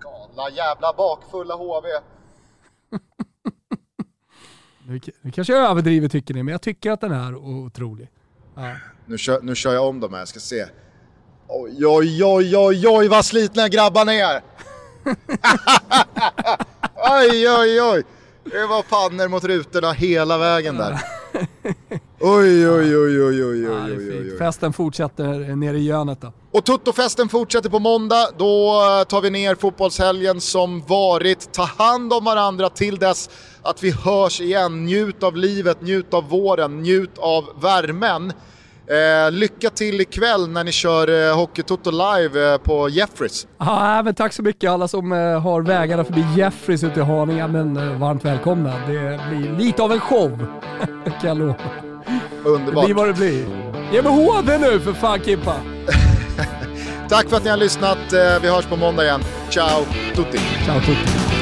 Galna 0.00 0.56
jävla 0.56 0.92
bakfulla 0.96 1.54
HV. 1.54 1.88
Nu, 4.86 5.00
nu 5.22 5.30
kanske 5.30 5.52
jag 5.52 5.70
överdriver 5.70 6.08
tycker 6.08 6.34
ni, 6.34 6.42
men 6.42 6.52
jag 6.52 6.62
tycker 6.62 6.90
att 6.90 7.00
den 7.00 7.12
är 7.12 7.36
otrolig. 7.36 8.08
Ja. 8.54 8.76
Nu 9.06 9.18
kör, 9.18 9.40
nu 9.42 9.54
kör 9.54 9.74
jag 9.74 9.88
om 9.88 10.00
dem 10.00 10.12
här, 10.12 10.18
jag 10.18 10.28
ska 10.28 10.40
se. 10.40 10.66
Oj, 11.48 11.86
oj, 11.86 12.24
oj, 12.24 12.56
oj, 12.56 12.88
oj 12.88 13.08
vad 13.08 13.24
slitna 13.24 13.68
grabbarna 13.68 14.12
är! 14.12 14.42
oj, 17.00 17.48
oj, 17.48 17.82
oj! 17.82 18.04
Det 18.44 18.66
var 18.66 18.82
pannor 18.82 19.28
mot 19.28 19.44
rutorna 19.44 19.92
hela 19.92 20.38
vägen 20.38 20.76
där. 20.76 21.00
Oj, 22.20 22.68
oj, 22.68 22.96
oj, 22.96 23.22
oj, 23.22 23.44
oj, 23.44 23.44
oj, 23.44 23.68
oj, 23.70 24.30
oj. 24.32 24.38
Festen 24.38 24.72
fortsätter 24.72 25.56
nere 25.56 25.78
i 25.78 25.86
Jönet 25.86 26.20
då. 26.20 26.32
Och 26.52 26.64
Tuttofesten 26.64 27.28
fortsätter 27.28 27.68
på 27.70 27.78
måndag. 27.78 28.26
Då 28.38 28.82
eh, 29.00 29.04
tar 29.04 29.20
vi 29.20 29.30
ner 29.30 29.54
fotbollshelgen 29.54 30.40
som 30.40 30.80
varit. 30.80 31.52
Ta 31.52 31.62
hand 31.62 32.12
om 32.12 32.24
varandra 32.24 32.68
till 32.68 32.98
dess 32.98 33.30
att 33.62 33.82
vi 33.82 33.90
hörs 33.90 34.40
igen. 34.40 34.84
Njut 34.84 35.22
av 35.22 35.36
livet, 35.36 35.82
njut 35.82 36.14
av 36.14 36.28
våren, 36.28 36.82
njut 36.82 37.18
av 37.18 37.44
värmen. 37.60 38.32
Eh, 38.90 39.30
lycka 39.32 39.70
till 39.70 40.00
ikväll 40.00 40.48
när 40.48 40.64
ni 40.64 40.72
kör 40.72 41.28
eh, 41.28 41.36
Hockeytoto 41.36 41.90
live 41.90 42.52
eh, 42.52 42.58
på 42.58 42.88
Jeffries. 42.88 43.46
Ja, 43.58 44.02
men 44.02 44.14
tack 44.14 44.32
så 44.32 44.42
mycket 44.42 44.70
alla 44.70 44.88
som 44.88 45.12
eh, 45.12 45.18
har 45.40 45.62
vägarna 45.62 46.04
förbi 46.04 46.24
Jeffries 46.36 46.84
ute 46.84 47.00
i 47.00 47.02
Haninge, 47.02 47.46
men 47.48 47.76
eh, 47.76 47.98
varmt 47.98 48.24
välkomna. 48.24 48.72
Det 48.86 49.20
blir 49.30 49.58
lite 49.58 49.82
av 49.82 49.92
en 49.92 50.00
show, 50.00 50.46
kan 51.20 51.28
jag 51.28 51.38
lova. 51.38 51.54
Det 52.44 52.48
Underbart. 52.50 52.84
blir 52.84 52.94
vad 52.94 53.08
det 53.08 53.12
blir. 53.14 53.44
Ge 53.92 54.02
mig 54.02 54.12
HD 54.12 54.58
nu 54.58 54.80
för 54.80 54.92
fan 54.92 55.20
Kimpa! 55.24 55.54
Tack 57.08 57.28
för 57.28 57.36
att 57.36 57.44
ni 57.44 57.50
har 57.50 57.56
lyssnat. 57.56 58.12
Eh, 58.12 58.42
vi 58.42 58.48
hörs 58.48 58.66
på 58.66 58.76
måndag 58.76 59.04
igen. 59.04 59.20
Ciao 59.50 59.84
tutti! 60.14 60.38
Ciao 60.66 60.80
tutti! 60.80 61.39